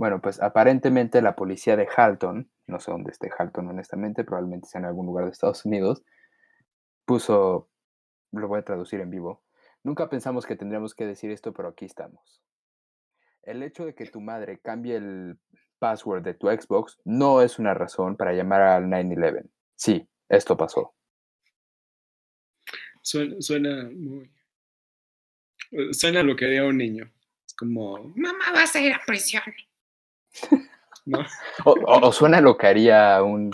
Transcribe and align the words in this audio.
Bueno, 0.00 0.22
pues 0.22 0.40
aparentemente 0.40 1.20
la 1.20 1.36
policía 1.36 1.76
de 1.76 1.86
Halton, 1.94 2.50
no 2.66 2.80
sé 2.80 2.90
dónde 2.90 3.10
esté 3.10 3.28
Halton 3.38 3.68
honestamente, 3.68 4.24
probablemente 4.24 4.66
sea 4.66 4.78
en 4.78 4.86
algún 4.86 5.04
lugar 5.04 5.26
de 5.26 5.30
Estados 5.32 5.66
Unidos, 5.66 6.02
puso, 7.04 7.68
lo 8.32 8.48
voy 8.48 8.60
a 8.60 8.64
traducir 8.64 9.00
en 9.00 9.10
vivo, 9.10 9.42
nunca 9.82 10.08
pensamos 10.08 10.46
que 10.46 10.56
tendríamos 10.56 10.94
que 10.94 11.04
decir 11.04 11.30
esto, 11.30 11.52
pero 11.52 11.68
aquí 11.68 11.84
estamos. 11.84 12.42
El 13.42 13.62
hecho 13.62 13.84
de 13.84 13.94
que 13.94 14.06
tu 14.06 14.22
madre 14.22 14.58
cambie 14.60 14.96
el 14.96 15.38
password 15.78 16.22
de 16.22 16.32
tu 16.32 16.46
Xbox 16.48 16.98
no 17.04 17.42
es 17.42 17.58
una 17.58 17.74
razón 17.74 18.16
para 18.16 18.32
llamar 18.32 18.62
al 18.62 18.88
911. 18.88 19.50
Sí, 19.76 20.08
esto 20.30 20.56
pasó. 20.56 20.94
Suena, 23.02 23.90
muy... 23.92 24.30
Eh, 25.72 25.92
suena 25.92 26.22
lo 26.22 26.34
que 26.36 26.46
haría 26.46 26.64
un 26.64 26.78
niño. 26.78 27.12
Es 27.46 27.52
como, 27.52 27.98
mamá 28.16 28.50
vas 28.54 28.74
a 28.74 28.80
ir 28.80 28.94
a 28.94 29.02
prisión. 29.04 29.42
O, 31.64 32.12
suena 32.12 32.40
lo 32.40 32.56
que 32.56 32.66
haría 32.68 33.22
un 33.22 33.50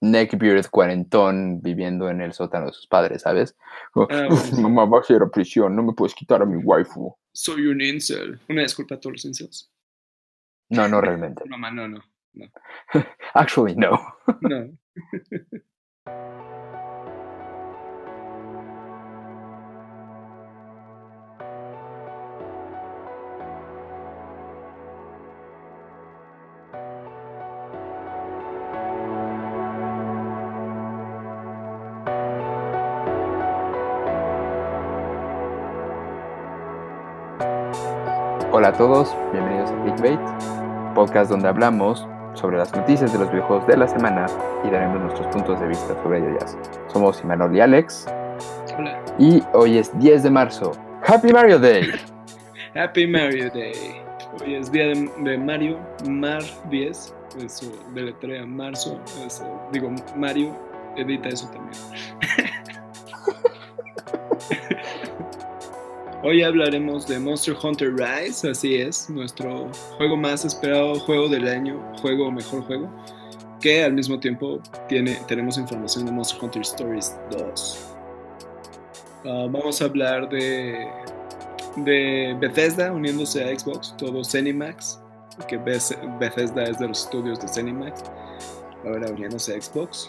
neckbeard 0.00 0.68
cuarentón 0.70 1.60
viviendo 1.60 2.08
en 2.08 2.20
el 2.20 2.32
sótano 2.32 2.66
de 2.66 2.72
sus 2.72 2.86
padres, 2.86 3.22
¿sabes? 3.22 3.56
Ah, 3.96 4.28
mamá 4.60 4.84
vas 4.84 5.10
a 5.10 5.14
ir 5.14 5.22
a 5.22 5.28
prisión, 5.28 5.74
no 5.74 5.82
me 5.82 5.94
puedes 5.94 6.14
quitar 6.14 6.42
a 6.42 6.46
mi 6.46 6.62
waifu. 6.62 7.16
Soy 7.32 7.66
un 7.66 7.80
incel. 7.80 8.38
Una 8.48 8.62
disculpa 8.62 8.94
a 8.94 9.00
todos 9.00 9.14
los 9.14 9.24
incels. 9.24 9.72
No, 10.68 10.86
no 10.86 11.00
realmente. 11.00 11.42
Mamá, 11.48 11.72
no, 11.72 11.88
no. 11.88 11.98
no. 12.34 12.46
Actually, 13.34 13.74
no. 13.74 13.98
no. 14.42 14.78
Hola 38.54 38.68
a 38.68 38.72
todos, 38.74 39.16
bienvenidos 39.32 39.70
a 39.70 39.82
Clickbait, 39.82 40.20
podcast 40.94 41.30
donde 41.30 41.48
hablamos 41.48 42.06
sobre 42.34 42.58
las 42.58 42.70
noticias 42.76 43.10
de 43.10 43.18
los 43.18 43.30
videojuegos 43.32 43.66
de 43.66 43.78
la 43.78 43.88
semana 43.88 44.26
y 44.62 44.68
daremos 44.68 45.00
nuestros 45.00 45.26
puntos 45.28 45.58
de 45.58 45.68
vista 45.68 45.94
sobre 46.02 46.18
ellas. 46.18 46.58
Somos 46.92 47.22
Imanol 47.24 47.56
y 47.56 47.60
Alex. 47.60 48.08
Hola. 48.76 49.02
Y 49.18 49.42
hoy 49.54 49.78
es 49.78 49.98
10 49.98 50.24
de 50.24 50.30
marzo. 50.30 50.72
¡Happy 51.02 51.32
Mario 51.32 51.58
Day! 51.58 51.92
Happy 52.74 53.06
Mario 53.06 53.48
Day. 53.54 54.02
Hoy 54.42 54.56
es 54.56 54.70
día 54.70 54.88
de, 54.88 55.38
Mario, 55.38 55.78
Mar 56.06 56.42
10, 56.68 57.14
eso 57.42 57.72
deletrea 57.94 58.44
marzo, 58.44 59.00
digo 59.72 59.90
Mario, 60.14 60.54
edita 60.96 61.30
eso 61.30 61.48
también. 61.48 62.52
Hoy 66.24 66.44
hablaremos 66.44 67.08
de 67.08 67.18
Monster 67.18 67.56
Hunter 67.60 67.94
Rise, 67.94 68.48
así 68.48 68.76
es, 68.76 69.10
nuestro 69.10 69.68
juego 69.96 70.16
más 70.16 70.44
esperado, 70.44 70.94
juego 71.00 71.28
del 71.28 71.48
año, 71.48 71.82
juego 72.00 72.30
mejor 72.30 72.62
juego, 72.62 72.88
que 73.60 73.82
al 73.82 73.94
mismo 73.94 74.20
tiempo 74.20 74.60
tiene, 74.88 75.18
tenemos 75.26 75.58
información 75.58 76.06
de 76.06 76.12
Monster 76.12 76.38
Hunter 76.40 76.62
Stories 76.62 77.16
2. 77.32 77.96
Ah, 79.24 79.48
vamos 79.50 79.82
a 79.82 79.86
hablar 79.86 80.28
de, 80.28 80.86
Bethesda 82.38 82.92
uniéndose 82.92 83.42
a 83.42 83.58
Xbox, 83.58 83.92
todo 83.98 84.24
Zenimax, 84.24 85.00
que 85.48 85.56
Bethesda 85.56 86.62
es 86.62 86.78
de 86.78 86.86
los 86.86 87.04
estudios 87.04 87.40
de 87.40 87.48
Zenimax, 87.48 88.00
ahora 88.84 89.10
uniéndose 89.10 89.56
a 89.56 89.60
Xbox. 89.60 90.08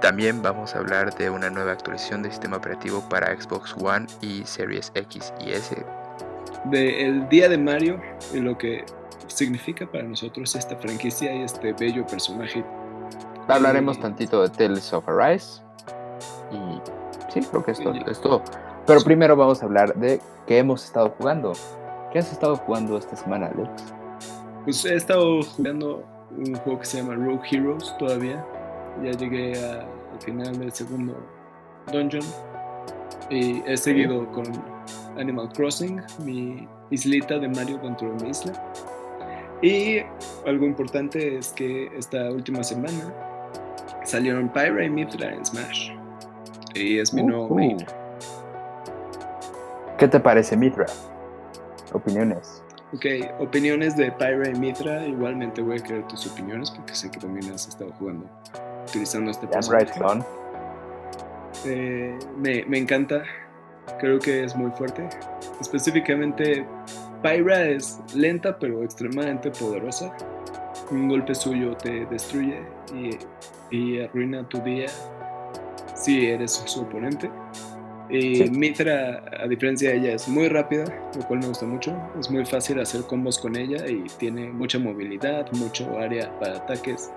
También 0.00 0.42
vamos 0.42 0.74
a 0.74 0.78
hablar 0.78 1.14
de 1.14 1.30
una 1.30 1.48
nueva 1.48 1.72
actualización 1.72 2.22
del 2.22 2.32
sistema 2.32 2.56
operativo 2.56 3.02
para 3.08 3.34
Xbox 3.40 3.74
One 3.80 4.06
y 4.20 4.42
Series 4.44 4.90
X 4.94 5.32
y 5.40 5.52
S. 5.52 5.84
De 6.64 7.06
el 7.06 7.28
día 7.28 7.48
de 7.48 7.56
Mario 7.56 8.00
y 8.34 8.40
lo 8.40 8.58
que 8.58 8.84
significa 9.28 9.86
para 9.86 10.04
nosotros 10.04 10.54
esta 10.54 10.76
franquicia 10.76 11.34
y 11.34 11.42
este 11.42 11.72
bello 11.72 12.06
personaje. 12.06 12.64
Hablaremos 13.48 14.00
tantito 14.00 14.42
de 14.42 14.48
Tales 14.48 14.92
of 14.92 15.08
Arise 15.08 15.62
y 16.50 16.80
sí, 17.32 17.40
creo 17.48 17.64
que 17.64 17.70
esto 17.70 17.92
es 17.92 18.20
todo. 18.20 18.42
Pero 18.86 19.00
primero 19.00 19.36
vamos 19.36 19.62
a 19.62 19.66
hablar 19.66 19.94
de 19.94 20.20
qué 20.46 20.58
hemos 20.58 20.84
estado 20.84 21.14
jugando. 21.18 21.52
¿Qué 22.12 22.18
has 22.18 22.32
estado 22.32 22.56
jugando 22.56 22.98
esta 22.98 23.16
semana, 23.16 23.50
Alex? 23.54 23.70
Pues 24.64 24.84
he 24.84 24.94
estado 24.94 25.42
jugando 25.42 26.04
un 26.36 26.54
juego 26.56 26.80
que 26.80 26.86
se 26.86 26.98
llama 26.98 27.14
Rogue 27.14 27.48
Heroes 27.50 27.94
todavía 27.98 28.44
ya 29.02 29.12
llegué 29.12 29.52
al 29.58 30.20
final 30.20 30.58
del 30.58 30.72
segundo 30.72 31.14
dungeon 31.92 32.24
y 33.30 33.62
he 33.66 33.76
seguido 33.76 34.30
con 34.32 34.44
Animal 35.18 35.50
Crossing, 35.52 36.00
mi 36.24 36.68
islita 36.90 37.38
de 37.38 37.48
Mario 37.48 37.80
contra 37.80 38.08
mi 38.08 38.30
isla. 38.30 38.52
Y 39.62 40.00
algo 40.46 40.66
importante 40.66 41.38
es 41.38 41.48
que 41.52 41.86
esta 41.96 42.30
última 42.30 42.62
semana 42.62 43.12
salieron 44.04 44.48
Pyra 44.50 44.84
y 44.84 44.90
Mithra 44.90 45.32
en 45.32 45.44
Smash. 45.44 45.90
Y 46.74 46.98
es 46.98 47.12
mi 47.14 47.22
nuevo 47.22 47.48
main. 47.54 47.78
¿Qué 49.98 50.06
te 50.06 50.20
parece 50.20 50.56
Mithra? 50.56 50.86
Opiniones. 51.92 52.62
Ok, 52.92 53.06
opiniones 53.40 53.96
de 53.96 54.12
Pyra 54.12 54.50
y 54.50 54.58
Mithra. 54.58 55.06
Igualmente 55.06 55.62
voy 55.62 55.78
a 55.78 55.82
querer 55.82 56.06
tus 56.06 56.26
opiniones 56.26 56.70
porque 56.70 56.94
sé 56.94 57.10
que 57.10 57.18
también 57.18 57.52
has 57.52 57.66
estado 57.66 57.90
jugando 57.98 58.26
utilizando 58.86 59.30
este 59.30 59.46
personaje. 59.46 59.92
Eh, 61.64 62.18
me, 62.36 62.64
me, 62.66 62.78
encanta, 62.78 63.22
creo 63.98 64.18
que 64.18 64.44
es 64.44 64.54
muy 64.54 64.70
fuerte. 64.72 65.08
Específicamente, 65.60 66.66
Pyra 67.22 67.68
es 67.68 68.00
lenta 68.14 68.58
pero 68.58 68.82
extremadamente 68.82 69.50
poderosa. 69.50 70.16
Un 70.90 71.08
golpe 71.08 71.34
suyo 71.34 71.76
te 71.76 72.06
destruye 72.06 72.60
y, 72.94 73.18
y 73.76 74.00
arruina 74.00 74.48
tu 74.48 74.60
día 74.60 74.86
si 75.94 76.26
eres 76.26 76.52
su 76.66 76.82
oponente. 76.82 77.30
Y 78.08 78.48
Mithra, 78.50 79.24
a 79.40 79.48
diferencia 79.48 79.90
de 79.90 79.96
ella, 79.96 80.12
es 80.12 80.28
muy 80.28 80.48
rápida, 80.48 80.84
lo 81.16 81.26
cual 81.26 81.40
me 81.40 81.48
gusta 81.48 81.66
mucho. 81.66 81.96
Es 82.20 82.30
muy 82.30 82.44
fácil 82.44 82.78
hacer 82.80 83.02
combos 83.02 83.38
con 83.38 83.56
ella 83.56 83.84
y 83.88 84.04
tiene 84.18 84.48
mucha 84.48 84.78
movilidad, 84.78 85.50
mucho 85.52 85.98
área 85.98 86.30
para 86.38 86.58
ataques 86.58 87.10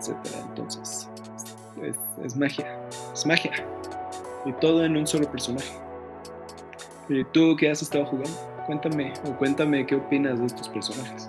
etcétera. 0.00 0.44
Entonces, 0.48 1.08
es, 2.22 2.36
magia, 2.36 2.66
es 3.12 3.26
magia. 3.26 3.52
Y 4.44 4.52
todo 4.54 4.84
en 4.84 4.96
un 4.96 5.06
solo 5.06 5.30
personaje. 5.30 5.78
¿Y 7.08 7.24
tú 7.24 7.56
qué 7.58 7.70
has 7.70 7.82
estado 7.82 8.06
jugando? 8.06 8.30
Cuéntame, 8.66 9.12
o 9.26 9.36
cuéntame 9.36 9.86
qué 9.86 9.96
opinas 9.96 10.38
de 10.38 10.46
estos 10.46 10.68
personajes. 10.68 11.28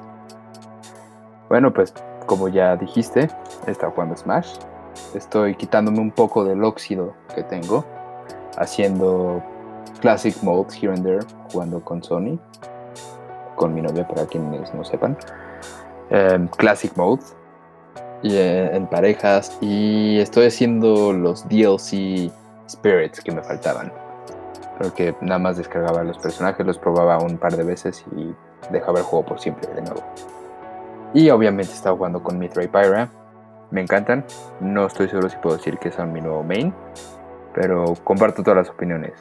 Bueno, 1.50 1.74
pues 1.74 1.94
como 2.26 2.48
ya 2.48 2.78
dijiste, 2.78 3.30
he 3.68 3.74
jugando 3.74 4.16
Smash. 4.16 4.56
Estoy 5.16 5.56
quitándome 5.56 6.00
un 6.00 6.12
poco 6.12 6.46
del 6.46 6.64
óxido 6.64 7.14
que 7.36 7.44
tengo, 7.44 7.84
haciendo 8.58 9.44
Classic 10.00 10.36
Modes 10.44 10.82
here 10.82 10.94
and 10.94 11.04
there, 11.04 11.26
jugando 11.52 11.84
con 11.84 12.02
Sony, 12.04 12.40
con 13.56 13.74
mi 13.74 13.82
novia 13.82 14.08
para 14.08 14.26
quienes 14.26 14.74
no 14.74 14.84
sepan. 14.84 15.18
Em, 16.10 16.48
Classic 16.48 16.96
Modes, 16.96 17.36
y, 18.22 18.38
en 18.38 18.88
parejas 18.88 19.58
y 19.62 20.20
estoy 20.20 20.48
haciendo 20.48 21.14
los 21.14 21.48
DLC 21.48 22.32
spirits 22.70 23.22
que 23.22 23.32
me 23.32 23.44
faltaban. 23.44 23.92
Porque 24.78 25.16
nada 25.22 25.40
más 25.40 25.58
descargaba 25.58 26.04
los 26.04 26.18
personajes, 26.18 26.66
los 26.66 26.78
probaba 26.78 27.20
un 27.20 27.38
par 27.38 27.56
de 27.56 27.64
veces 27.64 28.04
y 28.16 28.34
dejaba 28.72 29.00
el 29.00 29.06
juego 29.06 29.26
por 29.26 29.40
siempre 29.40 29.72
de 29.74 29.82
nuevo. 29.82 30.02
Y 31.14 31.30
obviamente 31.30 31.74
estaba 31.74 31.96
jugando 31.96 32.24
con 32.24 32.40
Mithra 32.40 32.64
y 32.64 32.68
Pyra. 32.68 33.10
Me 33.70 33.82
encantan. 33.82 34.26
No 34.60 34.88
estoy 34.88 35.08
seguro 35.08 35.30
si 35.30 35.38
puedo 35.38 35.58
decir 35.58 35.78
que 35.78 35.92
son 35.92 36.12
mi 36.12 36.22
nuevo 36.22 36.44
main. 36.44 36.74
Pero 37.54 37.94
comparto 38.04 38.44
todas 38.44 38.66
las 38.66 38.70
opiniones. 38.70 39.14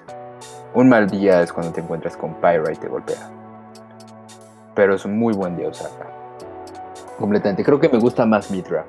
Un 0.73 0.89
mal 0.89 1.11
día 1.11 1.43
es 1.43 1.53
cuando 1.53 1.73
te 1.73 1.81
encuentras 1.81 2.17
con 2.17 2.35
Pyra 2.35 2.73
y 2.73 2.77
te 2.77 2.89
golpea. 2.89 3.31
Pero 4.75 4.95
es 4.95 5.05
un 5.05 5.19
muy 5.19 5.35
buen 5.35 5.57
día 5.57 5.69
usarla 5.69 6.20
completamente. 7.21 7.63
Creo 7.63 7.79
que 7.79 7.89
me 7.89 7.99
gusta 7.99 8.27
más 8.27 8.51
Mitra. 8.51 8.85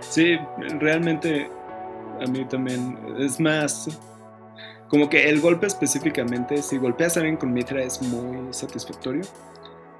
Sí, 0.00 0.38
realmente 0.78 1.50
a 2.22 2.26
mí 2.30 2.44
también 2.44 2.96
es 3.18 3.40
más 3.40 3.88
como 4.88 5.08
que 5.08 5.28
el 5.28 5.40
golpe 5.40 5.66
específicamente, 5.66 6.62
si 6.62 6.78
golpeas 6.78 7.16
a 7.16 7.20
alguien 7.20 7.36
con 7.36 7.52
Mitra 7.52 7.82
es 7.82 8.00
muy 8.00 8.52
satisfactorio, 8.52 9.22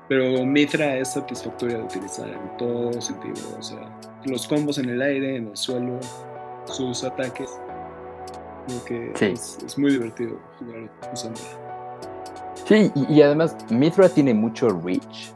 pero 0.09 0.47
Mitra 0.47 0.99
es 0.99 1.15
satisfactoria 1.15 1.79
de 1.79 1.83
utilizar 1.83 2.29
en 2.29 2.57
todo 2.59 3.01
sentido, 3.01 3.35
o 3.59 3.63
sea, 3.63 3.81
los 4.25 4.47
combos 4.47 4.79
en 4.79 4.91
el 4.91 5.03
aire, 5.03 5.37
en 5.37 5.49
el 5.49 5.57
suelo, 5.57 5.99
sus 6.67 7.03
ataques, 7.03 7.51
como 8.69 8.85
que 8.85 9.13
es, 9.33 9.77
muy 9.77 9.91
divertido 9.91 10.39
jugar 10.61 10.89
usándola. 11.13 11.49
Sí, 12.67 12.93
y, 12.95 13.15
y 13.15 13.23
además 13.23 13.57
Mitra 13.71 14.09
tiene 14.09 14.33
mucho 14.33 14.69
reach 14.69 15.33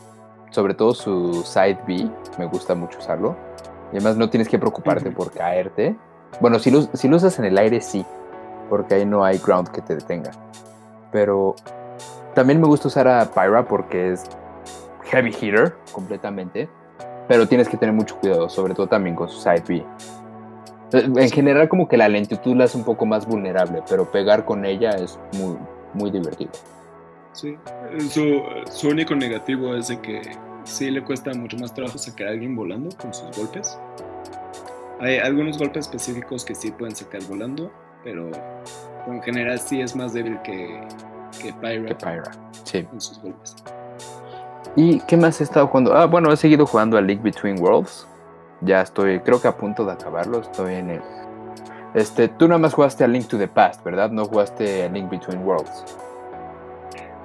sobre 0.51 0.75
todo 0.75 0.95
su 0.95 1.43
side 1.45 1.79
B, 1.87 2.11
me 2.39 2.47
gusta 2.47 2.75
mucho 2.75 2.99
usarlo. 2.99 3.37
Y 3.93 3.97
además 3.97 4.17
no 4.17 4.29
tienes 4.29 4.49
que 4.49 4.59
preocuparte 4.59 5.11
por 5.11 5.33
caerte. 5.33 5.97
Bueno, 6.41 6.59
si 6.59 6.71
lo, 6.71 6.83
si 6.83 7.09
lo 7.09 7.17
usas 7.17 7.39
en 7.39 7.47
el 7.47 7.57
aire, 7.57 7.81
sí, 7.81 8.05
porque 8.69 8.95
ahí 8.95 9.07
no 9.07 9.25
hay 9.25 9.39
ground 9.39 9.69
que 9.69 9.81
te 9.81 9.95
detenga. 9.95 10.31
Pero 11.11 11.55
también 12.35 12.61
me 12.61 12.67
gusta 12.67 12.89
usar 12.89 13.09
a 13.09 13.25
Pyra 13.25 13.65
porque 13.65 14.13
es 14.13 14.25
heavy 15.05 15.31
hitter 15.31 15.75
completamente. 15.93 16.69
Pero 17.27 17.47
tienes 17.47 17.69
que 17.69 17.77
tener 17.77 17.95
mucho 17.95 18.17
cuidado, 18.17 18.49
sobre 18.49 18.75
todo 18.75 18.87
también 18.87 19.15
con 19.15 19.29
su 19.29 19.39
side 19.39 19.63
B. 19.67 19.85
En 20.93 21.31
general 21.31 21.69
como 21.69 21.87
que 21.87 21.99
la 21.99 22.09
lentitud 22.09 22.57
la 22.57 22.65
hace 22.65 22.79
un 22.79 22.85
poco 22.85 23.05
más 23.05 23.27
vulnerable, 23.27 23.83
pero 23.89 24.11
pegar 24.11 24.47
con 24.47 24.65
ella 24.65 24.91
es 24.93 25.19
muy, 25.35 25.59
muy 25.93 26.11
divertido. 26.11 26.51
Sí, 27.39 27.57
su, 28.11 28.43
su 28.69 28.89
único 28.89 29.15
negativo 29.15 29.73
es 29.77 29.87
de 29.87 30.01
que 30.01 30.23
sí 30.65 30.91
le 30.91 31.05
cuesta 31.05 31.33
mucho 31.35 31.57
más 31.59 31.73
trabajo 31.73 31.97
sacar 31.97 32.27
a 32.27 32.31
alguien 32.31 32.57
volando 32.57 32.89
con 32.97 33.15
sus 33.15 33.37
golpes. 33.39 33.79
Hay 34.99 35.19
algunos 35.19 35.57
golpes 35.57 35.87
específicos 35.87 36.45
que 36.45 36.57
sí 36.57 36.73
pueden 36.73 36.97
sacar 36.97 37.23
volando, 37.29 37.71
pero 38.03 38.29
en 39.07 39.23
general 39.23 39.57
sí 39.61 39.81
es 39.81 39.95
más 39.95 40.15
débil 40.15 40.37
que, 40.43 40.81
que 41.41 41.53
Pyra. 41.53 41.87
Que 41.87 41.95
Pyra, 41.95 42.31
sí. 42.65 42.83
Con 42.83 43.01
sus 43.01 43.23
golpes. 43.23 43.55
¿Y 44.75 44.99
qué 45.03 45.17
más 45.17 45.41
he 45.41 45.45
estado 45.45 45.69
jugando? 45.69 45.95
Ah, 45.95 46.07
bueno, 46.07 46.33
he 46.33 46.37
seguido 46.37 46.67
jugando 46.67 46.99
a 46.99 47.01
League 47.01 47.23
Between 47.23 47.61
Worlds. 47.61 48.05
Ya 48.63 48.83
estoy, 48.83 49.21
creo 49.21 49.41
que 49.41 49.47
a 49.47 49.57
punto 49.57 49.85
de 49.85 49.93
acabarlo. 49.93 50.41
Estoy 50.41 50.75
en 50.75 50.91
el. 50.91 51.03
Este, 51.95 52.27
tú 52.27 52.49
nada 52.49 52.59
más 52.59 52.75
jugaste 52.75 53.05
a 53.05 53.07
Link 53.07 53.29
to 53.29 53.39
the 53.39 53.47
Past, 53.47 53.85
¿verdad? 53.85 54.11
No 54.11 54.25
jugaste 54.25 54.83
a 54.83 54.89
Link 54.89 55.09
Between 55.09 55.45
Worlds. 55.45 55.85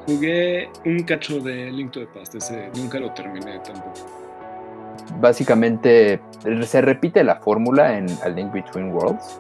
Jugué 0.06 0.70
un 0.86 1.04
cacho 1.04 1.40
de 1.40 1.72
Link 1.72 1.92
to 1.92 2.02
the 2.02 2.08
Past, 2.08 2.36
ese 2.36 2.70
nunca 2.76 3.00
lo 3.00 3.12
terminé 3.14 3.60
tampoco. 3.60 4.06
Básicamente 5.20 6.20
se 6.64 6.82
repite 6.82 7.24
la 7.24 7.38
fórmula 7.38 7.98
en 7.98 8.06
A 8.24 8.30
Link 8.30 8.52
Between 8.52 8.92
Worlds, 8.92 9.40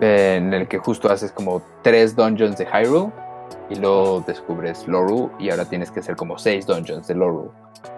en 0.00 0.52
el 0.52 0.66
que 0.68 0.78
justo 0.78 1.10
haces 1.10 1.32
como 1.32 1.62
tres 1.82 2.16
dungeons 2.16 2.58
de 2.58 2.66
Hyrule 2.66 3.12
y 3.70 3.76
luego 3.76 4.20
descubres 4.26 4.86
Lorule 4.86 5.30
y 5.38 5.50
ahora 5.50 5.64
tienes 5.64 5.90
que 5.90 6.00
hacer 6.00 6.16
como 6.16 6.38
seis 6.38 6.66
dungeons 6.66 7.06
de 7.06 7.14
Lorule. 7.14 7.50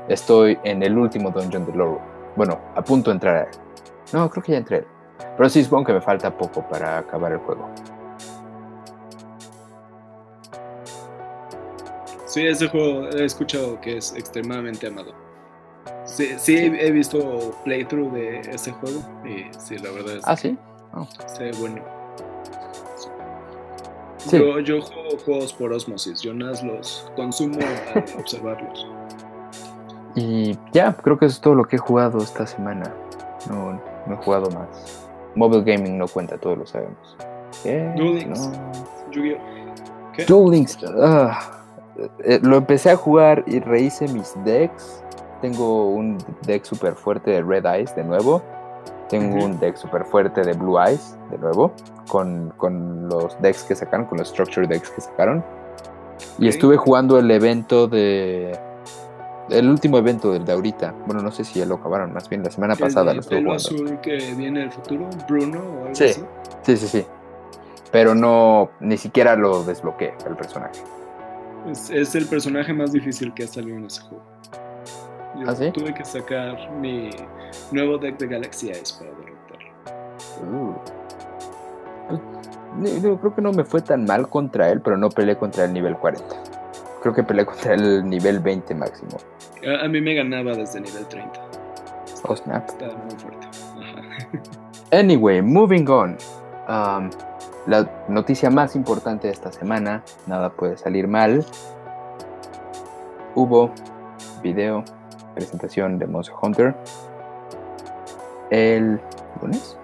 Estoy 0.09 0.59
en 0.65 0.83
el 0.83 0.97
último 0.97 1.31
dungeon 1.31 1.67
de 1.67 1.73
Lorule. 1.73 2.01
Bueno, 2.37 2.59
a 2.75 2.83
punto 2.83 3.11
de 3.11 3.15
entrar 3.15 3.37
a. 3.37 4.17
No, 4.17 4.29
creo 4.31 4.43
que 4.43 4.53
ya 4.53 4.59
entré. 4.59 4.85
Pero 5.37 5.49
sí 5.49 5.65
supongo 5.65 5.87
que 5.87 5.93
me 5.95 6.01
falta 6.01 6.31
poco 6.37 6.63
para 6.69 6.99
acabar 6.99 7.33
el 7.33 7.39
juego. 7.39 7.69
Sí, 12.29 12.47
ese 12.47 12.69
juego 12.69 13.09
he 13.09 13.25
escuchado 13.25 13.81
que 13.81 13.97
es 13.97 14.15
extremadamente 14.15 14.87
amado. 14.87 15.15
Sí, 16.05 16.35
sí 16.37 16.57
he 16.57 16.91
visto 16.91 17.55
playthrough 17.65 18.13
de 18.13 18.41
ese 18.41 18.71
juego 18.71 19.01
y 19.25 19.47
sí, 19.59 19.79
la 19.79 19.91
verdad 19.91 20.17
es 20.17 20.29
Ah, 20.29 20.37
sí. 20.37 20.57
Oh. 20.93 21.09
Sí, 21.27 21.45
bueno. 21.59 21.83
Sí. 24.19 24.39
Yo, 24.39 24.61
yo, 24.61 24.83
juego 24.83 25.19
juegos 25.25 25.55
por 25.55 25.73
osmosis, 25.73 26.21
yo 26.21 26.35
nada 26.35 26.53
los 26.63 27.11
consumo 27.17 27.59
al 27.95 28.05
observarlos. 28.19 28.87
Y 30.15 30.59
ya, 30.73 30.93
creo 30.93 31.19
que 31.19 31.27
eso 31.27 31.37
es 31.37 31.41
todo 31.41 31.55
lo 31.55 31.65
que 31.65 31.77
he 31.77 31.79
jugado 31.79 32.19
esta 32.19 32.47
semana. 32.47 32.93
No, 33.49 33.81
no 34.07 34.15
he 34.15 34.17
jugado 34.17 34.51
más. 34.51 35.09
Mobile 35.35 35.63
Gaming 35.63 35.97
no 35.97 36.07
cuenta, 36.07 36.37
todos 36.37 36.59
lo 36.59 36.67
sabemos. 36.67 37.17
Duel 37.65 38.17
Links. 38.17 38.49
No. 38.49 38.73
¿Qué? 40.13 40.25
Duel 40.27 40.51
Links. 40.51 40.79
Ah. 41.01 41.58
Eh, 42.25 42.41
lo 42.43 42.57
empecé 42.57 42.91
a 42.91 42.97
jugar 42.97 43.45
y 43.47 43.61
rehice 43.61 44.09
mis 44.09 44.35
decks. 44.45 45.03
Tengo 45.41 45.89
un 45.89 46.19
deck 46.47 46.65
super 46.65 46.95
fuerte 46.95 47.31
de 47.31 47.43
Red 47.43 47.67
Eyes 47.67 47.95
de 47.95 48.05
nuevo. 48.05 48.43
Tengo 49.09 49.45
un 49.45 49.59
deck 49.59 49.77
super 49.77 50.05
fuerte 50.05 50.43
de 50.43 50.53
Blue 50.53 50.79
Eyes 50.79 51.17
de 51.31 51.39
nuevo. 51.39 51.73
Con, 52.09 52.53
con, 52.57 53.09
los 53.09 53.41
decks 53.41 53.65
que 53.65 53.75
sacaron, 53.75 54.07
con 54.07 54.19
los 54.19 54.29
Structure 54.29 54.67
decks 54.67 54.91
que 54.91 55.01
sacaron. 55.01 55.45
Y 56.39 56.49
estuve 56.49 56.77
jugando 56.77 57.19
el 57.19 57.31
evento 57.31 57.89
de. 57.89 58.59
El 59.51 59.71
último 59.71 59.97
evento 59.97 60.33
del 60.33 60.45
de 60.45 60.53
ahorita. 60.53 60.95
Bueno, 61.07 61.23
no 61.23 61.31
sé 61.33 61.43
si 61.43 61.59
ya 61.59 61.67
lo 61.67 61.77
acabaron, 61.77 62.13
más 62.13 62.29
bien 62.29 62.43
la 62.43 62.51
semana 62.51 62.77
pasada 62.77 63.15
lo 63.15 63.21
estuve 63.21 63.39
jugando. 63.39 63.57
azul 63.57 63.99
que 64.01 64.35
viene 64.37 64.61
del 64.61 64.71
futuro? 64.71 65.09
¿Bruno 65.27 65.59
o 65.59 65.83
algo 65.85 65.95
sí. 65.95 66.05
así? 66.05 66.25
Sí, 66.63 66.77
sí, 66.77 66.87
sí. 66.87 67.07
Pero 67.91 68.15
no, 68.15 68.71
ni 68.81 68.99
siquiera 68.99 69.37
lo 69.37 69.63
desbloqueé 69.65 70.15
el 70.27 70.37
personaje. 70.37 70.83
Es, 71.67 71.91
es, 71.91 72.15
el 72.15 72.27
personaje 72.27 72.73
más 72.73 72.93
difícil 72.93 73.35
que 73.35 73.45
ha 73.45 73.47
salido 73.47 73.77
en 73.77 73.85
ese 73.87 74.01
juego. 74.03 74.25
Yo 75.39 75.49
¿Ah, 75.49 75.55
sí? 75.55 75.71
tuve 75.73 75.93
que 75.95 76.05
sacar 76.05 76.71
mi 76.73 77.11
nuevo 77.73 77.99
deck 77.99 78.19
de 78.19 78.27
Galaxy 78.27 78.71
Ice 78.71 78.95
para 78.99 79.11
derrotarlo. 79.19 79.71
Uh. 80.51 80.75
Yo 83.03 83.19
creo 83.21 83.35
que 83.35 83.43
no 83.43 83.53
me 83.53 83.65
fue 83.65 83.83
tan 83.83 84.05
mal 84.05 84.29
contra 84.29 84.71
él, 84.71 84.81
pero 84.81 84.97
no 84.97 85.11
peleé 85.11 85.37
contra 85.37 85.65
el 85.65 85.73
nivel 85.73 85.97
40. 85.97 86.25
Creo 87.03 87.15
que 87.15 87.23
peleé 87.23 87.45
contra 87.45 87.75
el 87.75 88.09
nivel 88.09 88.41
20 88.41 88.75
máximo. 88.75 89.19
A, 89.67 89.85
a 89.85 89.89
mí 89.89 90.01
me 90.01 90.15
ganaba 90.15 90.55
desde 90.55 90.81
nivel 90.81 91.07
30. 91.07 91.41
Oh, 92.25 92.37
snap. 92.37 92.69
Está 92.69 92.87
muy 92.87 93.15
fuerte. 93.17 93.47
Ajá. 93.77 94.01
Anyway, 94.91 95.43
moving 95.43 95.87
on. 95.91 96.17
Um, 96.67 97.11
la 97.69 98.07
noticia 98.09 98.51
más 98.51 98.75
importante 98.75 99.29
de 99.29 99.33
esta 99.33 99.53
semana, 99.53 100.03
nada 100.27 100.51
puede 100.51 100.77
salir 100.77 101.07
mal. 101.07 101.45
Hubo 103.35 103.71
video, 104.43 104.85
presentación 105.35 105.99
de 105.99 106.07
Monster 106.07 106.35
Hunter 106.41 106.75
el 108.51 109.01
lunes. 109.43 109.77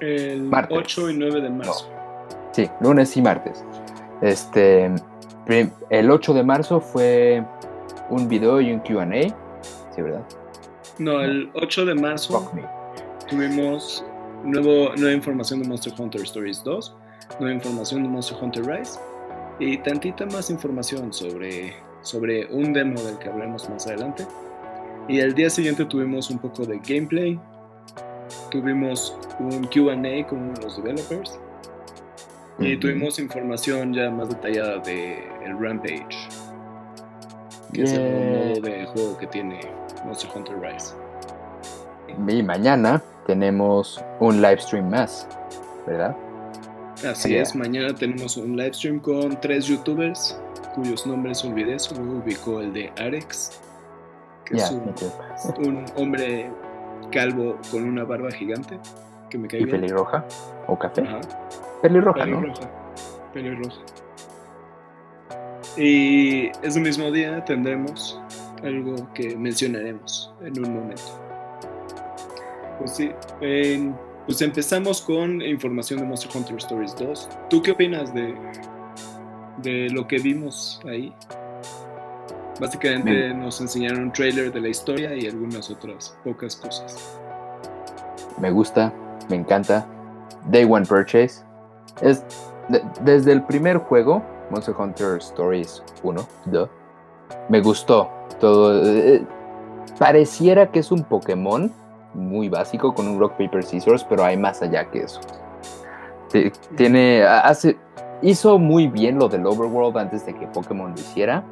El 0.00 0.42
Martes. 0.44 0.78
8 0.78 1.10
y 1.10 1.16
9 1.18 1.40
de 1.40 1.50
marzo. 1.50 1.88
Sí, 2.52 2.68
lunes 2.80 3.16
y 3.16 3.22
martes. 3.22 3.64
Este, 4.20 4.90
el 5.90 6.10
8 6.10 6.34
de 6.34 6.42
marzo 6.42 6.80
fue 6.80 7.44
un 8.08 8.28
video 8.28 8.60
y 8.60 8.72
un 8.72 8.80
QA. 8.80 9.06
Sí, 9.94 10.02
¿verdad? 10.02 10.22
No, 10.98 11.20
el 11.20 11.50
8 11.54 11.84
de 11.86 11.94
marzo 11.94 12.50
tuvimos 13.28 14.04
nuevo, 14.44 14.94
nueva 14.96 15.12
información 15.12 15.62
de 15.62 15.68
Monster 15.68 15.92
Hunter 15.96 16.22
Stories 16.22 16.62
2, 16.64 16.96
nueva 17.40 17.54
información 17.54 18.02
de 18.02 18.08
Monster 18.08 18.36
Hunter 18.40 18.64
Rise 18.64 18.98
y 19.58 19.78
tantita 19.78 20.26
más 20.26 20.50
información 20.50 21.12
sobre, 21.12 21.74
sobre 22.02 22.46
un 22.46 22.72
demo 22.72 23.00
del 23.02 23.18
que 23.18 23.28
hablaremos 23.28 23.68
más 23.68 23.86
adelante. 23.86 24.26
Y 25.08 25.20
el 25.20 25.34
día 25.34 25.50
siguiente 25.50 25.84
tuvimos 25.84 26.30
un 26.30 26.38
poco 26.38 26.64
de 26.64 26.78
gameplay, 26.78 27.38
tuvimos 28.50 29.16
un 29.40 29.64
QA 29.64 30.26
con 30.26 30.54
los 30.62 30.76
developers 30.76 31.38
y 32.58 32.76
tuvimos 32.76 33.18
información 33.18 33.92
ya 33.92 34.10
más 34.10 34.28
detallada 34.28 34.78
de 34.78 35.24
el 35.44 35.58
Rampage, 35.58 36.28
que 37.72 37.82
es 37.82 37.92
el 37.92 38.30
modo 38.30 38.60
de 38.60 38.86
juego 38.86 39.18
que 39.18 39.26
tiene 39.26 39.60
Monster 40.04 40.30
Hunter 40.34 40.56
Rise. 40.60 40.94
Y 42.28 42.42
mañana 42.42 43.02
tenemos 43.26 44.02
un 44.20 44.42
live 44.42 44.58
stream 44.60 44.88
más, 44.90 45.26
¿verdad? 45.86 46.16
Así 47.08 47.30
Yeah. 47.30 47.42
es, 47.42 47.54
mañana 47.54 47.94
tenemos 47.94 48.36
un 48.36 48.56
live 48.56 48.74
stream 48.74 49.00
con 49.00 49.40
tres 49.40 49.66
youtubers 49.66 50.38
cuyos 50.74 51.06
nombres 51.06 51.44
olvidé, 51.44 51.78
solo 51.78 52.00
ubicó 52.22 52.60
el 52.60 52.72
de 52.72 52.92
Arex, 52.98 53.60
que 54.44 54.56
es 54.56 54.70
un, 55.58 55.84
hombre 55.96 56.50
calvo 57.10 57.58
con 57.70 57.84
una 57.84 58.04
barba 58.04 58.30
gigante, 58.30 58.78
que 59.28 59.36
me 59.38 59.48
cae 59.48 59.60
¿Y 59.60 59.64
bien. 59.64 59.80
pelirroja? 59.80 60.24
¿O 60.68 60.78
café? 60.78 61.02
Ajá, 61.02 61.20
Pelirroja, 61.82 62.24
¿no? 62.24 62.40
pelirroja, 62.40 62.70
pelirroja. 63.34 63.80
Y 65.76 66.46
ese 66.62 66.80
mismo 66.80 67.10
día 67.10 67.44
tendremos 67.44 68.20
algo 68.62 68.94
que 69.14 69.36
mencionaremos 69.36 70.32
en 70.42 70.64
un 70.64 70.74
momento. 70.74 71.02
Pues 72.78 72.92
sí, 72.96 73.10
en- 73.40 73.94
pues 74.26 74.40
empezamos 74.42 75.00
con 75.02 75.42
información 75.42 76.00
de 76.00 76.06
Monster 76.06 76.30
Hunter 76.34 76.56
Stories 76.56 76.94
2. 76.96 77.28
¿Tú 77.50 77.62
qué 77.62 77.72
opinas 77.72 78.12
de, 78.14 78.34
de 79.62 79.88
lo 79.90 80.06
que 80.06 80.18
vimos 80.18 80.80
ahí? 80.88 81.12
Básicamente 82.60 83.10
Me- 83.28 83.34
nos 83.34 83.60
enseñaron 83.60 84.02
un 84.04 84.12
trailer 84.12 84.52
de 84.52 84.60
la 84.60 84.68
historia 84.68 85.14
y 85.14 85.26
algunas 85.26 85.70
otras 85.70 86.16
pocas 86.22 86.54
cosas. 86.56 87.18
Me 88.38 88.50
gusta, 88.50 88.92
me 89.28 89.36
encanta. 89.36 89.86
Day 90.50 90.64
One 90.64 90.86
Purchase. 90.86 91.42
Es 92.00 92.22
de- 92.68 92.82
desde 93.02 93.32
el 93.32 93.42
primer 93.44 93.78
juego, 93.78 94.22
Monster 94.50 94.74
Hunter 94.78 95.16
Stories 95.18 95.82
1, 96.02 96.26
duh, 96.46 96.68
me 97.48 97.60
gustó 97.60 98.08
todo. 98.38 98.84
eh, 98.86 99.24
pareciera 99.98 100.70
que 100.70 100.80
es 100.80 100.90
un 100.92 101.02
Pokémon 101.04 101.72
muy 102.14 102.48
básico 102.48 102.94
con 102.94 103.08
un 103.08 103.18
Rock 103.18 103.32
Paper 103.38 103.62
Scissors, 103.62 104.04
pero 104.04 104.24
hay 104.24 104.36
más 104.36 104.62
allá 104.62 104.90
que 104.90 105.02
eso. 105.02 105.20
Ti- 106.30 106.50
Tiene, 106.76 107.24
hace, 107.24 107.76
hizo 108.22 108.58
muy 108.58 108.86
bien 108.88 109.18
lo 109.18 109.28
del 109.28 109.46
Overworld 109.46 109.96
antes 109.98 110.24
de 110.26 110.34
que 110.34 110.46
Pokémon 110.48 110.90
lo 110.90 110.94
hiciera. 111.00 111.42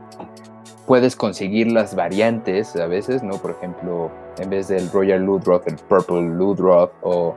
puedes 0.87 1.15
conseguir 1.15 1.71
las 1.71 1.95
variantes 1.95 2.75
a 2.75 2.87
veces, 2.87 3.23
¿no? 3.23 3.37
Por 3.37 3.53
ejemplo, 3.53 4.11
en 4.39 4.51
vez 4.51 4.67
del 4.69 4.91
Royal 4.91 5.23
Ludroth, 5.25 5.69
el 5.69 5.77
Purple 5.77 6.23
Ludroth 6.23 6.91
o 7.03 7.35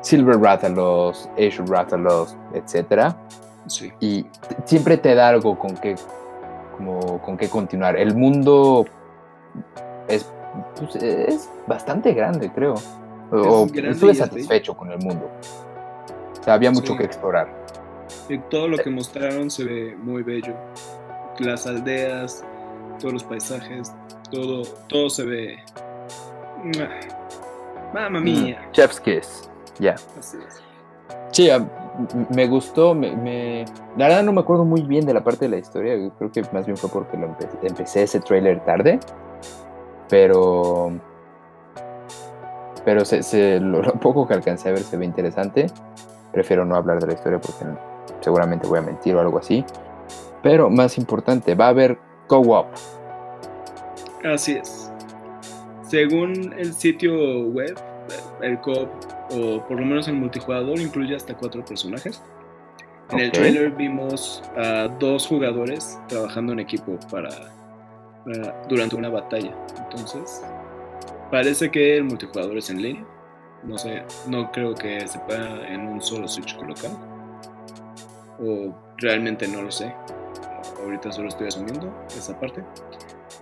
Silver 0.00 0.38
Rathalos, 0.40 1.28
Azure 1.34 1.68
Rathalos, 1.68 2.34
etc. 2.54 3.12
Sí. 3.66 3.92
Y 4.00 4.24
siempre 4.64 4.96
te 4.96 5.14
da 5.14 5.28
algo 5.28 5.58
con 5.58 5.74
que, 5.76 5.96
como, 6.78 7.20
con 7.20 7.36
que 7.36 7.50
continuar. 7.50 7.96
El 7.96 8.14
mundo 8.16 8.86
es, 10.08 10.32
pues, 10.76 10.96
es 10.96 11.50
bastante 11.66 12.12
grande, 12.12 12.50
creo. 12.52 12.74
O, 13.30 13.66
grande 13.66 13.90
estuve 13.90 14.14
satisfecho 14.14 14.76
con 14.76 14.90
el 14.90 14.98
mundo. 14.98 15.30
O 16.40 16.42
sea, 16.42 16.54
había 16.54 16.70
mucho 16.70 16.92
Sí. 16.92 16.98
que 16.98 17.04
explorar. 17.04 17.48
Y 18.28 18.38
todo 18.38 18.68
lo 18.68 18.78
que 18.78 18.90
mostraron 18.90 19.50
se 19.50 19.64
ve 19.64 19.96
muy 20.02 20.22
bello. 20.22 20.54
Las 21.38 21.66
aldeas, 21.66 22.44
todos 22.98 23.12
los 23.14 23.24
paisajes, 23.24 23.92
todo, 24.30 24.62
todo 24.88 25.08
se 25.10 25.24
ve. 25.24 25.58
Mamma 27.94 28.20
mía. 28.20 28.60
Mm, 28.68 28.72
Chef's 28.72 29.00
Kiss, 29.00 29.50
ya. 29.78 29.94
Así 30.18 30.36
es. 30.46 30.62
Sí, 31.32 31.48
me 32.34 32.46
gustó, 32.48 32.94
me, 32.94 33.14
me- 33.16 33.64
La 33.96 34.08
verdad 34.08 34.22
no 34.22 34.32
me 34.32 34.40
acuerdo 34.40 34.64
muy 34.64 34.82
bien 34.82 35.04
de 35.06 35.14
la 35.14 35.22
parte 35.24 35.44
de 35.46 35.50
la 35.50 35.58
historia, 35.58 35.94
creo 36.18 36.30
que 36.32 36.42
más 36.52 36.66
bien 36.66 36.76
fue 36.76 36.90
porque 36.90 37.16
lo 37.16 37.28
empe- 37.28 37.48
empecé 37.62 38.02
ese 38.04 38.20
tráiler 38.20 38.64
tarde, 38.64 38.98
pero... 40.08 40.92
Pero 42.84 43.04
se, 43.04 43.22
se- 43.22 43.60
lo, 43.60 43.82
lo 43.82 43.92
poco 43.94 44.26
que 44.26 44.34
alcancé 44.34 44.68
a 44.68 44.72
ver 44.72 44.82
se 44.82 44.96
ve 44.96 45.04
interesante. 45.04 45.66
Prefiero 46.32 46.64
no 46.64 46.74
hablar 46.76 47.00
de 47.00 47.06
la 47.08 47.12
historia 47.14 47.40
porque 47.40 47.64
seguramente 48.20 48.66
voy 48.66 48.78
a 48.78 48.82
mentir 48.82 49.14
o 49.16 49.20
algo 49.20 49.38
así. 49.38 49.64
Pero 50.42 50.70
más 50.70 50.96
importante, 50.98 51.54
va 51.54 51.66
a 51.66 51.68
haber 51.70 51.98
co-op. 52.28 52.66
Así 54.24 54.52
es. 54.52 54.90
Según 55.82 56.52
el 56.56 56.72
sitio 56.72 57.42
web, 57.48 57.76
el 58.42 58.60
co 58.60 58.88
o 59.30 59.62
por 59.66 59.78
lo 59.80 59.84
menos 59.86 60.08
el 60.08 60.14
multijugador, 60.14 60.78
incluye 60.80 61.14
hasta 61.16 61.34
cuatro 61.34 61.64
personajes. 61.64 62.22
En 63.10 63.20
el 63.20 63.28
Ok. 63.28 63.34
trailer 63.34 63.70
vimos 63.72 64.42
a 64.56 64.88
dos 64.98 65.26
jugadores 65.26 65.98
trabajando 66.08 66.52
en 66.52 66.60
equipo 66.60 66.98
para, 67.10 67.28
para- 68.24 68.62
durante 68.68 68.96
una 68.96 69.08
batalla. 69.08 69.54
Entonces, 69.78 70.42
parece 71.30 71.70
que 71.70 71.96
el 71.96 72.04
multijugador 72.04 72.56
es 72.58 72.70
en 72.70 72.82
línea. 72.82 73.04
No 73.64 73.76
sé, 73.76 74.02
no 74.28 74.50
creo 74.52 74.74
que 74.74 75.06
se 75.08 75.18
pueda 75.20 75.66
en 75.68 75.88
un 75.88 76.00
solo 76.00 76.28
Switch 76.28 76.56
colocar. 76.56 76.90
O 78.40 78.72
realmente 78.98 79.48
no 79.48 79.62
lo 79.62 79.70
sé. 79.70 79.92
Ahorita 80.82 81.10
solo 81.10 81.28
estoy 81.28 81.48
asumiendo 81.48 81.92
esa 82.16 82.38
parte. 82.38 82.62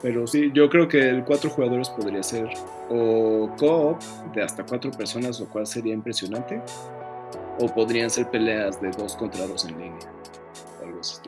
Pero 0.02 0.26
sí, 0.26 0.50
yo 0.54 0.68
creo 0.68 0.88
que 0.88 1.08
el 1.08 1.24
cuatro 1.24 1.50
jugadores 1.50 1.90
podría 1.90 2.22
ser 2.22 2.48
o 2.90 3.50
co-op 3.58 4.00
de 4.34 4.42
hasta 4.42 4.64
cuatro 4.64 4.90
personas, 4.90 5.38
lo 5.40 5.46
cual 5.48 5.66
sería 5.66 5.92
impresionante. 5.94 6.62
O 7.60 7.66
podrían 7.66 8.10
ser 8.10 8.30
peleas 8.30 8.80
de 8.80 8.90
dos 8.90 9.16
contra 9.16 9.46
dos 9.46 9.64
en 9.64 9.78
línea. 9.78 9.98
Algo 10.82 11.00
así. 11.00 11.20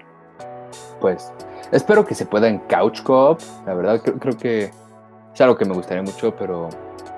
Pues 1.00 1.32
espero 1.72 2.04
que 2.06 2.14
se 2.14 2.26
pueda 2.26 2.48
en 2.48 2.58
couch 2.58 3.02
co-op. 3.02 3.40
La 3.66 3.74
verdad 3.74 4.00
creo, 4.00 4.36
que 4.36 4.70
es 5.34 5.40
algo 5.40 5.56
que 5.56 5.64
me 5.64 5.74
gustaría 5.74 6.02
mucho, 6.02 6.34
pero 6.36 6.68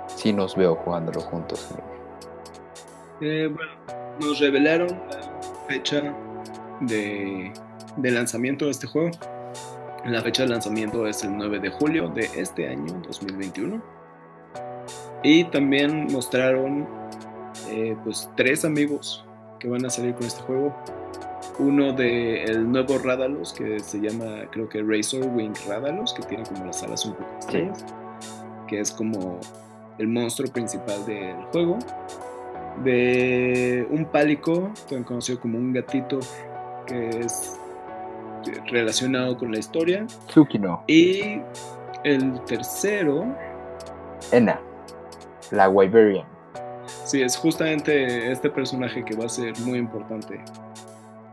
sí 0.07 0.33
nos 0.33 0.57
veo 0.57 0.77
jugándolo 0.77 1.21
juntos. 1.21 1.69
Eh, 3.21 3.51
bueno, 3.53 3.73
nos 4.21 4.39
revelaron 4.41 4.89
la 4.89 5.67
fecha 5.69 6.15
de, 6.81 7.53
de 7.97 8.11
lanzamiento 8.11 8.65
de 8.67 8.71
este 8.73 8.87
juego. 8.87 9.11
La 10.05 10.23
fecha 10.23 10.45
de 10.45 10.49
lanzamiento 10.49 11.07
es 11.07 11.23
el 11.25 11.37
9 11.37 11.61
de 11.61 11.71
julio 11.71 12.09
de 12.09 12.29
este 12.35 12.69
año, 12.69 13.03
2021. 13.07 13.83
Y 15.23 15.45
también 15.45 16.07
mostraron 16.11 16.89
eh, 17.69 17.97
pues 18.05 18.31
tres 18.37 18.65
amigos 18.65 19.25
que 19.59 19.69
van 19.69 19.85
a 19.85 19.91
salir 19.91 20.15
con 20.15 20.27
este 20.27 20.43
juego. 20.43 20.75
Uno 21.59 21.93
de 21.93 22.45
el 22.45 22.71
nuevo 22.71 22.99
Radalos 22.99 23.53
que 23.53 23.81
se 23.81 24.01
llama 24.01 24.47
creo 24.51 24.69
que 24.69 24.83
Razor 24.83 25.27
Wing 25.35 25.55
Radalos, 25.69 26.15
que 26.15 26.23
tiene 26.23 26.45
como 26.45 26.65
las 26.65 26.83
alas 26.83 27.05
un 27.05 27.15
poco 27.15 27.35
extrañas, 27.37 27.85
que 28.67 28.81
es 28.81 28.91
como 28.91 29.41
el 29.99 30.09
monstruo 30.09 30.51
principal 30.51 31.05
del 31.07 31.37
juego. 31.53 31.79
De 32.85 33.87
un 33.91 34.07
pálico, 34.07 34.73
también 34.83 35.05
conocido 35.05 35.41
como 35.41 35.59
un 35.59 35.73
gatito, 35.73 36.21
que 36.87 37.09
es 37.21 37.59
relacionado 38.71 39.37
con 39.37 39.53
la 39.53 39.59
historia. 39.59 40.07
Tsukino, 40.29 40.83
Y 40.87 41.41
el 42.05 42.41
tercero, 42.45 43.27
Ena, 44.33 44.61
la 45.51 45.69
Wyverian. 45.69 46.27
sí, 47.05 47.21
es 47.21 47.37
justamente 47.37 48.31
este 48.31 48.49
personaje 48.49 49.05
que 49.05 49.15
va 49.15 49.27
a 49.27 49.29
ser 49.29 49.59
muy 49.61 49.79
importante 49.79 50.41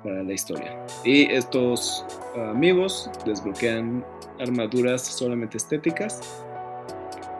para 0.03 0.23
la 0.23 0.33
historia. 0.33 0.77
Y 1.03 1.31
estos 1.31 2.05
amigos 2.35 3.09
desbloquean 3.25 4.05
armaduras 4.39 5.01
solamente 5.01 5.57
estéticas, 5.57 6.21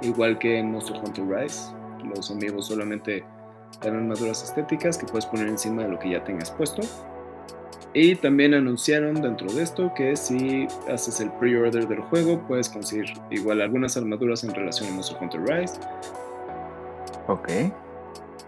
igual 0.01 0.37
que 0.39 0.59
en 0.59 0.71
Monster 0.71 0.97
Hunter 0.97 1.25
Rise. 1.27 1.71
Los 2.15 2.31
amigos 2.31 2.67
solamente 2.67 3.23
dan 3.81 3.95
armaduras 3.95 4.43
estéticas 4.43 4.97
que 4.97 5.05
puedes 5.05 5.25
poner 5.25 5.47
encima 5.47 5.83
de 5.83 5.89
lo 5.89 5.99
que 5.99 6.11
ya 6.11 6.23
tengas 6.23 6.51
puesto. 6.51 6.81
Y 7.93 8.15
también 8.15 8.53
anunciaron 8.53 9.21
dentro 9.21 9.51
de 9.51 9.63
esto 9.63 9.91
que 9.95 10.15
si 10.15 10.67
haces 10.87 11.19
el 11.19 11.31
pre-order 11.31 11.87
del 11.87 12.01
juego, 12.01 12.39
puedes 12.47 12.69
conseguir 12.69 13.07
igual 13.31 13.61
algunas 13.61 13.97
armaduras 13.97 14.43
en 14.43 14.53
relación 14.53 14.89
a 14.89 14.95
Monster 14.95 15.17
Hunter 15.19 15.41
Rise. 15.41 15.79
Ok. 17.27 17.49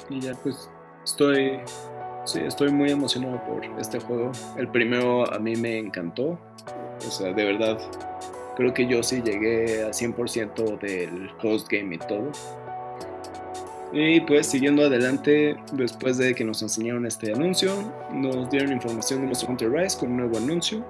Y 0.10 0.22
ya 0.22 0.34
pues 0.44 0.70
estoy, 1.04 1.60
sí, 2.26 2.40
estoy 2.40 2.72
muy 2.72 2.92
emocionado 2.92 3.44
por 3.46 3.64
este 3.80 4.00
juego. 4.00 4.32
El 4.58 4.68
primero 4.68 5.32
a 5.32 5.40
mí 5.40 5.56
me 5.56 5.78
encantó. 5.78 6.40
O 7.08 7.12
sea, 7.12 7.34
de 7.34 7.46
verdad, 7.46 7.80
creo 8.56 8.74
que 8.74 8.86
yo 8.86 9.02
sí 9.04 9.22
llegué 9.22 9.84
a 9.84 9.90
100% 9.90 10.80
del 10.80 11.30
postgame 11.42 11.96
y 11.96 11.98
todo. 12.00 12.32
Y 13.92 14.22
pues 14.22 14.48
siguiendo 14.48 14.84
adelante, 14.84 15.58
después 15.74 16.18
de 16.18 16.36
que 16.36 16.44
nos 16.44 16.62
enseñaron 16.62 17.06
este 17.06 17.34
anuncio, 17.34 17.72
nos 18.12 18.50
dieron 18.50 18.72
información 18.72 19.22
de 19.22 19.28
Monster 19.28 19.50
Hunter 19.50 19.72
Rise 19.72 19.98
con 19.98 20.12
un 20.12 20.18
nuevo 20.18 20.38
anuncio. 20.38 20.86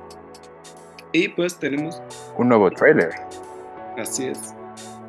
Y 1.11 1.29
pues 1.29 1.57
tenemos 1.57 2.01
Un 2.37 2.49
nuevo 2.49 2.69
trailer. 2.69 3.11
Así 3.97 4.25
es. 4.25 4.53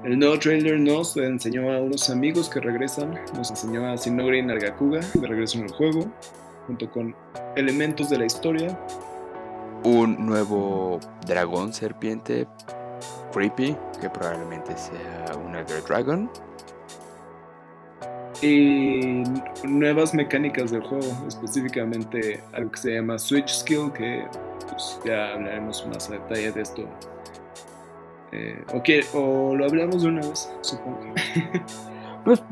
El 0.02 0.18
nuevo 0.18 0.38
trailer 0.38 0.80
nos 0.80 1.14
enseñó 1.18 1.70
a 1.70 1.78
unos 1.78 2.08
amigos 2.08 2.48
que 2.48 2.58
regresan, 2.58 3.20
nos 3.34 3.50
enseñó 3.50 3.86
a 3.86 3.96
Shinogre 3.96 4.38
y 4.38 4.42
Nargacuga 4.42 5.00
de 5.12 5.26
regreso 5.26 5.58
en 5.58 5.64
el 5.64 5.72
juego, 5.72 6.10
junto 6.66 6.90
con 6.90 7.14
elementos 7.54 8.08
de 8.08 8.18
la 8.18 8.24
historia. 8.24 8.78
Un 9.84 10.24
nuevo 10.24 11.00
dragón 11.26 11.74
serpiente 11.74 12.46
creepy, 13.30 13.76
que 14.00 14.08
probablemente 14.08 14.74
sea 14.78 15.36
un 15.36 15.54
Elder 15.54 15.82
Dragon. 15.84 16.30
Y 18.40 19.22
nuevas 19.64 20.14
mecánicas 20.14 20.70
del 20.70 20.80
juego, 20.82 21.12
específicamente 21.28 22.42
algo 22.54 22.70
que 22.70 22.78
se 22.78 22.94
llama 22.94 23.18
Switch 23.18 23.50
Skill, 23.50 23.92
que 23.92 24.24
pues, 24.66 24.98
ya 25.04 25.34
hablaremos 25.34 25.86
más 25.88 26.08
a 26.08 26.14
detalle 26.14 26.52
de 26.52 26.62
esto. 26.62 26.88
Eh, 28.32 28.64
o, 29.14 29.54
lo 29.54 29.64
hablamos 29.64 30.02
de 30.02 30.08
una 30.08 30.26
vez, 30.26 30.52
supongo. 30.60 31.00
Pues 32.24 32.42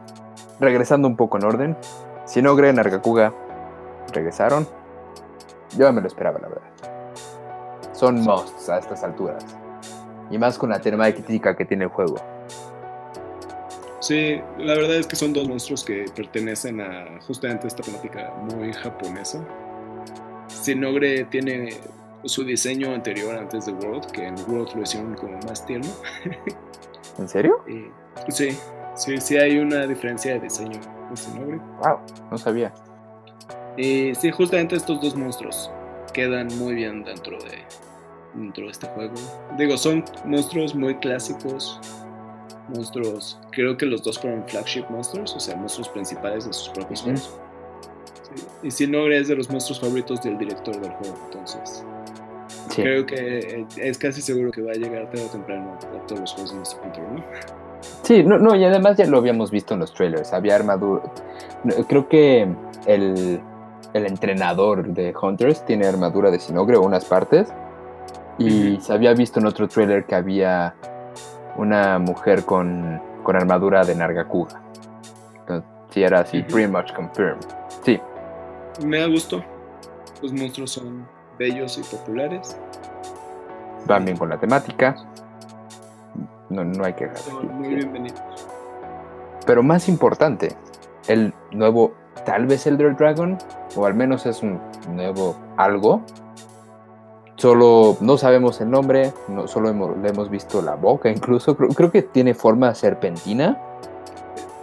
regresando 0.60 1.06
un 1.06 1.16
poco 1.16 1.36
en 1.36 1.44
orden. 1.44 1.76
Sinogre, 2.24 2.72
Nargacuga 2.72 3.34
regresaron. 4.12 4.66
Yo 5.76 5.92
me 5.92 6.00
lo 6.00 6.06
esperaba, 6.06 6.38
la 6.38 6.48
verdad. 6.48 7.92
Son 7.92 8.20
musts 8.22 8.68
a 8.70 8.78
estas 8.78 9.04
alturas. 9.04 9.44
Y 10.30 10.38
más 10.38 10.56
con 10.56 10.70
la 10.70 10.80
temática 10.80 11.54
que 11.54 11.64
tiene 11.64 11.84
el 11.84 11.90
juego. 11.90 12.16
Sí, 14.00 14.40
la 14.58 14.74
verdad 14.74 14.96
es 14.96 15.06
que 15.06 15.16
son 15.16 15.32
dos 15.32 15.48
monstruos 15.48 15.84
que 15.84 16.06
pertenecen 16.14 16.80
a 16.80 17.20
justamente 17.26 17.66
esta 17.66 17.82
temática 17.82 18.32
muy 18.50 18.72
japonesa. 18.72 19.44
Sinogre 20.46 21.24
tiene 21.24 21.70
su 22.24 22.44
diseño 22.44 22.94
anterior 22.94 23.36
antes 23.36 23.66
de 23.66 23.72
World, 23.72 24.10
que 24.10 24.26
en 24.26 24.34
World 24.48 24.74
lo 24.74 24.82
hicieron 24.82 25.14
como 25.14 25.38
más 25.46 25.64
tierno. 25.64 25.90
¿En 27.18 27.28
serio? 27.28 27.62
Y, 27.66 27.86
sí, 28.32 28.56
sí, 28.94 29.18
sí 29.18 29.36
hay 29.36 29.58
una 29.58 29.86
diferencia 29.86 30.34
de 30.34 30.40
diseño 30.40 30.80
de 31.10 31.16
Sinogre. 31.16 31.58
Wow, 31.78 31.98
no 32.30 32.38
sabía. 32.38 32.72
Y 33.76 34.14
sí, 34.14 34.30
justamente 34.30 34.76
estos 34.76 35.00
dos 35.00 35.14
monstruos 35.14 35.70
quedan 36.12 36.48
muy 36.58 36.74
bien 36.74 37.04
dentro 37.04 37.38
de, 37.38 37.62
dentro 38.34 38.64
de 38.64 38.70
este 38.70 38.88
juego. 38.88 39.14
Digo, 39.56 39.76
son 39.76 40.04
monstruos 40.24 40.74
muy 40.74 40.96
clásicos. 40.96 41.80
Monstruos, 42.68 43.38
creo 43.52 43.76
que 43.76 43.86
los 43.86 44.02
dos 44.02 44.18
fueron 44.18 44.44
flagship 44.46 44.84
monsters, 44.90 45.34
o 45.34 45.40
sea, 45.40 45.56
monstruos 45.56 45.88
principales 45.88 46.44
de 46.44 46.52
sus 46.52 46.68
propios 46.70 47.00
juegos. 47.02 47.40
Y 48.62 48.70
Sinogre 48.70 49.18
es 49.18 49.28
de 49.28 49.36
los 49.36 49.50
monstruos 49.50 49.80
favoritos 49.80 50.22
del 50.22 50.38
director 50.38 50.78
del 50.80 50.92
juego, 50.92 51.16
entonces 51.26 51.84
Creo 52.74 53.06
que 53.06 53.66
es 53.76 53.98
casi 53.98 54.20
seguro 54.22 54.50
que 54.50 54.62
va 54.62 54.72
a 54.72 54.74
llegar 54.74 55.06
tarde 55.10 55.24
o 55.24 55.28
temprano 55.28 55.72
a 55.72 56.06
todos 56.06 56.20
los 56.20 56.32
juegos 56.32 56.50
de 56.50 56.56
nuestro 56.56 56.80
control, 56.80 57.16
¿no? 57.16 57.24
Sí, 58.02 58.22
no, 58.22 58.38
no, 58.38 58.54
y 58.54 58.64
además 58.64 58.96
ya 58.96 59.06
lo 59.06 59.18
habíamos 59.18 59.50
visto 59.50 59.74
en 59.74 59.80
los 59.80 59.92
trailers. 59.94 60.32
Había 60.32 60.56
armadura. 60.56 61.02
Creo 61.88 62.08
que 62.08 62.48
el, 62.86 63.40
el 63.94 64.06
entrenador 64.06 64.88
de 64.88 65.14
Hunters 65.20 65.64
tiene 65.64 65.86
armadura 65.86 66.30
de 66.30 66.38
Sinogre 66.38 66.76
o 66.76 66.82
unas 66.82 67.04
partes. 67.04 67.48
Y 68.38 68.78
se 68.80 68.92
había 68.92 69.14
visto 69.14 69.40
en 69.40 69.46
otro 69.46 69.66
trailer 69.66 70.04
que 70.04 70.14
había 70.14 70.74
una 71.56 71.98
mujer 71.98 72.44
con, 72.44 73.00
con 73.24 73.34
armadura 73.34 73.84
de 73.84 73.96
Nargacuga. 73.96 74.62
Entonces, 75.40 75.68
sí, 75.90 76.02
era 76.04 76.20
así, 76.20 76.42
pretty 76.44 76.70
much 76.70 76.92
confirmed. 76.92 77.44
Me 78.84 79.00
da 79.00 79.06
gusto. 79.06 79.44
Los 80.22 80.32
monstruos 80.32 80.70
son 80.72 81.06
bellos 81.38 81.78
y 81.78 81.82
populares. 81.82 82.56
Van 83.86 84.04
bien 84.04 84.16
con 84.16 84.28
la 84.28 84.38
temática. 84.38 84.94
No, 86.48 86.64
no 86.64 86.84
hay 86.84 86.94
que 86.94 87.08
Son 87.16 87.58
muy 87.58 87.74
bienvenidos. 87.74 88.20
Pero 89.46 89.62
más 89.62 89.88
importante, 89.88 90.56
el 91.08 91.34
nuevo, 91.52 91.94
tal 92.24 92.46
vez 92.46 92.66
Elder 92.66 92.96
Dragon, 92.96 93.36
o 93.76 93.86
al 93.86 93.94
menos 93.94 94.26
es 94.26 94.42
un 94.42 94.60
nuevo 94.94 95.36
algo. 95.56 96.02
Solo 97.36 97.96
no 98.00 98.16
sabemos 98.16 98.60
el 98.60 98.70
nombre, 98.70 99.12
no, 99.28 99.46
solo 99.46 99.70
hemos, 99.70 99.96
le 99.98 100.08
hemos 100.08 100.28
visto 100.28 100.60
la 100.60 100.74
boca, 100.74 101.08
incluso 101.08 101.56
creo, 101.56 101.68
creo 101.70 101.90
que 101.90 102.02
tiene 102.02 102.34
forma 102.34 102.74
serpentina. 102.74 103.58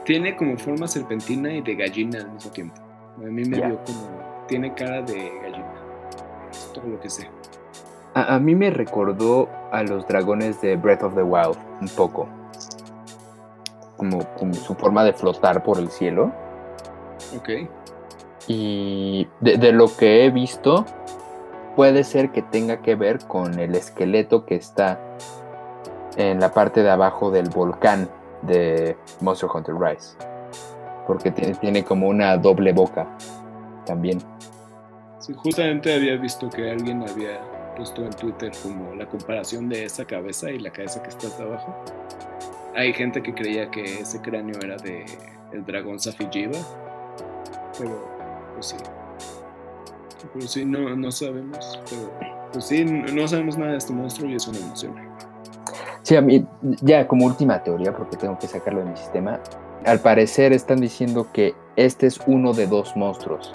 Tiene 0.04 0.36
como 0.36 0.58
forma 0.58 0.88
serpentina 0.88 1.54
y 1.54 1.62
de 1.62 1.76
gallina 1.76 2.20
al 2.20 2.32
mismo 2.32 2.52
tiempo. 2.52 2.85
A 3.18 3.28
mí 3.28 3.46
me 3.46 3.58
dio 3.58 3.80
como. 3.84 4.46
Tiene 4.48 4.74
cara 4.74 5.02
de 5.02 5.32
gallina. 5.42 5.74
Es 6.52 6.72
todo 6.74 6.88
lo 6.88 7.00
que 7.00 7.10
sé. 7.10 7.30
A, 8.14 8.36
a 8.36 8.40
mí 8.40 8.56
me 8.56 8.70
recordó 8.70 9.50
a 9.72 9.84
los 9.84 10.08
dragones 10.08 10.62
de 10.62 10.76
Breath 10.76 11.04
of 11.04 11.16
the 11.16 11.24
Wild, 11.24 11.58
un 11.82 11.90
poco. 11.90 12.28
Como, 13.98 14.20
como 14.38 14.54
su 14.54 14.76
forma 14.76 15.04
de 15.04 15.14
flotar 15.14 15.64
por 15.64 15.80
el 15.80 15.90
cielo. 15.90 16.32
Ok. 17.38 17.50
Y 18.48 19.28
de, 19.40 19.58
de 19.58 19.72
lo 19.72 19.88
que 19.96 20.26
he 20.26 20.30
visto, 20.30 20.86
puede 21.76 22.04
ser 22.04 22.32
que 22.32 22.42
tenga 22.42 22.82
que 22.82 22.96
ver 22.96 23.20
con 23.26 23.60
el 23.60 23.76
esqueleto 23.76 24.46
que 24.46 24.56
está 24.56 25.00
en 26.18 26.40
la 26.40 26.54
parte 26.54 26.84
de 26.84 26.90
abajo 26.90 27.32
del 27.32 27.50
volcán 27.50 28.08
de 28.44 28.96
Monster 29.22 29.50
Hunter 29.54 29.76
Rise. 29.76 30.16
Porque 31.08 31.32
tiene, 31.32 31.84
como 31.84 32.08
una 32.08 32.38
doble 32.38 32.74
boca 32.74 33.08
también. 33.86 34.20
Sí, 35.20 35.34
justamente 35.34 35.94
había 35.94 36.16
visto 36.18 36.50
que 36.50 36.72
alguien 36.72 37.04
había 37.08 37.40
puesto 37.76 38.04
en 38.04 38.12
Twitter 38.12 38.52
como 38.64 38.96
la 38.96 39.06
comparación 39.06 39.70
de 39.70 39.86
esa 39.86 40.06
cabeza 40.06 40.50
y 40.50 40.60
la 40.60 40.72
cabeza 40.72 41.02
que 41.04 41.10
está 41.10 41.28
hasta 41.28 41.44
abajo. 41.44 41.76
Hay 42.76 42.94
gente 42.94 43.22
que 43.22 43.34
creía 43.34 43.70
que 43.70 44.00
ese 44.00 44.22
cráneo 44.22 44.60
era 44.62 44.78
de 44.78 45.06
el 45.54 45.66
dragón 45.66 46.00
Safijiva, 46.00 46.58
pero 47.78 48.08
pues 48.54 48.68
sí. 48.68 48.78
Pero 50.34 50.48
sí, 50.48 50.66
no, 50.66 50.96
no 50.96 51.12
sabemos. 51.12 51.80
Pero 51.90 52.12
pues 52.52 52.66
sí, 52.66 52.84
no 52.84 53.28
sabemos 53.28 53.58
nada 53.58 53.72
de 53.72 53.78
este 53.78 53.94
monstruo 53.94 54.30
y 54.30 54.36
eso 54.36 54.52
me 54.52 54.60
emociona. 54.60 55.16
Sí, 56.06 56.16
a 56.16 56.22
mí, 56.22 56.46
ya 56.82 57.08
como 57.08 57.26
última 57.26 57.64
teoría, 57.64 57.92
porque 57.92 58.16
tengo 58.16 58.38
que 58.38 58.48
sacarlo 58.48 58.82
de 58.82 58.92
mi 58.92 58.96
sistema, 58.96 59.40
al 59.86 60.00
parecer 60.00 60.54
están 60.54 60.82
diciendo 60.82 61.27
que 61.32 61.54
este 61.75 62.08
es 62.08 62.20
uno 62.27 62.54
de 62.54 62.68
dos 62.68 62.96
monstruos. 62.96 63.54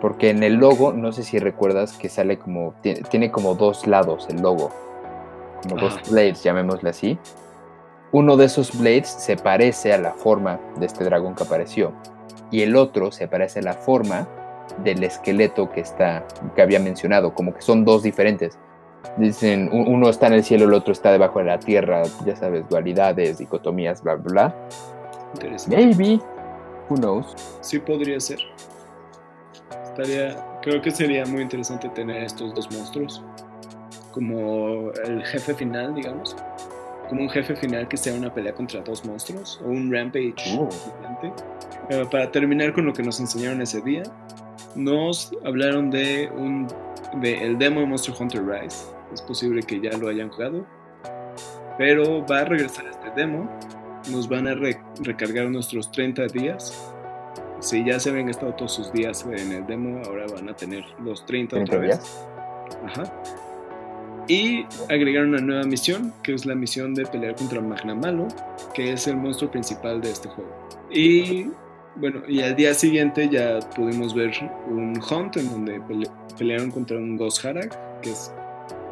Porque 0.00 0.30
en 0.30 0.42
el 0.42 0.54
logo, 0.54 0.92
no 0.92 1.12
sé 1.12 1.22
si 1.22 1.38
recuerdas 1.38 1.96
que 1.96 2.08
sale 2.08 2.38
como, 2.38 2.74
tiene, 2.82 3.00
tiene 3.02 3.30
como 3.30 3.54
dos 3.54 3.86
lados 3.86 4.26
el 4.28 4.42
logo, 4.42 4.70
como 5.62 5.76
dos 5.80 5.98
blades, 6.10 6.42
llamémosle 6.42 6.90
así. 6.90 7.18
Uno 8.12 8.36
de 8.36 8.46
esos 8.46 8.78
blades 8.78 9.08
se 9.08 9.36
parece 9.36 9.92
a 9.92 9.98
la 9.98 10.12
forma 10.12 10.60
de 10.78 10.86
este 10.86 11.04
dragón 11.04 11.34
que 11.34 11.44
apareció, 11.44 11.92
y 12.50 12.62
el 12.62 12.76
otro 12.76 13.10
se 13.10 13.26
parece 13.26 13.60
a 13.60 13.62
la 13.62 13.72
forma 13.72 14.28
del 14.84 15.02
esqueleto 15.02 15.70
que 15.70 15.80
está, 15.80 16.24
que 16.54 16.62
había 16.62 16.78
mencionado, 16.78 17.34
como 17.34 17.54
que 17.54 17.62
son 17.62 17.84
dos 17.84 18.02
diferentes. 18.02 18.58
Dicen, 19.16 19.70
uno 19.72 20.08
está 20.08 20.26
en 20.26 20.34
el 20.34 20.44
cielo, 20.44 20.64
el 20.64 20.74
otro 20.74 20.92
está 20.92 21.12
debajo 21.12 21.38
de 21.38 21.46
la 21.46 21.58
tierra, 21.58 22.02
ya 22.24 22.36
sabes, 22.36 22.68
dualidades, 22.68 23.38
dicotomías, 23.38 24.02
bla, 24.02 24.16
bla, 24.16 24.32
bla. 24.32 24.54
Interesante. 25.36 25.76
Maybe, 25.76 26.20
who 26.88 26.96
knows. 26.96 27.34
Sí 27.60 27.78
podría 27.78 28.18
ser. 28.20 28.38
Estaría, 29.84 30.58
creo 30.62 30.80
que 30.82 30.90
sería 30.90 31.24
muy 31.26 31.42
interesante 31.42 31.88
tener 31.90 32.22
estos 32.22 32.54
dos 32.54 32.70
monstruos 32.70 33.22
como 34.12 34.90
el 35.04 35.22
jefe 35.24 35.54
final, 35.54 35.94
digamos. 35.94 36.36
Como 37.08 37.22
un 37.22 37.30
jefe 37.30 37.54
final 37.54 37.86
que 37.86 37.96
sea 37.96 38.14
una 38.14 38.32
pelea 38.32 38.52
contra 38.52 38.80
dos 38.80 39.04
monstruos 39.04 39.60
o 39.64 39.68
un 39.68 39.92
rampage 39.92 40.34
Uh. 40.58 40.68
gigante. 40.70 41.32
Pero 41.88 42.10
para 42.10 42.30
terminar 42.32 42.72
con 42.72 42.86
lo 42.86 42.92
que 42.92 43.02
nos 43.02 43.20
enseñaron 43.20 43.62
ese 43.62 43.80
día, 43.82 44.02
nos 44.74 45.32
hablaron 45.44 45.90
de 45.90 46.30
un 46.36 46.66
de 47.20 47.44
el 47.44 47.58
demo 47.58 47.80
de 47.80 47.86
Monster 47.86 48.14
Hunter 48.18 48.44
Rise. 48.44 48.86
Es 49.12 49.22
posible 49.22 49.62
que 49.62 49.80
ya 49.80 49.96
lo 49.96 50.08
hayan 50.08 50.28
jugado, 50.30 50.66
pero 51.78 52.26
va 52.26 52.40
a 52.40 52.44
regresar 52.44 52.86
este 52.86 53.10
demo. 53.14 53.48
Nos 54.10 54.28
van 54.28 54.46
a 54.46 54.54
re- 54.54 54.80
recargar 55.02 55.50
nuestros 55.50 55.90
30 55.90 56.26
días 56.28 56.92
si 57.60 57.84
ya 57.84 57.98
se 57.98 58.10
habían 58.10 58.26
gastado 58.26 58.52
todos 58.54 58.72
sus 58.74 58.92
días 58.92 59.24
en 59.24 59.50
el 59.52 59.66
demo, 59.66 60.00
ahora 60.06 60.26
van 60.32 60.48
a 60.48 60.54
tener 60.54 60.84
los 61.02 61.24
30 61.26 61.56
otra 61.56 61.78
30 61.78 61.78
vez. 61.78 61.88
días. 61.88 62.26
Ajá. 62.84 63.22
Y 64.28 64.64
agregaron 64.90 65.30
una 65.30 65.40
nueva 65.40 65.62
misión, 65.64 66.12
que 66.22 66.34
es 66.34 66.44
la 66.46 66.54
misión 66.54 66.94
de 66.94 67.06
pelear 67.06 67.34
contra 67.36 67.60
Magna 67.60 67.94
Malo, 67.94 68.28
que 68.74 68.92
es 68.92 69.06
el 69.06 69.16
monstruo 69.16 69.50
principal 69.50 70.00
de 70.00 70.10
este 70.10 70.28
juego. 70.28 70.50
Y 70.90 71.48
bueno, 71.96 72.22
y 72.28 72.42
al 72.42 72.54
día 72.56 72.74
siguiente 72.74 73.28
ya 73.28 73.58
pudimos 73.74 74.14
ver 74.14 74.32
un 74.68 75.00
hunt 75.10 75.36
en 75.38 75.50
donde 75.50 75.80
pele- 75.80 76.10
pelearon 76.36 76.70
contra 76.70 76.96
un 76.98 77.16
Ghost 77.16 77.44
Harag, 77.44 77.70
que 78.02 78.10
es 78.10 78.32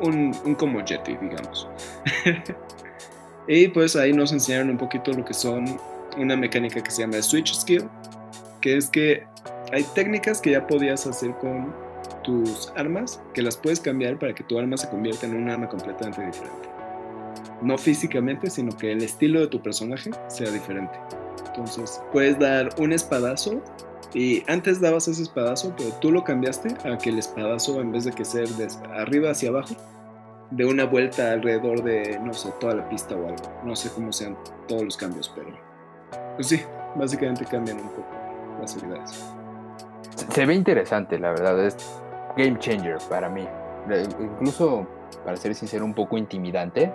un, 0.02 0.34
un 0.44 0.54
como 0.54 0.84
Jetty, 0.84 1.16
digamos. 1.16 1.68
y 3.46 3.68
pues 3.68 3.96
ahí 3.96 4.12
nos 4.12 4.32
enseñaron 4.32 4.70
un 4.70 4.78
poquito 4.78 5.12
lo 5.12 5.24
que 5.24 5.34
son 5.34 5.78
una 6.16 6.36
mecánica 6.36 6.82
que 6.82 6.90
se 6.90 7.02
llama 7.02 7.20
Switch 7.22 7.54
Skill, 7.54 7.88
que 8.60 8.76
es 8.76 8.88
que 8.88 9.24
hay 9.72 9.84
técnicas 9.94 10.40
que 10.40 10.52
ya 10.52 10.66
podías 10.66 11.06
hacer 11.06 11.32
con 11.38 11.74
tus 12.22 12.72
armas, 12.76 13.20
que 13.34 13.42
las 13.42 13.56
puedes 13.56 13.80
cambiar 13.80 14.18
para 14.18 14.34
que 14.34 14.44
tu 14.44 14.58
arma 14.58 14.76
se 14.76 14.88
convierta 14.88 15.26
en 15.26 15.36
un 15.36 15.50
arma 15.50 15.68
completamente 15.68 16.24
diferente. 16.24 16.68
No 17.62 17.76
físicamente, 17.78 18.50
sino 18.50 18.76
que 18.76 18.92
el 18.92 19.02
estilo 19.02 19.40
de 19.40 19.48
tu 19.48 19.62
personaje 19.62 20.10
sea 20.28 20.50
diferente. 20.50 20.98
Entonces, 21.46 22.00
puedes 22.12 22.38
dar 22.38 22.70
un 22.78 22.92
espadazo 22.92 23.62
y 24.14 24.42
antes 24.46 24.80
dabas 24.80 25.08
ese 25.08 25.22
espadazo, 25.22 25.74
pero 25.76 25.90
tú 26.00 26.10
lo 26.10 26.24
cambiaste 26.24 26.74
a 26.88 26.96
que 26.98 27.10
el 27.10 27.18
espadazo, 27.18 27.80
en 27.80 27.92
vez 27.92 28.04
de 28.04 28.12
que 28.12 28.24
ser 28.24 28.48
de 28.50 28.68
arriba 28.94 29.30
hacia 29.30 29.50
abajo, 29.50 29.74
de 30.56 30.64
una 30.64 30.84
vuelta 30.84 31.32
alrededor 31.32 31.82
de, 31.82 32.18
no 32.20 32.32
sé, 32.32 32.52
toda 32.60 32.74
la 32.74 32.88
pista 32.88 33.14
o 33.14 33.26
algo. 33.26 33.42
No 33.64 33.74
sé 33.74 33.90
cómo 33.92 34.12
sean 34.12 34.36
todos 34.68 34.82
los 34.82 34.96
cambios, 34.96 35.32
pero 35.34 35.48
pues 36.36 36.48
sí, 36.48 36.62
básicamente 36.94 37.44
cambian 37.44 37.78
un 37.78 37.88
poco 37.88 38.06
las 38.60 38.76
habilidades. 38.76 39.24
Se, 40.30 40.46
ve 40.46 40.54
interesante, 40.54 41.18
la 41.18 41.30
verdad. 41.30 41.64
Es 41.64 41.76
game 42.36 42.58
changer 42.58 42.98
para 43.08 43.28
mí. 43.28 43.46
Eh, 43.90 44.06
Incluso, 44.20 44.86
para 45.24 45.36
ser 45.36 45.54
sincero, 45.54 45.84
un 45.84 45.94
poco 45.94 46.16
intimidante. 46.16 46.92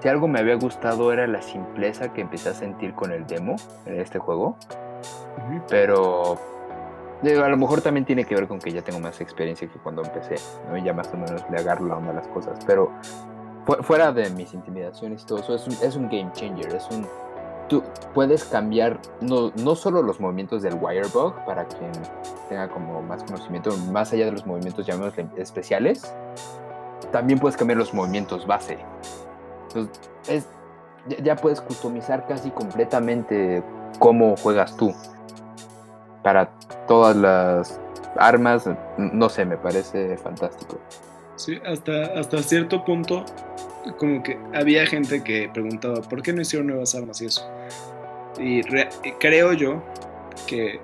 Si 0.00 0.08
algo 0.08 0.26
me 0.26 0.40
había 0.40 0.54
gustado 0.54 1.12
era 1.12 1.26
la 1.26 1.42
simpleza 1.42 2.12
que 2.12 2.22
empecé 2.22 2.48
a 2.48 2.54
sentir 2.54 2.94
con 2.94 3.12
el 3.12 3.26
demo 3.26 3.56
en 3.84 4.00
este 4.00 4.18
juego. 4.18 4.56
Ujú. 5.36 5.62
Pero 5.68 6.38
a 7.22 7.48
lo 7.48 7.56
mejor 7.56 7.80
también 7.80 8.04
tiene 8.04 8.24
que 8.24 8.34
ver 8.34 8.48
con 8.48 8.58
que 8.58 8.72
ya 8.72 8.82
tengo 8.82 8.98
más 8.98 9.20
experiencia 9.20 9.68
que 9.68 9.78
cuando 9.78 10.02
empecé, 10.02 10.36
ya 10.84 10.92
más 10.92 11.08
o 11.12 11.16
menos 11.16 11.44
le 11.50 11.58
agarro 11.58 11.86
la 11.86 11.96
onda 11.96 12.10
a 12.10 12.14
las 12.14 12.26
cosas. 12.28 12.58
Pero 12.66 12.90
fu- 13.64 13.82
fuera 13.82 14.12
de 14.12 14.28
mis 14.30 14.52
intimidaciones 14.54 15.22
y 15.22 15.26
todo 15.26 15.38
eso, 15.38 15.54
es 15.54 15.96
un, 15.96 16.08
game 16.08 16.30
changer. 16.32 16.74
Es 16.74 16.88
un. 16.90 17.06
Tú 17.68 17.82
puedes 18.12 18.44
cambiar 18.44 18.98
no, 19.20 19.52
no 19.62 19.76
solo 19.76 20.02
los 20.02 20.20
movimientos 20.20 20.62
del 20.62 20.74
Wirebug, 20.74 21.44
para 21.46 21.64
quien 21.64 21.92
tenga 22.48 22.68
como 22.68 23.00
más 23.02 23.22
conocimiento, 23.22 23.74
más 23.92 24.12
allá 24.12 24.26
de 24.26 24.32
los 24.32 24.44
movimientos, 24.44 24.84
llamémosle 24.84 25.26
especiales, 25.36 26.12
también 27.12 27.38
puedes 27.38 27.56
cambiar 27.56 27.78
los 27.78 27.94
movimientos 27.94 28.46
base. 28.46 28.78
Entonces, 29.68 30.10
es, 30.28 30.48
ya, 31.06 31.18
ya 31.22 31.36
puedes 31.36 31.60
customizar 31.60 32.26
casi 32.26 32.50
completamente 32.50 33.62
cómo 33.98 34.36
juegas 34.36 34.76
tú. 34.76 34.92
Para 36.22 36.50
todas 36.86 37.16
las 37.16 37.80
armas, 38.16 38.68
no 38.98 39.28
sé, 39.28 39.44
me 39.44 39.56
parece 39.56 40.16
fantástico. 40.18 40.78
Sí, 41.36 41.58
hasta, 41.66 42.18
hasta 42.18 42.38
cierto 42.42 42.84
punto, 42.84 43.24
como 43.98 44.22
que 44.22 44.38
había 44.54 44.86
gente 44.86 45.22
que 45.24 45.50
preguntaba, 45.52 46.00
¿por 46.02 46.22
qué 46.22 46.32
no 46.32 46.42
hicieron 46.42 46.68
nuevas 46.68 46.94
armas 46.94 47.20
y 47.20 47.26
eso? 47.26 47.48
Y 48.38 48.62
re- 48.62 48.88
y 49.02 49.12
creo 49.12 49.52
yo 49.52 49.82
que 50.46 50.80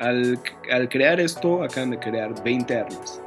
al, 0.00 0.38
al 0.72 0.88
crear 0.88 1.20
esto, 1.20 1.62
acaban 1.62 1.90
de 1.90 1.98
crear 1.98 2.32
20 2.42 2.76
armas. 2.78 3.20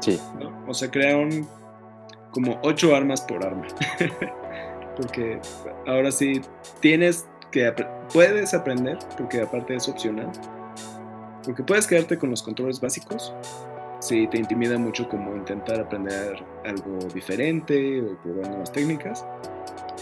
Sí, 0.00 0.20
¿no? 0.38 0.52
O 0.68 0.74
sea, 0.74 0.90
crearon 0.90 1.46
como 2.30 2.58
ocho 2.62 2.94
armas 2.94 3.22
por 3.22 3.44
arma. 3.44 3.66
porque 4.96 5.40
ahora 5.86 6.10
sí 6.12 6.42
tienes 6.80 7.26
que 7.52 7.72
puedes 8.12 8.52
aprender, 8.54 8.98
porque 9.16 9.42
aparte 9.42 9.76
es 9.76 9.88
opcional. 9.88 10.32
Porque 11.44 11.62
puedes 11.62 11.86
quedarte 11.86 12.18
con 12.18 12.30
los 12.30 12.42
controles 12.42 12.80
básicos. 12.80 13.32
Si 14.00 14.26
te 14.26 14.38
intimida 14.38 14.78
mucho 14.78 15.08
como 15.08 15.36
intentar 15.36 15.78
aprender 15.78 16.42
algo 16.64 16.98
diferente 17.14 18.00
o 18.00 18.16
probar 18.22 18.48
nuevas 18.48 18.72
técnicas. 18.72 19.24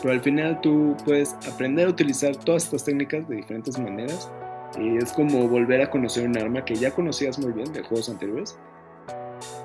Pero 0.00 0.14
al 0.14 0.20
final 0.22 0.58
tú 0.62 0.96
puedes 1.04 1.34
aprender 1.52 1.86
a 1.86 1.90
utilizar 1.90 2.34
todas 2.36 2.64
estas 2.64 2.84
técnicas 2.84 3.28
de 3.28 3.36
diferentes 3.36 3.78
maneras. 3.78 4.30
Y 4.78 4.96
es 4.96 5.12
como 5.12 5.48
volver 5.48 5.82
a 5.82 5.90
conocer 5.90 6.26
un 6.26 6.38
arma 6.38 6.64
que 6.64 6.76
ya 6.76 6.90
conocías 6.92 7.38
muy 7.38 7.52
bien 7.52 7.70
de 7.72 7.82
juegos 7.82 8.08
anteriores. 8.08 8.58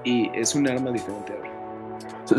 Y 0.04 0.30
es 0.34 0.56
un 0.56 0.68
arma 0.68 0.92
diferente 0.92 1.34
ahora. 1.34 1.56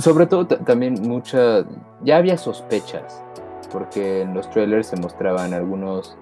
Sobre 0.01 0.27
todo 0.27 0.47
también 0.47 0.95
mucha... 1.03 1.65
Ya 2.03 2.17
había 2.19 2.37
sospechas, 2.37 3.23
porque 3.67 4.23
en 4.23 4.35
los 4.35 4.51
trailers 4.51 4.89
se 4.89 4.97
mostraban 4.97 5.55
algunos 5.55 6.17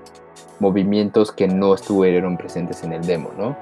movimientos 0.60 1.32
que 1.32 1.48
no 1.48 1.74
estuvieron 1.74 2.36
presentes 2.36 2.82
en 2.84 2.92
el 2.92 3.04
demo, 3.06 3.30
¿no? 3.36 3.56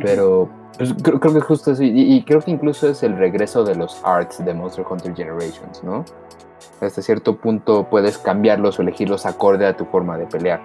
Pero 0.00 0.48
pues, 0.78 0.94
creo, 1.02 1.20
que 1.20 1.40
justo 1.40 1.72
así, 1.72 1.92
y, 1.94 2.22
creo 2.24 2.40
que 2.40 2.50
incluso 2.50 2.88
es 2.88 3.02
el 3.02 3.16
regreso 3.16 3.64
de 3.64 3.74
los 3.74 4.00
arts 4.04 4.44
de 4.44 4.54
Monster 4.54 4.84
Hunter 4.88 5.14
Generations, 5.14 5.82
¿no? 5.84 6.04
Hasta 6.80 7.02
cierto 7.02 7.36
punto 7.36 7.88
puedes 7.88 8.18
cambiarlos 8.18 8.78
o 8.78 8.82
elegirlos 8.82 9.26
acorde 9.26 9.66
a 9.66 9.76
tu 9.76 9.84
forma 9.84 10.16
de 10.16 10.26
pelear. 10.26 10.60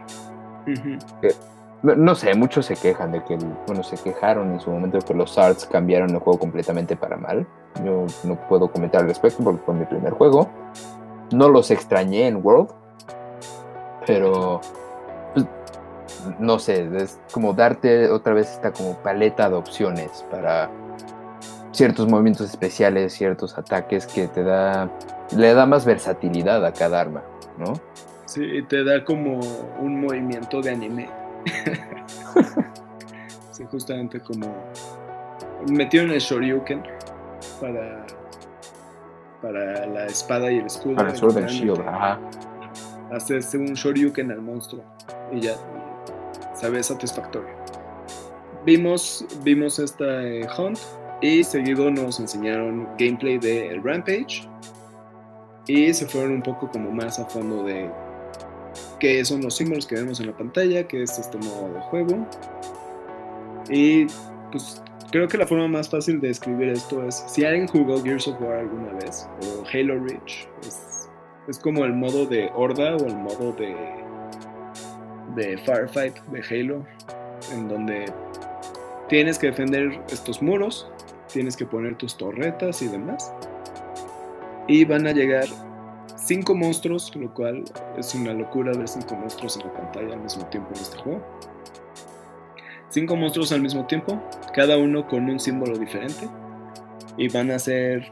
Eh, 1.22 1.34
no, 1.84 2.16
sé, 2.16 2.34
muchos 2.34 2.66
se 2.66 2.76
quejan 2.76 3.12
de 3.12 3.24
que, 3.24 3.38
bueno, 3.68 3.84
se 3.84 3.98
quejaron 3.98 4.54
en 4.54 4.60
su 4.60 4.72
momento 4.72 4.98
de 4.98 5.06
que 5.06 5.14
los 5.14 5.38
arts 5.38 5.66
cambiaron 5.66 6.10
el 6.10 6.20
juego 6.20 6.40
completamente 6.40 6.96
para 6.96 7.18
mal. 7.18 7.46
Yo 7.86 8.06
no 8.24 8.36
puedo 8.48 8.72
comentar 8.72 9.02
al 9.02 9.08
respecto 9.08 9.44
porque 9.44 9.62
fue 9.64 9.76
mi 9.76 9.86
primer 9.86 10.14
juego. 10.14 10.50
No 11.32 11.50
los 11.50 11.72
extrañé 11.72 12.28
en 12.28 12.46
World, 12.46 12.70
pero 14.06 14.62
pues, 15.34 15.46
no 16.40 16.60
sé, 16.60 16.90
es 16.98 17.20
como 17.32 17.54
darte 17.54 18.10
otra 18.10 18.34
vez 18.34 18.52
esta 18.52 18.72
como 18.72 18.96
paleta 18.98 19.50
de 19.50 19.56
opciones 19.56 20.26
para 20.32 20.70
ciertos 21.72 22.08
movimientos 22.08 22.50
especiales, 22.50 23.14
ciertos 23.14 23.58
ataques 23.58 24.08
que 24.08 24.28
te 24.28 24.44
da, 24.44 24.90
le 25.36 25.54
da 25.54 25.66
más 25.66 25.86
versatilidad 25.86 26.66
a 26.66 26.74
cada 26.74 27.02
arma, 27.02 27.24
¿no? 27.58 27.74
Sí, 28.26 28.42
te 28.68 28.84
da 28.84 29.04
como 29.06 29.40
un 29.80 30.02
movimiento 30.02 30.62
de 30.62 30.72
anime. 30.72 31.10
sí, 33.52 33.64
justamente 33.70 34.20
como 34.20 34.54
metieron 35.70 36.12
el 36.12 36.20
Shoryuken 36.20 36.84
para, 37.62 38.06
para 39.42 39.86
la 39.88 40.06
espada 40.06 40.52
y 40.52 40.58
el 40.58 40.66
escudo. 40.66 40.96
Para 40.96 41.12
el 41.12 41.18
Sword 41.18 41.38
and 41.38 41.50
Shield, 41.50 41.82
ajá. 41.82 42.20
Haces 43.12 43.54
un 43.54 43.74
Shoryuken 43.74 44.32
al 44.32 44.42
monstruo 44.42 44.84
y 45.32 45.42
ya 45.42 45.56
sabe 46.54 46.84
satisfactorio. 46.84 47.50
Vimos, 48.66 49.26
vimos 49.44 49.80
esta 49.80 50.24
eh, 50.24 50.46
Hunt 50.58 50.78
y 51.22 51.44
seguido 51.44 51.90
nos 51.90 52.20
enseñaron 52.20 52.88
gameplay 52.98 53.38
de 53.38 53.80
Rampage 53.84 54.48
y 55.68 55.94
se 55.94 56.06
fueron 56.06 56.34
un 56.34 56.42
poco 56.42 56.70
como 56.70 56.92
más 56.92 57.20
a 57.20 57.26
fondo 57.26 57.64
de 57.64 57.90
qué 59.00 59.24
son 59.24 59.42
los 59.42 59.56
símbolos 59.56 59.86
que 59.86 59.96
vemos 59.96 60.20
en 60.20 60.28
la 60.28 60.38
pantalla, 60.38 60.88
qué 60.88 61.04
es 61.04 61.18
este 61.18 61.38
modo 61.38 61.74
de 61.74 61.80
juego. 61.82 62.28
Y 63.70 64.08
pues 64.52 64.82
creo 65.12 65.28
que 65.28 65.38
la 65.38 65.48
forma 65.48 65.68
más 65.68 65.90
fácil 65.90 66.20
de 66.20 66.30
escribir 66.30 66.70
esto 66.70 67.04
es, 67.04 67.24
si 67.28 67.46
alguien 67.46 67.68
jugó 67.68 68.02
Gears 68.04 68.28
of 68.28 68.42
War 68.42 68.60
alguna 68.60 68.94
vez, 68.94 69.28
o 69.42 69.64
Halo 69.72 70.00
Reach, 70.00 70.48
es, 70.62 71.10
es 71.48 71.60
como 71.60 71.86
el 71.86 71.94
modo 71.94 72.26
de 72.26 72.52
horda 72.56 72.96
o 72.96 73.06
el 73.06 73.16
modo 73.16 73.54
de, 73.54 73.76
de 75.36 75.58
firefight 75.60 76.18
de 76.28 76.44
Halo, 76.50 76.86
en 77.54 77.68
donde 77.68 78.12
tienes 79.08 79.40
que 79.40 79.48
defender 79.48 80.02
estos 80.10 80.42
muros, 80.42 80.90
tienes 81.32 81.56
que 81.56 81.66
poner 81.66 81.96
tus 81.96 82.18
torretas 82.18 82.82
y 82.82 82.88
demás. 82.88 83.34
Y 84.68 84.84
van 84.84 85.08
a 85.08 85.12
llegar 85.12 85.46
cinco 86.18 86.54
monstruos, 86.54 87.16
lo 87.16 87.34
cual 87.34 87.64
es 87.98 88.14
una 88.14 88.34
locura 88.34 88.74
ver 88.74 88.88
cinco 88.88 89.16
monstruos 89.16 89.58
en 89.58 89.68
la 89.68 89.74
pantalla 89.74 90.14
al 90.14 90.20
mismo 90.20 90.46
tiempo 90.48 90.70
en 90.76 90.82
este 90.82 90.98
juego. 90.98 91.22
Cinco 92.98 93.16
monstruos 93.16 93.52
al 93.52 93.62
mismo 93.62 93.86
tiempo, 93.86 94.20
cada 94.56 94.76
uno 94.76 95.08
con 95.08 95.30
un 95.30 95.40
símbolo 95.40 95.78
diferente. 95.78 96.28
Y 97.16 97.30
van 97.30 97.52
a 97.52 97.60
ser... 97.60 98.12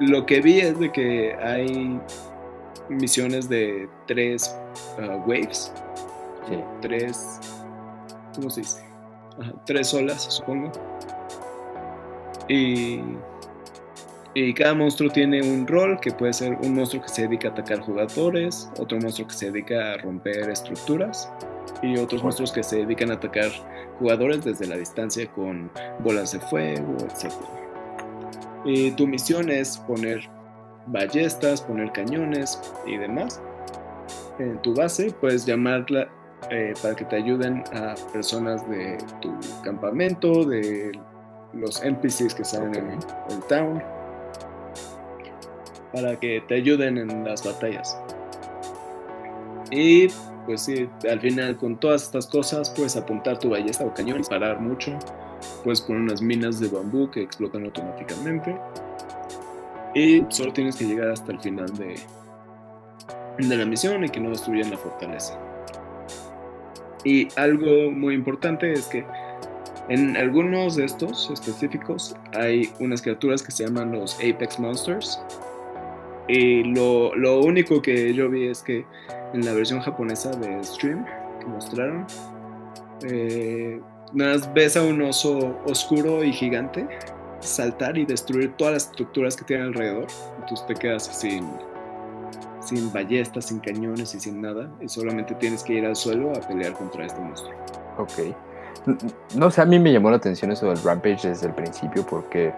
Lo 0.00 0.26
que 0.26 0.42
vi 0.42 0.60
es 0.60 0.78
de 0.78 0.92
que 0.92 1.34
hay 1.42 1.98
misiones 2.90 3.48
de 3.48 3.88
tres 4.06 4.54
uh, 4.98 5.16
waves. 5.26 5.72
Tres... 6.82 7.40
¿Cómo 8.34 8.50
se 8.50 8.60
dice? 8.60 8.84
tres 9.64 9.94
olas, 9.94 10.24
supongo. 10.24 10.70
Y 12.50 13.00
y 14.34 14.52
cada 14.52 14.74
monstruo 14.74 15.08
tiene 15.08 15.40
un 15.40 15.66
rol 15.66 16.00
que 16.00 16.10
puede 16.10 16.34
ser 16.34 16.58
un 16.60 16.74
monstruo 16.74 17.00
que 17.00 17.08
se 17.08 17.22
dedica 17.22 17.48
a 17.48 17.52
atacar 17.52 17.80
jugadores, 17.80 18.68
otro 18.78 18.98
monstruo 18.98 19.28
que 19.28 19.34
se 19.34 19.50
dedica 19.50 19.92
a 19.92 19.96
romper 19.98 20.50
estructuras 20.50 21.30
y 21.84 21.96
otros 21.98 22.22
monstruos 22.22 22.52
que 22.52 22.62
se 22.62 22.78
dedican 22.78 23.10
a 23.10 23.14
atacar 23.14 23.50
jugadores 23.98 24.44
desde 24.44 24.66
la 24.66 24.76
distancia 24.76 25.30
con 25.32 25.70
bolas 26.00 26.32
de 26.32 26.40
fuego, 26.40 26.96
etc. 27.00 27.32
Y 28.64 28.90
tu 28.92 29.06
misión 29.06 29.50
es 29.50 29.78
poner 29.78 30.28
ballestas, 30.86 31.62
poner 31.62 31.92
cañones 31.92 32.60
y 32.86 32.96
demás 32.96 33.40
en 34.38 34.60
tu 34.62 34.74
base. 34.74 35.14
Puedes 35.20 35.44
llamarla 35.46 36.08
eh, 36.50 36.74
para 36.82 36.94
que 36.94 37.04
te 37.04 37.16
ayuden 37.16 37.64
a 37.72 37.94
personas 38.12 38.68
de 38.68 38.98
tu 39.20 39.32
campamento, 39.62 40.44
de 40.44 40.92
los 41.52 41.82
NPCs 41.82 42.34
que 42.34 42.44
salen 42.44 42.74
en 42.74 42.90
el 42.90 43.40
town 43.48 43.82
para 45.94 46.18
que 46.18 46.42
te 46.48 46.56
ayuden 46.56 46.98
en 46.98 47.24
las 47.24 47.44
batallas. 47.44 47.96
Y 49.70 50.08
pues 50.46 50.62
sí, 50.62 50.88
al 51.10 51.20
final 51.20 51.56
con 51.56 51.78
todas 51.78 52.04
estas 52.04 52.26
cosas 52.26 52.70
puedes 52.70 52.96
apuntar 52.96 53.38
tu 53.38 53.50
ballesta 53.50 53.84
o 53.84 53.94
cañón, 53.94 54.18
disparar 54.18 54.60
mucho, 54.60 54.98
puedes 55.62 55.80
poner 55.80 56.02
unas 56.02 56.22
minas 56.22 56.60
de 56.60 56.68
bambú 56.68 57.10
que 57.10 57.22
explotan 57.22 57.64
automáticamente. 57.64 58.56
Y 59.94 60.24
solo 60.28 60.52
tienes 60.52 60.76
que 60.76 60.84
llegar 60.84 61.10
hasta 61.10 61.32
el 61.32 61.40
final 61.40 61.72
de, 61.74 61.94
de 63.38 63.56
la 63.56 63.64
misión 63.64 64.04
y 64.04 64.08
que 64.08 64.20
no 64.20 64.30
destruyan 64.30 64.70
la 64.70 64.78
fortaleza. 64.78 65.38
Y 67.04 67.28
algo 67.36 67.90
muy 67.90 68.14
importante 68.14 68.72
es 68.72 68.86
que 68.86 69.04
en 69.88 70.16
algunos 70.16 70.76
de 70.76 70.86
estos 70.86 71.30
específicos 71.30 72.16
hay 72.32 72.72
unas 72.80 73.02
criaturas 73.02 73.42
que 73.42 73.52
se 73.52 73.64
llaman 73.64 73.92
los 73.92 74.16
Apex 74.16 74.58
Monsters, 74.58 75.20
y 76.26 76.64
lo, 76.64 77.14
lo, 77.14 77.40
único 77.40 77.82
que 77.82 78.14
yo 78.14 78.30
vi 78.30 78.46
es 78.46 78.62
que 78.62 78.86
en 79.34 79.44
la 79.44 79.52
versión 79.52 79.80
japonesa 79.80 80.30
de 80.30 80.62
Stream 80.64 81.04
que 81.40 81.46
mostraron, 81.46 82.06
eh, 83.02 83.80
nada 84.12 84.36
más 84.36 84.54
ves 84.54 84.76
a 84.76 84.82
un 84.82 85.02
oso 85.02 85.58
oscuro 85.66 86.24
y 86.24 86.32
gigante 86.32 86.88
saltar 87.40 87.98
y 87.98 88.06
destruir 88.06 88.54
todas 88.56 88.74
las 88.74 88.86
estructuras 88.86 89.36
que 89.36 89.44
tiene 89.44 89.64
alrededor. 89.64 90.06
Entonces 90.40 90.66
te 90.66 90.74
quedas 90.74 91.04
sin, 91.04 91.46
sin 92.60 92.92
ballestas, 92.92 93.46
sin 93.46 93.60
cañones 93.60 94.14
y 94.14 94.20
sin 94.20 94.40
nada. 94.40 94.70
Y 94.80 94.88
solamente 94.88 95.34
tienes 95.34 95.62
que 95.62 95.74
ir 95.74 95.84
al 95.84 95.96
suelo 95.96 96.30
a 96.30 96.40
pelear 96.40 96.72
contra 96.72 97.04
este 97.04 97.20
monstruo. 97.20 97.54
Ok. 97.98 98.34
No 99.34 99.50
sé, 99.50 99.62
a 99.62 99.64
mí 99.64 99.78
me 99.78 99.92
llamó 99.92 100.10
la 100.10 100.16
atención 100.16 100.52
eso 100.52 100.68
del 100.68 100.82
Rampage 100.82 101.28
desde 101.28 101.46
el 101.46 101.54
principio 101.54 102.04
porque 102.06 102.52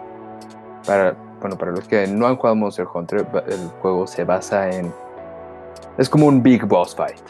para, 0.84 1.16
bueno, 1.40 1.56
para 1.56 1.72
los 1.72 1.86
que 1.86 2.06
no 2.06 2.26
han 2.26 2.36
jugado 2.36 2.56
Monster 2.56 2.86
Hunter, 2.92 3.26
el 3.48 3.68
juego 3.80 4.06
se 4.06 4.24
basa 4.24 4.70
en... 4.70 4.92
Es 5.98 6.08
como 6.08 6.26
un 6.26 6.42
big 6.42 6.64
boss 6.66 6.94
fight. 6.94 7.20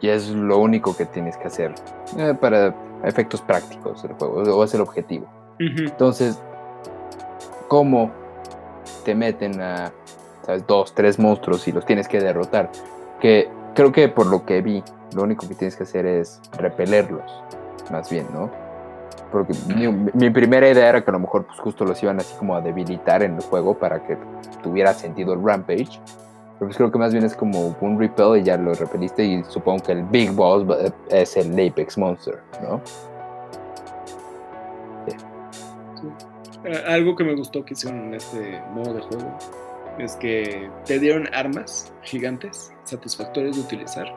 Y 0.00 0.08
es 0.08 0.28
lo 0.28 0.58
único 0.58 0.96
que 0.96 1.06
tienes 1.06 1.36
que 1.36 1.48
hacer 1.48 1.74
eh, 2.16 2.34
para 2.40 2.74
efectos 3.02 3.40
prácticos 3.42 4.02
del 4.02 4.12
juego, 4.12 4.56
o 4.56 4.64
es 4.64 4.74
el 4.74 4.80
objetivo. 4.80 5.26
Entonces, 5.58 6.40
¿cómo 7.66 8.12
te 9.04 9.14
meten 9.14 9.60
a 9.60 9.92
¿sabes? 10.46 10.64
dos, 10.66 10.94
tres 10.94 11.18
monstruos 11.18 11.66
y 11.66 11.72
los 11.72 11.84
tienes 11.84 12.06
que 12.06 12.20
derrotar? 12.20 12.70
Que 13.20 13.48
creo 13.74 13.90
que 13.90 14.08
por 14.08 14.26
lo 14.26 14.44
que 14.44 14.62
vi, 14.62 14.84
lo 15.14 15.22
único 15.22 15.48
que 15.48 15.54
tienes 15.54 15.76
que 15.76 15.82
hacer 15.82 16.06
es 16.06 16.40
repelerlos, 16.58 17.42
más 17.90 18.08
bien, 18.08 18.26
¿no? 18.32 18.50
Porque 19.30 19.52
mi, 20.14 20.30
primera 20.30 20.68
idea 20.68 20.88
era 20.88 21.04
que 21.04 21.10
a 21.10 21.12
lo 21.12 21.18
mejor 21.18 21.44
pues 21.44 21.58
justo 21.58 21.84
los 21.84 22.02
iban 22.02 22.18
así 22.18 22.34
como 22.38 22.54
a 22.54 22.60
debilitar 22.60 23.22
en 23.22 23.34
el 23.34 23.42
juego 23.42 23.78
para 23.78 24.02
que 24.06 24.16
tuviera 24.62 24.94
sentido 24.94 25.34
el 25.34 25.42
Rampage. 25.44 26.00
Pero 26.58 26.66
pues 26.68 26.76
creo 26.76 26.90
que 26.90 26.98
más 26.98 27.12
bien 27.12 27.24
es 27.24 27.36
como 27.36 27.76
un 27.80 27.98
repel 27.98 28.40
y 28.40 28.42
ya 28.42 28.56
lo 28.56 28.74
repeliste 28.74 29.24
y 29.24 29.44
supongo 29.44 29.84
que 29.84 29.92
el 29.92 30.02
Big 30.04 30.32
Boss 30.32 30.66
es 31.08 31.36
el 31.36 31.52
Apex 31.52 31.96
Monster, 31.96 32.40
¿no? 32.62 32.80
algo 36.86 37.16
que 37.16 37.24
me 37.24 37.34
gustó 37.34 37.64
que 37.64 37.74
hicieron 37.74 38.08
en 38.08 38.14
este 38.14 38.60
modo 38.74 38.94
de 38.94 39.00
juego 39.00 39.38
es 39.98 40.16
que 40.16 40.70
te 40.84 40.98
dieron 40.98 41.28
armas 41.34 41.92
gigantes, 42.02 42.72
satisfactorias 42.84 43.56
de 43.56 43.62
utilizar, 43.62 44.16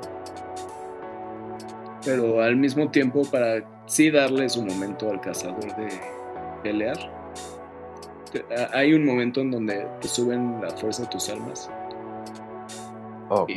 pero 2.06 2.42
al 2.42 2.56
mismo 2.56 2.90
tiempo 2.92 3.24
para 3.32 3.64
sí 3.88 4.12
darle 4.12 4.48
su 4.50 4.64
momento 4.64 5.10
al 5.10 5.22
cazador 5.22 5.76
de 5.76 5.90
pelear. 6.62 6.98
Hay 8.74 8.94
un 8.94 9.06
momento 9.06 9.42
en 9.42 9.52
donde 9.52 9.88
te 10.00 10.08
suben 10.08 10.62
la 10.62 10.70
fuerza 10.70 11.04
de 11.04 11.10
tus 11.10 11.30
armas. 11.30 11.70
Ok. 13.32 13.50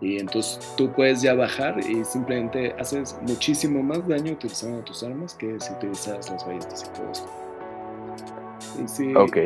Y, 0.00 0.18
entonces 0.18 0.74
tú 0.76 0.90
puedes 0.92 1.22
ya 1.22 1.34
bajar 1.34 1.78
y 1.80 2.04
simplemente 2.04 2.74
haces 2.78 3.18
muchísimo 3.22 3.82
más 3.82 4.06
daño 4.06 4.32
utilizando 4.32 4.82
tus 4.82 5.02
armas 5.02 5.34
que 5.34 5.58
si 5.60 5.72
utilizas 5.72 6.30
las 6.30 6.46
ballestas 6.46 6.84
y 6.84 6.98
todo 6.98 7.10
esto. 7.12 7.28
Y 8.82 8.88
sí, 8.88 9.14
ok. 9.14 9.36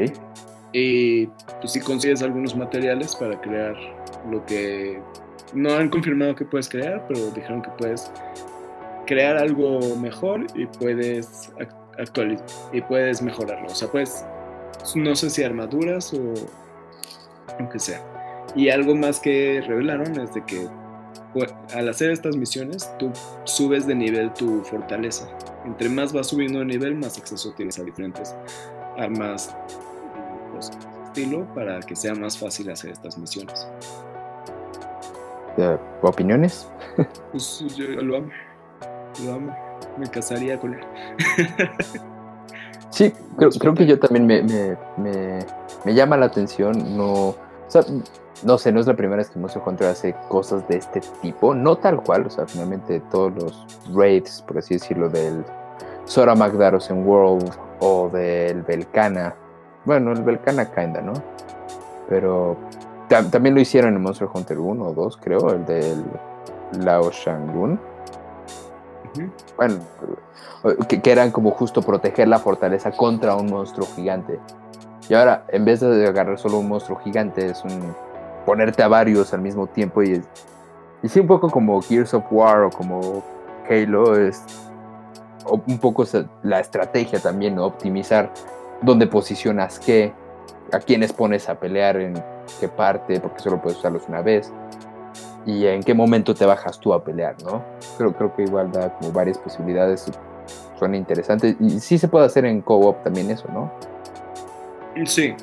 Y 0.72 1.26
pues 1.26 1.72
si 1.72 1.80
consigues 1.80 2.22
algunos 2.22 2.54
materiales 2.56 3.16
para 3.16 3.40
crear 3.40 3.76
lo 4.30 4.44
que 4.46 5.00
no 5.52 5.74
han 5.74 5.88
confirmado 5.88 6.34
que 6.36 6.44
puedes 6.44 6.68
crear, 6.68 7.04
pero 7.08 7.30
dijeron 7.30 7.62
que 7.62 7.70
puedes 7.70 8.12
crear 9.06 9.36
algo 9.36 9.80
mejor 9.96 10.46
y 10.54 10.66
puedes 10.66 11.50
actualizar 11.98 12.46
y 12.72 12.80
puedes 12.80 13.22
mejorarlo. 13.22 13.66
O 13.66 13.74
sea, 13.74 13.88
pues 13.88 14.24
no 14.94 15.16
sé 15.16 15.30
si 15.30 15.42
armaduras 15.42 16.14
o 16.14 16.34
aunque 17.58 17.80
sea. 17.80 18.19
Y 18.54 18.68
algo 18.68 18.94
más 18.94 19.20
que 19.20 19.62
revelaron 19.66 20.18
es 20.18 20.34
de 20.34 20.44
que 20.44 20.68
pues, 21.32 21.54
al 21.74 21.88
hacer 21.88 22.10
estas 22.10 22.36
misiones 22.36 22.90
tú 22.98 23.12
subes 23.44 23.86
de 23.86 23.94
nivel 23.94 24.32
tu 24.34 24.62
fortaleza. 24.64 25.28
Entre 25.64 25.88
más 25.88 26.12
vas 26.12 26.28
subiendo 26.28 26.58
de 26.60 26.64
nivel, 26.64 26.94
más 26.96 27.18
acceso 27.18 27.52
tienes 27.56 27.78
a 27.78 27.84
diferentes 27.84 28.34
armas 28.98 29.54
pues, 30.52 30.70
estilo 31.06 31.46
para 31.54 31.80
que 31.80 31.94
sea 31.94 32.14
más 32.14 32.38
fácil 32.38 32.70
hacer 32.70 32.90
estas 32.90 33.18
misiones. 33.18 33.68
¿Opiniones? 36.02 36.68
Pues 37.30 37.64
yo 37.76 37.86
lo 38.02 38.16
amo. 38.16 38.30
Lo 39.24 39.34
amo. 39.34 39.56
Me 39.96 40.08
casaría 40.08 40.58
con 40.58 40.74
él. 40.74 40.80
sí, 42.90 43.12
creo, 43.36 43.74
que 43.74 43.86
yo 43.86 43.98
también 43.98 44.26
me, 44.26 44.42
me, 44.42 45.94
llama 45.94 46.16
la 46.16 46.26
atención. 46.26 46.96
No, 46.96 47.36
no 48.42 48.58
sé, 48.58 48.72
no 48.72 48.80
es 48.80 48.86
la 48.86 48.94
primera 48.94 49.18
vez 49.18 49.30
que 49.30 49.38
Monster 49.38 49.62
Hunter 49.64 49.88
hace 49.88 50.14
cosas 50.28 50.66
de 50.68 50.78
este 50.78 51.00
tipo. 51.22 51.54
No 51.54 51.76
tal 51.76 52.02
cual, 52.02 52.26
o 52.26 52.30
sea, 52.30 52.46
finalmente 52.46 53.00
todos 53.10 53.34
los 53.34 53.66
raids, 53.94 54.42
por 54.46 54.58
así 54.58 54.74
decirlo, 54.74 55.08
del 55.08 55.44
Sora 56.04 56.34
Magdaros 56.34 56.90
en 56.90 57.06
World 57.06 57.50
o 57.80 58.08
del 58.08 58.62
Belcana. 58.62 59.34
Bueno, 59.84 60.12
el 60.12 60.22
Belcana 60.22 60.70
kinda, 60.72 61.00
¿no? 61.00 61.12
Pero 62.08 62.56
también 63.30 63.54
lo 63.54 63.60
hicieron 63.60 63.94
en 63.94 64.02
Monster 64.02 64.28
Hunter 64.32 64.58
1 64.58 64.84
o 64.84 64.92
2, 64.92 65.16
creo, 65.16 65.50
el 65.50 65.64
del 65.66 66.04
Lao 66.80 67.10
Shangun. 67.10 67.78
Bueno, 69.56 69.80
que, 70.88 71.00
eran 71.10 71.30
como 71.30 71.50
justo 71.50 71.82
proteger 71.82 72.28
la 72.28 72.38
fortaleza 72.38 72.92
contra 72.92 73.34
un 73.34 73.46
monstruo 73.46 73.86
gigante. 73.96 74.38
Y 75.10 75.14
ahora, 75.14 75.44
en 75.48 75.64
vez 75.64 75.80
de 75.80 76.06
agarrar 76.06 76.38
solo 76.38 76.58
un 76.58 76.68
monstruo 76.68 76.96
gigante, 77.00 77.44
es 77.44 77.64
un 77.64 77.96
ponerte 78.46 78.80
a 78.84 78.86
varios 78.86 79.34
al 79.34 79.40
mismo 79.40 79.66
tiempo. 79.66 80.04
Y, 80.04 80.22
y 81.02 81.08
sí, 81.08 81.18
un 81.18 81.26
poco 81.26 81.50
como 81.50 81.82
Gears 81.82 82.14
of 82.14 82.24
War 82.30 82.62
o 82.62 82.70
como 82.70 83.20
Halo, 83.68 84.16
es 84.16 84.40
un 85.66 85.78
poco 85.78 86.04
la 86.44 86.60
estrategia 86.60 87.18
también, 87.18 87.58
optimizar 87.58 88.32
dónde 88.82 89.08
posicionas 89.08 89.80
qué, 89.80 90.12
a 90.70 90.78
quiénes 90.78 91.12
pones 91.12 91.48
a 91.48 91.58
pelear 91.58 91.96
en 91.96 92.14
qué 92.60 92.68
parte, 92.68 93.18
porque 93.18 93.40
solo 93.40 93.60
puedes 93.60 93.78
usarlos 93.78 94.04
una 94.08 94.22
vez, 94.22 94.52
y 95.44 95.66
en 95.66 95.82
qué 95.82 95.92
momento 95.92 96.34
te 96.34 96.46
bajas 96.46 96.78
tú 96.78 96.94
a 96.94 97.02
pelear, 97.02 97.34
¿no? 97.42 97.64
Creo, 97.98 98.12
creo 98.12 98.36
que 98.36 98.42
igual 98.44 98.70
da 98.70 98.96
como 98.96 99.10
varias 99.10 99.38
posibilidades, 99.38 100.06
son 100.78 100.94
interesantes, 100.94 101.56
y 101.58 101.80
sí 101.80 101.98
se 101.98 102.06
puede 102.06 102.26
hacer 102.26 102.44
en 102.44 102.60
co-op 102.60 103.02
también 103.02 103.28
eso, 103.30 103.48
¿no? 103.52 103.72
Sí, 105.06 105.34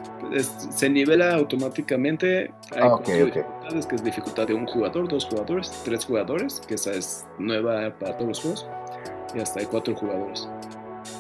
se 0.42 0.90
nivela 0.90 1.36
automáticamente. 1.36 2.52
Hay 2.76 2.82
ah, 2.82 2.96
okay, 2.96 3.32
que 3.32 3.46
es 3.70 4.04
dificultad 4.04 4.48
de 4.48 4.54
un 4.54 4.66
jugador, 4.66 5.08
dos 5.08 5.26
jugadores, 5.26 5.72
tres 5.86 6.06
jugadores, 6.06 6.62
que 6.68 6.76
esa 6.76 6.92
es 6.92 7.26
nueva 7.40 7.94
para 7.98 8.18
todos 8.18 8.28
los 8.28 8.40
juegos, 8.42 8.68
y 9.34 9.40
hasta 9.40 9.62
hay 9.62 9.66
cuatro 9.66 9.96
jugadores. 9.96 10.48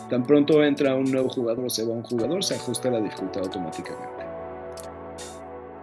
Tan 0.10 0.24
pronto 0.24 0.63
entra 0.63 0.96
un 0.96 1.10
nuevo 1.12 1.30
jugador 1.30 1.66
o 1.66 1.70
se 1.70 1.86
va 1.86 1.94
un 1.94 2.04
jugador, 2.04 2.44
se 2.44 2.56
ajusta 2.56 2.90
la 2.90 3.00
dificultad 3.00 3.44
automáticamente. 3.44 4.26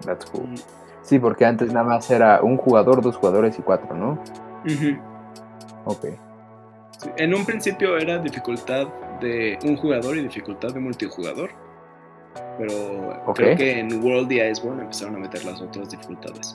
That's 0.04 0.26
cool. 0.26 0.48
Mm. 0.48 0.56
Sí, 1.02 1.18
porque 1.18 1.44
antes 1.44 1.72
nada 1.72 1.84
más 1.84 2.10
era 2.10 2.42
un 2.42 2.56
jugador, 2.56 3.02
dos 3.02 3.16
jugadores 3.16 3.58
y 3.58 3.62
cuatro, 3.62 3.94
¿no? 3.94 4.18
Ok. 5.84 6.06
en 7.18 7.34
un 7.34 7.44
principio 7.44 7.98
era 7.98 8.18
dificultad 8.18 8.86
de 9.20 9.58
un 9.64 9.76
jugador 9.76 10.16
y 10.16 10.22
dificultad 10.22 10.72
de 10.72 10.80
multijugador. 10.80 11.50
Pero 12.58 13.34
creo 13.34 13.56
que 13.56 13.80
en 13.80 14.04
World 14.04 14.28
the 14.28 14.50
Iceborne 14.50 14.82
empezaron 14.82 15.16
a 15.16 15.18
meter 15.18 15.44
las 15.44 15.60
otras 15.60 15.90
dificultades. 15.90 16.54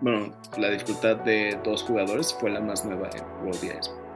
Bueno, 0.00 0.32
la 0.56 0.70
dificultad 0.70 1.16
de 1.18 1.58
dos 1.64 1.82
jugadores 1.82 2.34
fue 2.34 2.50
la 2.50 2.60
más 2.60 2.84
nueva 2.84 3.08
en 3.14 3.24
World 3.44 3.60
the 3.60 3.66
Iceborne. 3.66 4.08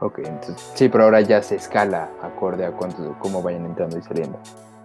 Ok, 0.00 0.18
entonces, 0.18 0.72
sí, 0.74 0.88
pero 0.88 1.04
ahora 1.04 1.22
ya 1.22 1.42
se 1.42 1.56
escala 1.56 2.10
acorde 2.22 2.66
a 2.66 2.70
cuánto, 2.70 3.16
cómo 3.18 3.42
vayan 3.42 3.64
entrando 3.64 3.98
y 3.98 4.02
saliendo. 4.02 4.38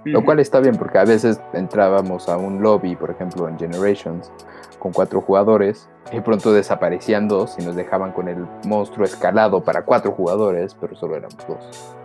Lo 0.04 0.26
cual 0.26 0.40
está 0.40 0.60
bien 0.60 0.78
porque 0.78 0.98
a 0.98 1.06
veces 1.06 1.40
entrábamos 1.54 2.28
a 2.28 2.38
un 2.38 2.62
lobby, 2.62 2.96
por 2.96 3.12
ejemplo 3.12 3.48
en 3.48 3.60
Generations, 3.60 4.32
con 4.80 4.92
cuatro 4.92 5.22
jugadores 5.22 5.88
y 6.12 6.20
pronto 6.22 6.52
desaparecían 6.54 7.28
dos 7.28 7.56
y 7.60 7.64
nos 7.64 7.76
dejaban 7.76 8.12
con 8.12 8.28
el 8.28 8.48
monstruo 8.66 9.06
escalado 9.06 9.64
para 9.64 9.84
cuatro 9.84 10.12
jugadores, 10.12 10.76
pero 10.80 10.96
solo 10.96 11.18
éramos 11.18 11.38
dos. 11.48 11.96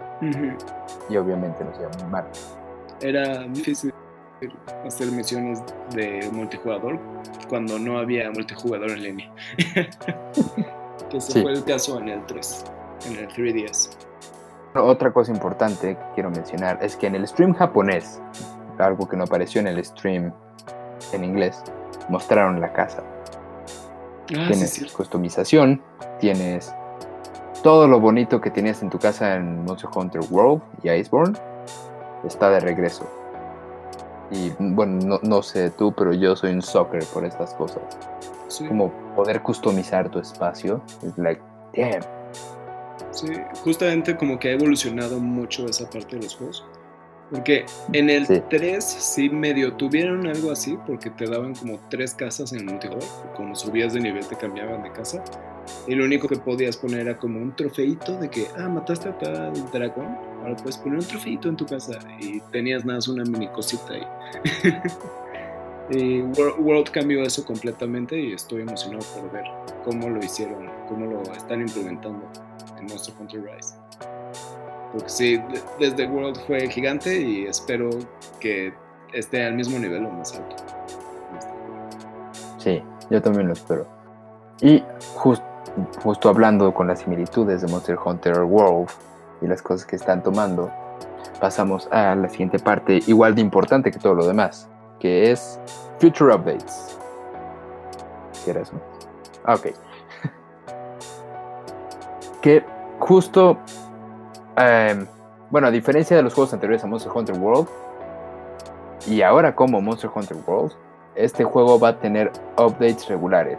Y 1.09 1.17
obviamente 1.17 1.65
nos 1.65 1.79
iba 1.79 2.09
mal. 2.11 2.27
Era 3.01 3.45
difícil 3.49 3.93
hacer 4.85 5.11
misiones 5.13 5.63
de 5.95 6.29
multijugador 6.33 6.99
cuando 7.49 7.79
no 7.79 7.99
había 7.99 8.31
multijugador 8.31 8.91
en 8.91 9.03
línea. 9.03 9.33
que 11.11 11.17
ese 11.17 11.43
fue 11.43 11.53
el 11.53 11.65
caso 11.65 11.99
en 11.99 12.09
el 12.09 12.27
3, 12.27 12.65
en 13.07 13.17
el 13.19 13.29
3DS. 13.29 13.91
Otra 14.75 15.13
cosa 15.13 15.33
importante 15.33 15.97
que 15.97 16.05
quiero 16.15 16.31
mencionar 16.31 16.79
es 16.83 16.97
que 16.97 17.07
en 17.07 17.15
el 17.15 17.27
stream 17.27 17.55
japonés, 17.55 18.21
algo 18.79 19.09
que 19.09 19.17
no 19.17 19.25
apareció 19.25 19.61
en 19.61 19.69
el 19.69 19.83
stream 19.85 20.33
en 21.13 21.25
inglés, 21.25 21.63
mostraron 22.09 22.61
la 22.61 22.73
casa. 22.73 23.03
Ah, 24.37 24.49
tienes 24.49 24.93
customización, 24.93 25.81
tienes 26.21 26.75
todo 27.63 27.89
lo 27.89 28.01
bonito 28.01 28.41
que 28.41 28.51
tenías 28.51 28.83
en 28.83 28.91
tu 28.91 28.99
casa 28.99 29.37
en 29.37 29.65
Monster 29.65 29.89
Hunter 29.95 30.21
World 30.31 30.63
y 30.83 30.91
Iceborne, 30.91 31.39
está 32.27 32.51
de 32.51 32.61
regreso. 32.61 33.09
Y 34.31 34.51
bueno, 34.59 35.21
no, 35.23 35.43
sé 35.43 35.71
tú, 35.71 35.93
pero 35.93 36.13
yo 36.13 36.35
soy 36.35 36.53
un 36.53 36.63
soccer 36.63 37.05
por 37.13 37.25
estas 37.25 37.55
cosas. 37.55 37.83
Como 38.69 38.91
poder 39.15 39.43
customizar 39.43 40.11
tu 40.11 40.19
espacio. 40.19 40.83
Es 41.03 41.17
like, 41.17 41.41
damn 41.77 42.03
Sí, 43.11 43.29
justamente 43.65 44.17
como 44.17 44.39
que 44.39 44.49
ha 44.49 44.53
evolucionado 44.53 45.19
mucho 45.19 45.67
esa 45.67 45.89
parte 45.89 46.17
de 46.17 46.23
los 46.23 46.37
juegos. 46.37 46.65
Porque 47.31 47.67
en 47.93 48.09
el 48.09 48.27
3 48.27 48.85
sí 48.85 49.29
medio 49.29 49.73
tuvieron 49.73 50.27
algo 50.27 50.53
así, 50.53 50.79
porque 50.87 51.11
te 51.11 51.27
daban 51.27 51.55
como 51.55 51.81
tres 51.89 52.15
casas 52.15 52.53
en 52.53 52.61
el 52.61 52.65
multijugador. 52.67 53.09
Como 53.35 53.55
subías 53.57 53.95
de 53.95 54.01
nivel 54.01 54.27
te 54.27 54.37
cambiaban 54.37 54.83
de 54.83 54.93
casa. 54.93 55.25
Y 55.89 55.95
lo 55.95 56.05
único 56.05 56.29
que 56.29 56.37
podías 56.37 56.77
poner 56.77 57.01
era 57.01 57.19
como 57.19 57.41
un 57.41 57.57
trofeito 57.57 58.17
de 58.19 58.29
que, 58.29 58.47
ah, 58.57 58.69
mataste 58.69 59.09
a 59.09 59.19
tal 59.19 59.71
dragón. 59.73 60.17
Ahora 60.47 60.59
puedes 60.59 60.79
poner 60.79 61.01
un 61.01 61.05
trofeito 61.05 61.49
en 61.49 61.57
tu 61.57 61.67
casa. 61.67 61.99
Y 62.21 62.39
tenías 62.53 62.85
nada 62.85 62.99
más 62.99 63.09
una 63.09 63.25
mini 63.25 63.49
cosita 63.49 63.95
ahí. 63.95 64.07
y 65.91 66.23
World 66.23 66.91
cambió 66.91 67.23
eso 67.23 67.45
completamente 67.45 68.17
y 68.17 68.33
estoy 68.33 68.63
emocionado 68.63 69.05
por 69.17 69.33
ver 69.33 69.45
cómo 69.85 70.09
lo 70.09 70.25
hicieron, 70.25 70.71
cómo 70.89 71.07
lo 71.07 71.23
están 71.33 71.63
implementando 71.63 72.23
en 72.79 72.87
Monster 72.87 73.13
Hunter 73.19 73.43
Rise. 73.43 73.75
Porque 74.93 75.09
sí, 75.09 75.41
desde 75.81 76.07
World 76.07 76.39
fue 76.47 76.69
gigante 76.71 77.21
y 77.21 77.47
espero 77.47 77.91
que 78.39 78.73
esté 79.13 79.45
al 79.45 79.55
mismo 79.55 79.81
nivel 79.81 80.07
o 80.07 80.11
más 80.11 80.33
alto. 80.33 80.55
Sí, 82.59 82.81
yo 83.11 83.21
también 83.21 83.49
lo 83.49 83.53
espero. 83.53 83.85
Y 84.61 84.81
justo 85.17 86.29
hablando 86.29 86.73
con 86.73 86.87
las 86.87 87.01
similitudes 87.01 87.63
de 87.63 87.69
Monster 87.69 87.99
Hunter 88.03 88.43
World 88.45 88.89
y 89.41 89.47
las 89.47 89.63
cosas 89.63 89.87
que 89.87 89.97
están 89.97 90.23
tomando, 90.23 90.71
pasamos 91.41 91.89
a 91.91 92.15
la 92.15 92.29
siguiente 92.29 92.59
parte, 92.59 93.01
igual 93.07 93.35
de 93.35 93.41
importante 93.41 93.91
que 93.91 93.99
todo 93.99 94.15
lo 94.15 94.27
demás, 94.27 94.69
que 94.99 95.31
es 95.31 95.61
Future 95.99 96.35
Updates. 96.35 96.99
¿Qué? 98.45 98.63
Ah, 99.45 99.55
ok 99.55 99.67
que 102.41 102.65
justo 103.01 103.59
em, 104.57 105.07
bueno, 105.51 105.69
a 105.69 105.71
diferencia 105.71 106.17
de 106.17 106.23
los 106.23 106.35
juegos 106.35 106.53
anteriores 106.53 106.83
a 106.83 106.87
Monster 106.87 107.13
Hunter 107.15 107.39
World, 107.39 107.69
y 109.07 109.23
ahora 109.23 109.55
como 109.55 109.81
Monster 109.81 110.11
Hunter 110.13 110.37
World, 110.47 110.73
este 111.15 111.45
juego 111.45 111.79
va 111.79 111.89
a 111.89 111.99
tener 111.99 112.33
updates 112.59 113.09
regulares 113.09 113.59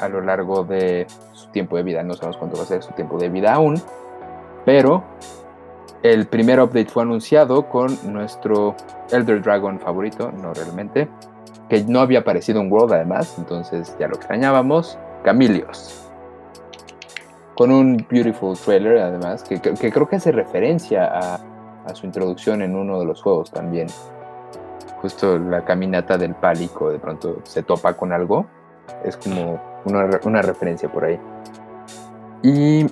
a 0.00 0.08
lo 0.08 0.20
largo 0.20 0.64
de 0.64 1.06
su 1.32 1.48
tiempo 1.48 1.76
de 1.76 1.82
vida. 1.82 2.02
No 2.02 2.14
sabemos 2.14 2.36
cuánto 2.36 2.56
va 2.56 2.62
a 2.62 2.66
ser 2.66 2.82
su 2.82 2.92
tiempo 2.92 3.18
de 3.18 3.28
vida 3.28 3.54
aún, 3.54 3.80
pero 4.64 5.04
el 6.02 6.26
primer 6.26 6.60
update 6.60 6.86
fue 6.86 7.02
anunciado 7.02 7.68
con 7.68 7.96
nuestro 8.10 8.74
Elder 9.10 9.42
Dragon 9.42 9.78
favorito, 9.78 10.32
no 10.32 10.54
realmente, 10.54 11.08
que 11.68 11.84
no 11.84 12.00
había 12.00 12.20
aparecido 12.20 12.60
en 12.60 12.70
World 12.70 12.94
además, 12.94 13.36
entonces 13.38 13.96
ya 13.98 14.08
lo 14.08 14.16
extrañábamos, 14.16 14.98
Camilios. 15.22 16.10
Con 17.54 17.70
un 17.70 18.06
beautiful 18.10 18.58
trailer 18.58 18.98
además, 18.98 19.44
que, 19.44 19.60
creo 19.60 20.08
que 20.08 20.16
hace 20.16 20.32
referencia 20.32 21.04
a, 21.06 21.40
su 21.94 22.06
introducción 22.06 22.62
en 22.62 22.76
uno 22.76 23.00
de 23.00 23.04
los 23.04 23.20
juegos 23.20 23.50
también. 23.50 23.88
Justo 25.02 25.38
la 25.38 25.64
caminata 25.64 26.16
del 26.16 26.34
pálico 26.34 26.90
de 26.90 26.98
pronto 26.98 27.38
se 27.42 27.62
topa 27.62 27.94
con 27.94 28.12
algo. 28.12 28.46
Es 29.04 29.16
como 29.16 29.60
una, 29.84 30.42
referencia 30.42 30.90
por 30.90 31.04
ahí. 31.04 31.18
Y 32.42 32.86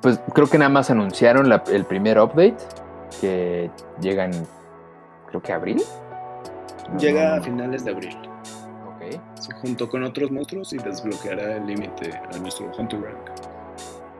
pues 0.00 0.20
creo 0.34 0.48
que 0.48 0.58
nada 0.58 0.70
más 0.70 0.90
anunciaron 0.90 1.50
el 1.52 1.84
primer 1.84 2.18
update 2.18 2.56
que 3.20 3.70
llega 4.00 4.24
en, 4.24 4.32
creo 5.26 5.42
que 5.42 5.52
abril. 5.52 5.82
Llega 6.98 7.36
a 7.36 7.40
finales 7.40 7.84
de 7.84 7.90
abril. 7.92 8.16
Ok. 8.94 9.20
junto 9.62 9.88
con 9.88 10.04
otros 10.04 10.30
monstruos 10.30 10.72
y 10.72 10.78
desbloqueará 10.78 11.56
el 11.56 11.66
límite 11.66 12.20
a 12.32 12.38
nuestro 12.38 12.70
Hunter 12.76 13.00
Rank. 13.00 13.50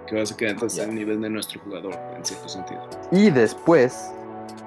Que 0.07 0.25
quedar 0.37 0.55
entonces 0.55 0.85
al 0.85 0.95
nivel 0.95 1.21
de 1.21 1.31
nuestro 1.31 1.61
jugador, 1.61 1.95
en 2.17 2.25
cierto 2.25 2.49
sentido. 2.49 2.81
Y 3.13 3.31
después 3.31 4.13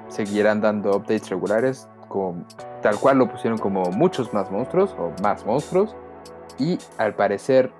seguirán 0.08 0.62
dando 0.62 0.96
updates 0.96 1.28
regulares, 1.28 1.86
con, 2.08 2.46
tal 2.80 2.98
cual 2.98 3.18
lo 3.18 3.28
pusieron 3.28 3.58
como 3.58 3.82
muchos 3.90 4.32
más 4.32 4.50
monstruos 4.50 4.94
o 4.98 5.12
más 5.22 5.44
monstruos. 5.44 5.94
Y 6.58 6.78
al 6.96 7.14
parecer 7.14 7.70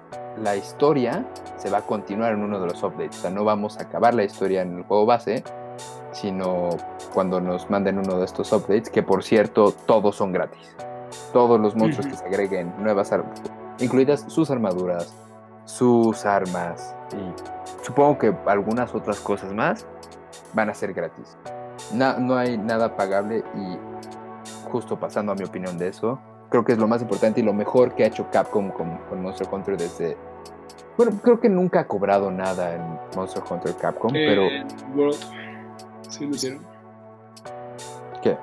la 0.42 0.57
historia 0.57 1.25
se 1.57 1.70
va 1.70 1.79
a 1.79 1.83
continuar 1.83 2.33
en 2.33 2.42
uno 2.42 2.61
de 2.61 2.66
los 2.66 2.83
updates. 2.83 3.18
O 3.18 3.23
sea, 3.23 3.31
no 3.31 3.44
vamos 3.44 3.79
a 3.79 3.83
acabar 3.83 4.14
la 4.14 4.25
historia 4.25 4.62
en 4.62 4.79
el 4.79 4.85
juego 4.85 5.07
base, 5.07 5.44
sino 6.12 6.70
cuando 7.12 7.40
nos 7.40 7.70
manden 7.70 7.99
uno 7.99 8.18
de 8.18 8.25
estos 8.25 8.53
updates, 8.53 8.90
que 8.90 9.03
por 9.03 9.23
cierto, 9.23 9.73
todos 9.87 10.16
son 10.16 10.33
gratis. 10.33 10.75
Todos 11.33 11.61
los 11.61 11.77
monstruos 11.77 12.07
que 12.07 12.16
se 12.16 12.25
agreguen, 12.25 12.73
nuevas 12.79 13.12
armas, 13.12 13.40
incluidas 13.79 14.25
sus 14.29 14.51
armaduras, 14.51 15.14
sus 15.64 16.25
armas 16.27 16.94
y 17.12 17.85
supongo 17.85 18.18
que 18.18 18.35
algunas 18.47 18.94
otras 18.94 19.20
cosas 19.20 19.53
más 19.53 19.87
van 20.53 20.70
a 20.70 20.75
ser 20.75 20.92
gratis. 20.92 21.37
no 21.92 22.37
hay 22.37 22.59
nada 22.59 22.97
pagable 22.97 23.44
y 23.55 23.79
justo 24.70 24.99
pasando 24.99 25.33
a 25.33 25.35
mi 25.35 25.44
opinión 25.44 25.79
de 25.79 25.88
eso, 25.88 26.18
creo 26.55 26.64
que 26.64 26.71
es 26.71 26.79
lo 26.79 26.87
más 26.87 27.03
importante 27.03 27.40
y 27.40 27.43
lo 27.43 27.53
mejor 27.53 27.97
que 27.97 28.05
ha 28.05 28.07
hecho 28.07 28.31
Capcom 28.31 28.71
con, 28.71 28.97
con 29.09 29.21
Monster 29.21 29.49
Hunter 29.51 29.77
desde... 29.77 30.17
Bueno, 30.97 31.19
creo 31.21 31.40
que 31.40 31.49
nunca 31.49 31.81
ha 31.81 31.88
cobrado 31.88 32.31
nada 32.31 32.77
en 32.77 33.17
Monster 33.17 33.43
Hunter 33.51 33.75
Capcom, 33.75 34.12
pero... 34.12 34.47
World 34.95 35.17
Sí, 36.09 36.25
lo 36.25 36.31
hicieron. 36.37 36.61
¿Qué? 38.23 38.37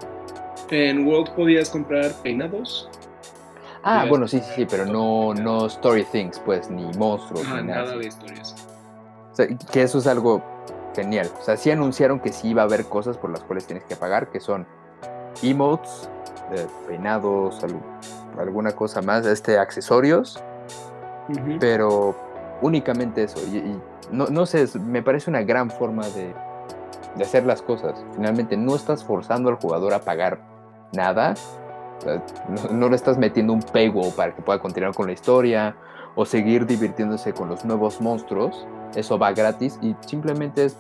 En 0.71 1.07
World 1.07 1.29
podías 1.35 1.69
comprar 1.69 2.11
peinados. 2.21 2.89
Ah, 3.81 4.05
bueno, 4.09 4.27
sí, 4.27 4.39
sí, 4.39 4.51
sí, 4.57 4.67
pero 4.69 4.85
no, 4.85 5.33
no 5.33 5.67
Story 5.67 6.03
Things, 6.03 6.37
pues, 6.39 6.69
ni 6.69 6.83
monstruos. 6.97 7.47
ni 7.47 7.63
nada. 7.63 7.95
de 7.95 8.07
historias. 8.07 8.67
O 9.31 9.35
sea, 9.37 9.47
que 9.47 9.83
eso 9.83 9.99
es 9.99 10.07
algo 10.07 10.43
genial. 10.93 11.29
O 11.39 11.43
sea, 11.43 11.55
sí 11.55 11.71
anunciaron 11.71 12.19
que 12.19 12.33
sí 12.33 12.49
iba 12.49 12.61
a 12.61 12.65
haber 12.65 12.83
cosas 12.87 13.17
por 13.17 13.29
las 13.29 13.39
cuales 13.41 13.65
tienes 13.67 13.85
que 13.85 13.95
pagar, 13.95 14.31
que 14.31 14.41
son 14.41 14.67
emotes, 15.41 16.09
peinados, 16.87 17.59
alguna 18.37 18.71
cosa 18.71 19.01
más, 19.01 19.25
este, 19.25 19.57
accesorios, 19.57 20.41
pero 21.59 22.15
únicamente 22.61 23.23
eso. 23.23 23.39
Y, 23.47 23.79
no, 24.11 24.27
no 24.27 24.45
sé, 24.45 24.67
me 24.79 25.01
parece 25.01 25.29
una 25.29 25.43
gran 25.43 25.69
forma 25.69 26.07
de, 26.09 26.33
de 27.15 27.23
hacer 27.23 27.45
las 27.45 27.61
cosas. 27.61 28.03
Finalmente 28.15 28.57
no 28.57 28.75
estás 28.75 29.03
forzando 29.03 29.49
al 29.49 29.55
jugador 29.55 29.93
a 29.93 29.99
pagar 29.99 30.39
nada, 30.93 31.35
no, 32.71 32.89
le 32.89 32.95
estás 32.95 33.17
metiendo 33.17 33.53
un 33.53 33.61
pego 33.61 34.09
para 34.11 34.33
que 34.35 34.41
pueda 34.41 34.59
continuar 34.59 34.93
con 34.93 35.07
la 35.07 35.13
historia 35.13 35.75
o 36.15 36.25
seguir 36.25 36.65
divirtiéndose 36.65 37.33
con 37.33 37.49
los 37.49 37.63
nuevos 37.65 38.01
monstruos. 38.01 38.67
Eso 38.95 39.17
va 39.17 39.31
gratis 39.31 39.79
y 39.81 39.95
simplemente 40.01 40.65
es 40.65 40.77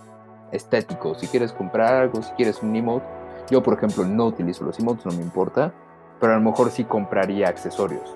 estético. 0.51 1.15
Si 1.15 1.27
quieres 1.27 1.53
comprar 1.53 1.93
algo, 1.93 2.21
si 2.21 2.31
quieres 2.33 2.61
un 2.61 2.75
emote, 2.75 3.05
yo 3.49 3.61
por 3.63 3.75
ejemplo 3.75 4.05
no 4.05 4.27
utilizo 4.27 4.63
los 4.63 4.79
emotes, 4.79 5.05
no 5.05 5.13
me 5.13 5.21
importa, 5.21 5.73
pero 6.19 6.33
a 6.33 6.35
lo 6.35 6.41
mejor 6.41 6.71
sí 6.71 6.83
compraría 6.83 7.47
accesorios 7.47 8.15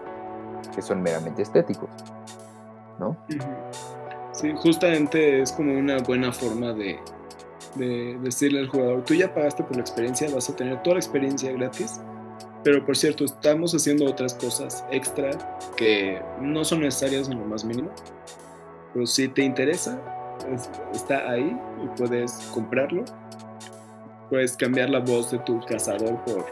que 0.74 0.82
son 0.82 1.02
meramente 1.02 1.42
estéticos, 1.42 1.90
¿no? 3.00 3.16
Sí, 4.32 4.54
justamente 4.58 5.42
es 5.42 5.52
como 5.52 5.78
una 5.78 6.00
buena 6.00 6.34
forma 6.34 6.74
de 6.74 7.00
de 7.76 8.18
decirle 8.22 8.60
al 8.60 8.68
jugador, 8.68 9.04
tú 9.04 9.14
ya 9.14 9.34
pagaste 9.34 9.64
por 9.64 9.76
la 9.76 9.82
experiencia, 9.82 10.30
vas 10.34 10.50
a 10.50 10.56
tener 10.56 10.82
toda 10.82 10.96
la 10.96 11.00
experiencia 11.00 11.52
gratis, 11.52 12.00
pero 12.64 12.84
por 12.86 12.98
cierto, 12.98 13.26
estamos 13.26 13.74
haciendo 13.76 14.06
otras 14.06 14.34
cosas 14.34 14.86
extra 14.92 15.32
que 15.76 16.22
no 16.42 16.64
son 16.66 16.82
necesarias 16.82 17.30
en 17.30 17.40
lo 17.40 17.46
más 17.46 17.64
mínimo, 17.64 17.92
pero 18.94 19.06
si 19.06 19.28
te 19.28 19.44
interesa, 19.44 20.02
está 20.94 21.30
ahí 21.30 21.56
y 21.84 21.88
puedes 21.98 22.34
comprarlo. 22.54 23.04
Puedes 24.30 24.58
cambiar 24.58 24.90
la 24.90 25.00
voz 25.00 25.32
de 25.32 25.40
tu 25.40 25.60
cazador 25.66 26.24
por, 26.26 26.46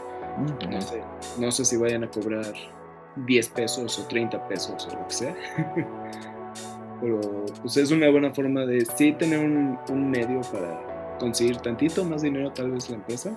no 0.68 0.80
sé, 0.80 1.02
no 1.38 1.50
sé 1.50 1.64
si 1.64 1.76
vayan 1.76 2.04
a 2.04 2.10
cobrar 2.10 2.52
10 3.16 3.48
pesos 3.50 3.98
o 3.98 4.06
30 4.06 4.48
pesos 4.48 4.86
o 4.86 4.96
lo 4.96 5.08
que 5.08 5.14
sea. 5.14 5.34
pero 7.00 7.20
pues 7.60 7.76
es 7.76 7.90
una 7.90 8.08
buena 8.08 8.32
forma 8.32 8.64
de 8.64 8.84
sí 8.84 9.12
tener 9.12 9.40
un 9.40 10.10
medio 10.10 10.40
para 10.52 10.94
conseguir 11.18 11.56
tantito 11.58 12.04
más 12.04 12.22
dinero 12.22 12.52
tal 12.52 12.70
vez 12.70 12.88
la 12.90 12.96
empresa, 12.96 13.36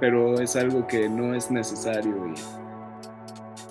pero 0.00 0.40
es 0.40 0.56
algo 0.56 0.86
que 0.86 1.08
no 1.08 1.34
es 1.34 1.50
necesario 1.50 2.14
y, 2.28 2.67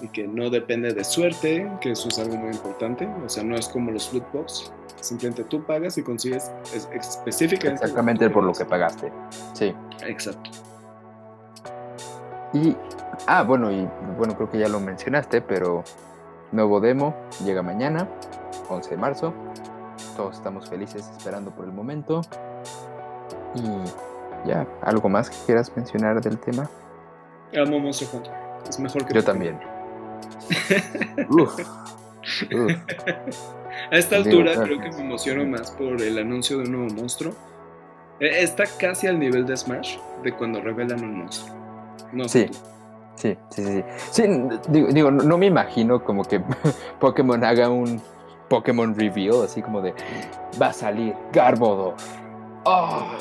y, 0.02 0.08
que 0.10 0.28
no 0.28 0.50
depende 0.50 0.94
de 0.94 1.04
suerte, 1.04 1.70
que 1.82 1.92
eso 1.92 2.08
es 2.10 2.20
algo 2.20 2.36
muy 2.36 2.52
importante, 2.52 3.08
o 3.26 3.30
sea, 3.30 3.44
no 3.44 3.56
es 3.56 3.68
como 3.68 3.92
los 3.92 4.14
loot 4.14 4.32
box, 4.32 4.72
simplemente 5.02 5.44
tú 5.44 5.64
pagas 5.64 5.98
y 5.98 6.04
consigues 6.04 6.52
específicamente. 6.74 7.84
Exactamente 7.84 8.30
por 8.30 8.44
lo 8.44 8.54
que 8.54 8.66
pagaste, 8.66 9.12
sí. 9.54 9.74
Exacto. 10.06 10.50
Y, 12.54 12.76
ah, 13.28 13.44
bueno, 13.44 13.72
y 13.72 13.88
bueno, 14.18 14.36
creo 14.36 14.50
que 14.50 14.60
ya 14.60 14.70
lo 14.70 14.80
mencionaste, 14.80 15.42
pero 15.42 15.84
nuevo 16.52 16.80
demo 16.80 17.16
llega 17.44 17.62
mañana, 17.62 18.08
11 18.70 18.90
de 18.90 18.98
marzo. 18.98 19.34
Todos 20.16 20.38
estamos 20.38 20.70
felices 20.70 21.10
esperando 21.18 21.52
por 21.52 21.66
el 21.66 21.72
momento. 21.72 22.22
Y 23.56 24.48
ya, 24.48 24.68
¿algo 24.82 25.10
más 25.10 25.30
que 25.30 25.38
quieras 25.46 25.72
mencionar 25.76 26.22
del 26.22 26.38
tema? 26.40 26.70
Amo 27.56 27.80
Monster 27.80 28.08
Hunter. 28.14 28.34
Es 28.68 28.80
mejor 28.80 29.06
que 29.06 29.14
Yo 29.14 29.24
también. 29.24 29.60
A 33.92 33.96
esta 33.98 34.18
altura 34.18 34.54
creo 34.64 34.82
que 34.82 34.90
me 34.90 35.02
emociono 35.02 35.46
más 35.46 35.72
por 35.72 36.02
el 36.02 36.18
anuncio 36.18 36.58
de 36.58 36.64
un 36.64 36.72
nuevo 36.72 36.94
monstruo. 36.96 37.34
E, 38.20 38.44
está 38.44 38.66
casi 38.80 39.08
al 39.08 39.20
nivel 39.20 39.46
de 39.46 39.56
Smash 39.56 39.98
de 40.24 40.34
cuando 40.34 40.60
revelan 40.60 41.04
un 41.04 41.20
monstruo. 41.20 41.56
No 42.12 42.28
sí. 42.28 42.48
Sí, 43.16 43.36
sí, 43.50 43.64
sí. 43.64 43.84
sí 44.12 44.24
digo, 44.70 45.10
no, 45.10 45.38
me 45.38 45.48
imagino 45.48 46.04
como 46.04 46.24
que 46.24 46.40
Pokémon 47.00 47.44
haga 47.44 47.70
un 47.70 48.00
Pokémon 48.48 48.94
reveal, 48.96 49.44
así 49.44 49.62
como 49.62 49.82
de 49.82 49.94
va 50.62 50.68
a 50.68 50.74
salir 50.74 51.16
Garbodor 51.34 51.96
Oh, 52.70 53.18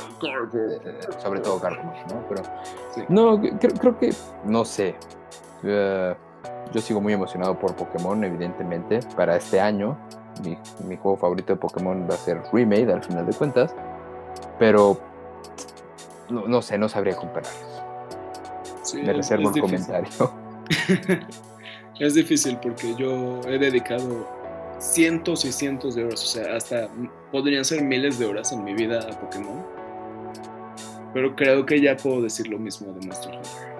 sobre 1.23 1.41
todo 1.41 1.61
Garbodor, 1.61 1.95
¿no? 2.11 2.25
Pero 2.29 2.43
no, 3.09 3.41
creo, 3.81 3.97
que, 3.97 4.13
no 4.45 4.65
sé. 4.65 4.97
Eh, 5.63 6.15
yo 6.73 6.81
sigo 6.81 7.01
muy 7.01 7.13
emocionado 7.13 7.59
por 7.59 7.75
Pokémon, 7.75 8.23
evidentemente, 8.25 9.01
para 9.17 9.37
este 9.37 9.61
año. 9.61 9.97
Mi, 10.43 10.97
juego 10.97 11.17
favorito 11.17 11.55
de 11.55 11.59
Pokémon 11.59 12.07
va 12.09 12.15
a 12.15 12.19
ser 12.19 12.43
Remade, 12.53 12.93
al 12.93 13.03
final 13.03 13.27
de 13.27 13.33
cuentas. 13.33 13.75
Pero 14.59 14.99
no, 16.29 16.61
sé, 16.63 16.77
no 16.77 16.89
sabría 16.89 17.17
comparar. 17.17 17.51
Me 18.95 19.13
reservo 19.13 19.49
un 19.49 19.61
comentario. 19.61 20.11
es 22.01 22.15
difícil 22.15 22.59
porque 22.63 22.95
yo 22.97 23.41
he 23.47 23.59
dedicado 23.59 24.29
cientos 24.79 25.45
y 25.45 25.53
cientos 25.53 25.95
de 25.95 26.05
horas, 26.05 26.23
o 26.23 26.27
sea, 26.27 26.57
hasta 26.57 26.89
podrían 27.33 27.65
ser 27.65 27.83
miles 27.83 28.19
de 28.19 28.27
horas 28.27 28.53
en 28.53 28.65
mi 28.65 28.75
vida 28.75 29.01
a 29.01 29.21
Pokémon. 29.21 29.65
Pero 31.15 31.35
creo 31.35 31.65
que 31.65 31.81
ya 31.81 31.97
puedo 31.97 32.21
decir 32.21 32.49
lo 32.49 32.59
mismo 32.59 32.93
de 32.93 33.07
Monster 33.07 33.35
Hunter. 33.35 33.76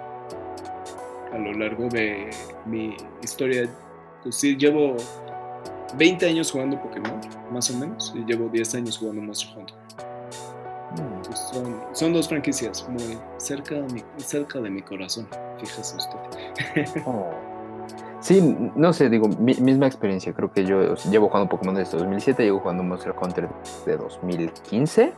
A 1.37 1.39
lo 1.39 1.53
largo 1.53 1.87
de 1.87 2.31
mi 2.65 2.97
historia, 3.21 3.69
pues 4.23 4.37
sí, 4.37 4.55
llevo 4.57 4.97
20 5.95 6.25
años 6.25 6.51
jugando 6.51 6.81
Pokémon, 6.81 7.19
más 7.51 7.69
o 7.69 7.77
menos, 7.77 8.11
y 8.15 8.25
llevo 8.25 8.49
10 8.49 8.73
años 8.73 8.97
jugando 8.97 9.21
Monster 9.21 9.55
Hunter. 9.55 9.75
Mm. 10.93 11.21
Pues 11.23 11.39
son, 11.39 11.81
son, 11.93 12.13
dos 12.13 12.27
franquicias 12.27 12.89
muy 12.89 13.19
cerca 13.37 13.75
de 13.75 13.93
mi, 13.93 14.03
cerca 14.17 14.59
de 14.59 14.69
mi 14.71 14.81
corazón, 14.81 15.27
fíjese 15.59 15.95
usted. 15.97 17.03
Oh. 17.05 17.29
Sí, 18.19 18.41
no 18.75 18.93
sé, 18.93 19.09
digo, 19.09 19.27
misma 19.37 19.85
experiencia. 19.85 20.33
Creo 20.33 20.51
que 20.51 20.65
yo 20.65 20.95
llevo 21.11 21.27
jugando 21.27 21.49
Pokémon 21.49 21.75
desde 21.75 21.99
2007, 21.99 22.43
llevo 22.43 22.59
jugando 22.59 22.81
Monster 22.81 23.13
Hunter 23.21 23.47
de 23.85 23.95
2015. 23.95 25.13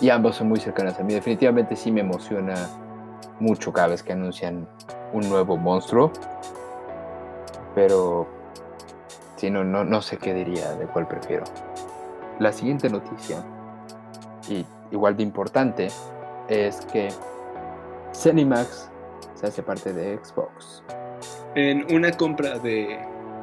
Y 0.00 0.08
ambos 0.08 0.36
son 0.36 0.48
muy 0.48 0.60
cercanos 0.60 0.98
a 0.98 1.02
mí. 1.02 1.14
Definitivamente 1.14 1.74
sí 1.74 1.90
me 1.90 2.00
emociona 2.00 2.54
mucho 3.40 3.72
cada 3.72 3.88
vez 3.88 4.02
que 4.02 4.12
anuncian 4.12 4.68
un 5.12 5.28
nuevo 5.28 5.56
monstruo. 5.56 6.12
Pero 7.74 8.26
sí, 9.36 9.50
no, 9.50 9.64
no, 9.64 9.84
no 9.84 10.02
sé 10.02 10.16
qué 10.16 10.34
diría 10.34 10.72
de 10.74 10.86
cuál 10.86 11.08
prefiero. 11.08 11.44
La 12.38 12.52
siguiente 12.52 12.88
noticia, 12.88 13.44
y 14.48 14.64
igual 14.90 15.16
de 15.16 15.22
importante, 15.22 15.88
es 16.48 16.80
que 16.86 17.08
Cenimax 18.12 18.90
se 19.34 19.46
hace 19.46 19.62
parte 19.62 19.92
de 19.92 20.18
Xbox. 20.22 20.82
En 21.54 21.92
una 21.94 22.10
compra 22.12 22.58
de 22.58 22.98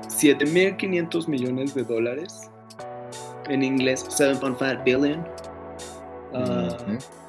7.500 0.08 1.28
millones 1.28 1.74
de 1.74 1.84
dólares, 1.84 2.50
en 3.50 3.64
inglés 3.64 4.06
7.5 4.10 4.84
billion, 4.84 5.26
Ah, 6.34 6.78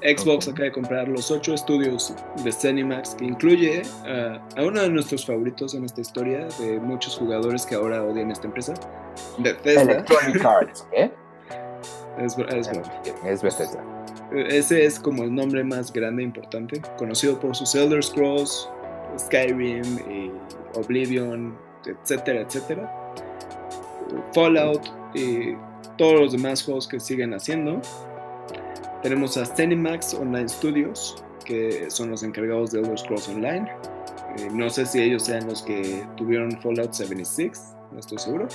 Xbox 0.02 0.48
acaba 0.48 0.64
de 0.64 0.72
comprar 0.72 1.08
los 1.08 1.30
ocho 1.30 1.54
estudios 1.54 2.14
de 2.44 2.52
Cinemax, 2.52 3.16
que 3.16 3.24
incluye 3.24 3.82
ah, 4.06 4.40
a 4.56 4.62
uno 4.62 4.80
de 4.80 4.90
nuestros 4.90 5.26
favoritos 5.26 5.74
en 5.74 5.84
esta 5.84 6.00
historia, 6.00 6.46
de 6.60 6.78
muchos 6.78 7.16
jugadores 7.16 7.66
que 7.66 7.74
ahora 7.74 8.02
odian 8.02 8.30
esta 8.30 8.46
empresa, 8.46 8.74
Bethesda. 9.38 9.82
Electronic 9.82 10.44
Arts, 10.44 10.86
¿eh? 10.92 11.10
Es, 12.18 12.36
es, 12.38 12.70
es 13.24 13.42
Bethesda. 13.42 13.82
Ese 14.32 14.84
es 14.84 14.98
como 14.98 15.24
el 15.24 15.34
nombre 15.34 15.62
más 15.62 15.92
grande 15.92 16.22
e 16.22 16.24
importante, 16.24 16.80
conocido 16.96 17.38
por 17.38 17.54
sus 17.54 17.74
Elder 17.74 18.02
Scrolls, 18.02 18.68
Skyrim, 19.18 19.98
y 20.10 20.30
Oblivion, 20.74 21.54
etcétera, 21.84 22.40
etcétera. 22.40 23.12
Fallout 24.32 24.82
y 25.14 25.54
todos 25.98 26.20
los 26.20 26.32
demás 26.32 26.62
juegos 26.62 26.88
que 26.88 26.98
siguen 26.98 27.34
haciendo. 27.34 27.80
Tenemos 29.02 29.36
a 29.36 29.44
Cinemax 29.44 30.14
Online 30.14 30.48
Studios, 30.48 31.24
que 31.44 31.90
son 31.90 32.10
los 32.10 32.22
encargados 32.22 32.70
de 32.70 32.80
Elder 32.80 32.96
Scrolls 32.96 33.28
Online. 33.28 33.68
Eh, 34.38 34.48
no 34.52 34.70
sé 34.70 34.86
si 34.86 35.00
ellos 35.00 35.24
sean 35.24 35.46
los 35.48 35.62
que 35.62 36.06
tuvieron 36.16 36.52
Fallout 36.62 36.92
76, 36.92 37.74
no 37.90 37.98
estoy 37.98 38.18
seguro. 38.18 38.46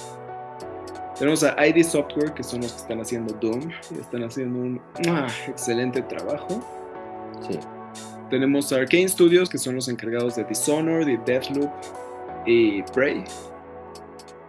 Tenemos 1.19 1.43
a 1.43 1.67
ID 1.67 1.83
Software, 1.83 2.33
que 2.33 2.43
son 2.43 2.61
los 2.61 2.71
que 2.71 2.81
están 2.81 3.01
haciendo 3.01 3.33
Doom, 3.33 3.71
y 3.91 3.99
están 3.99 4.23
haciendo 4.23 4.59
un 4.59 4.81
ah, 5.09 5.27
excelente 5.47 6.01
trabajo. 6.03 6.63
Sí. 7.49 7.59
Tenemos 8.29 8.71
a 8.71 8.77
Arcane 8.77 9.09
Studios, 9.09 9.49
que 9.49 9.57
son 9.57 9.75
los 9.75 9.89
encargados 9.89 10.37
de 10.37 10.45
Dishonored, 10.45 11.07
de 11.07 11.17
Deathloop 11.25 11.71
y 12.45 12.83
Prey. 12.83 13.23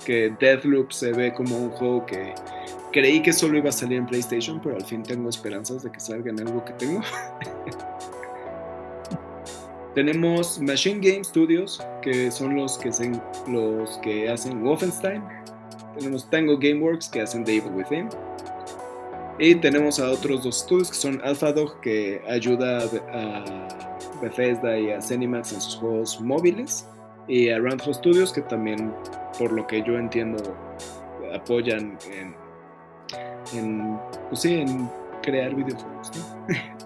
Que 0.05 0.33
Deathloop 0.39 0.93
se 0.93 1.13
ve 1.13 1.35
como 1.35 1.57
un 1.57 1.71
juego 1.71 2.07
que 2.07 2.35
Creí 2.93 3.21
que 3.23 3.33
solo 3.33 3.59
iba 3.59 3.69
a 3.69 3.73
salir 3.73 3.99
en 3.99 4.07
PlayStation, 4.07 4.61
pero 4.63 4.77
al 4.77 4.85
fin 4.85 5.03
tengo 5.03 5.29
esperanzas 5.29 5.83
de 5.83 5.93
que 5.93 6.01
salga 6.01 6.31
en 6.31 6.41
algo 6.41 6.65
que 6.65 6.73
tengo. 6.75 7.01
Tenemos 9.95 10.61
Machine 10.61 11.01
Game 11.01 11.25
Studios, 11.25 11.83
que 12.03 12.31
son 12.31 12.55
los 12.55 12.79
que, 12.79 12.91
los 13.49 13.99
que 13.99 14.29
hacen 14.31 14.63
Wolfenstein. 14.63 15.23
Tenemos 15.99 16.31
Tango 16.31 16.57
Gameworks, 16.57 17.09
que 17.09 17.21
hacen 17.23 17.45
The 17.45 17.57
Evil 17.57 17.73
Within. 17.73 18.09
Y 19.41 19.57
tenemos 19.57 19.99
a 19.99 20.11
otros 20.11 20.45
dos 20.45 20.63
estudios, 20.63 20.91
que 20.91 20.97
son 20.97 21.21
AlphaDog, 21.25 21.81
que 21.81 22.23
ayuda 22.29 22.85
a 23.13 23.69
Bethesda 24.23 24.79
y 24.79 24.91
a 24.91 25.03
Cinemax 25.03 25.53
en 25.53 25.61
sus 25.61 25.77
juegos 25.77 26.21
móviles. 26.21 26.87
Y 27.27 27.51
a 27.51 27.59
Roundhouse 27.59 27.97
Studios, 27.97 28.33
que 28.33 28.43
también, 28.43 28.95
por 29.39 29.53
lo 29.53 29.67
que 29.67 29.83
yo 29.83 29.99
entiendo, 29.99 30.43
apoyan 31.35 31.99
en 32.13 32.35
en, 33.55 33.99
pues 34.29 34.43
sí, 34.43 34.55
en 34.61 34.91
crear 35.23 35.55
videojuegos. 35.55 36.13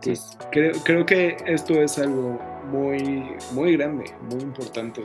Pues, 0.00 0.38
creo, 0.52 0.72
creo 0.84 1.04
que 1.04 1.36
esto 1.44 1.74
es 1.74 1.98
algo 1.98 2.38
muy, 2.70 3.36
muy 3.50 3.76
grande, 3.76 4.14
muy 4.30 4.40
importante. 4.40 5.02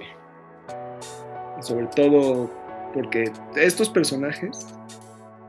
Sobre 1.62 1.88
todo 1.88 2.48
porque 2.94 3.32
estos 3.56 3.90
personajes, 3.90 4.68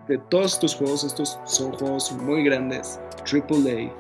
de 0.06 0.16
todos 0.16 0.54
estos 0.54 0.74
juegos, 0.74 1.04
estos 1.04 1.38
son 1.44 1.72
juegos 1.72 2.10
muy 2.12 2.42
grandes, 2.42 2.98
AAA, 3.30 3.92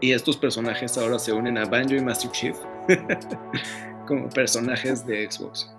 y 0.00 0.12
estos 0.12 0.36
personajes 0.36 0.96
ahora 0.98 1.18
se 1.18 1.32
unen 1.32 1.58
a 1.58 1.64
Banjo 1.64 1.94
y 1.94 2.00
Master 2.00 2.30
Chief 2.30 2.56
como 4.06 4.28
personajes 4.28 5.06
de 5.06 5.30
Xbox. 5.30 5.74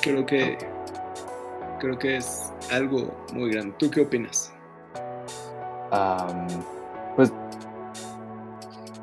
Creo 0.00 0.24
que 0.24 0.58
creo 1.80 1.98
que 1.98 2.16
es 2.16 2.52
algo 2.70 3.10
muy 3.32 3.50
grande. 3.50 3.74
¿Tú 3.78 3.90
qué 3.90 4.02
opinas? 4.02 4.52
pues 7.16 7.32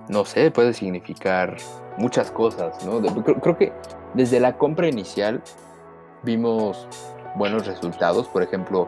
no 0.07 0.23
sé, 0.23 0.51
puede 0.51 0.73
significar 0.73 1.57
muchas 1.97 2.31
cosas, 2.31 2.85
¿no? 2.85 3.01
creo, 3.01 3.57
que 3.57 3.73
desde 4.13 4.39
la 4.39 4.57
compra 4.57 4.87
inicial 4.87 5.41
vimos 6.23 6.87
buenos 7.35 7.67
resultados, 7.67 8.29
por 8.29 8.41
ejemplo, 8.41 8.87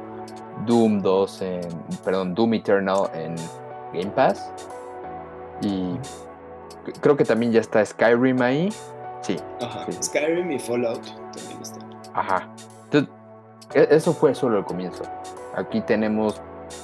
Doom 0.65 1.01
2 1.01 1.41
en, 1.41 1.61
perdón, 2.05 2.35
Doom 2.35 2.53
Eternal 2.53 3.09
en 3.13 3.35
Game 3.93 4.11
Pass 4.15 4.49
y 5.61 5.97
creo 7.01 7.17
que 7.17 7.25
también 7.25 7.51
ya 7.51 7.59
está 7.59 7.85
Skyrim 7.85 8.41
ahí. 8.41 8.69
Sí. 9.21 9.35
Ajá. 9.61 9.85
Skyrim 9.91 10.51
y 10.51 10.59
Fallout 10.59 11.03
también 11.33 11.61
están. 11.61 11.83
Ajá. 12.13 12.49
Entonces, 12.85 13.11
eso 13.74 14.13
fue 14.13 14.34
solo 14.36 14.59
el 14.59 14.65
comienzo. 14.65 15.03
Aquí 15.55 15.82
tenemos 15.82 16.41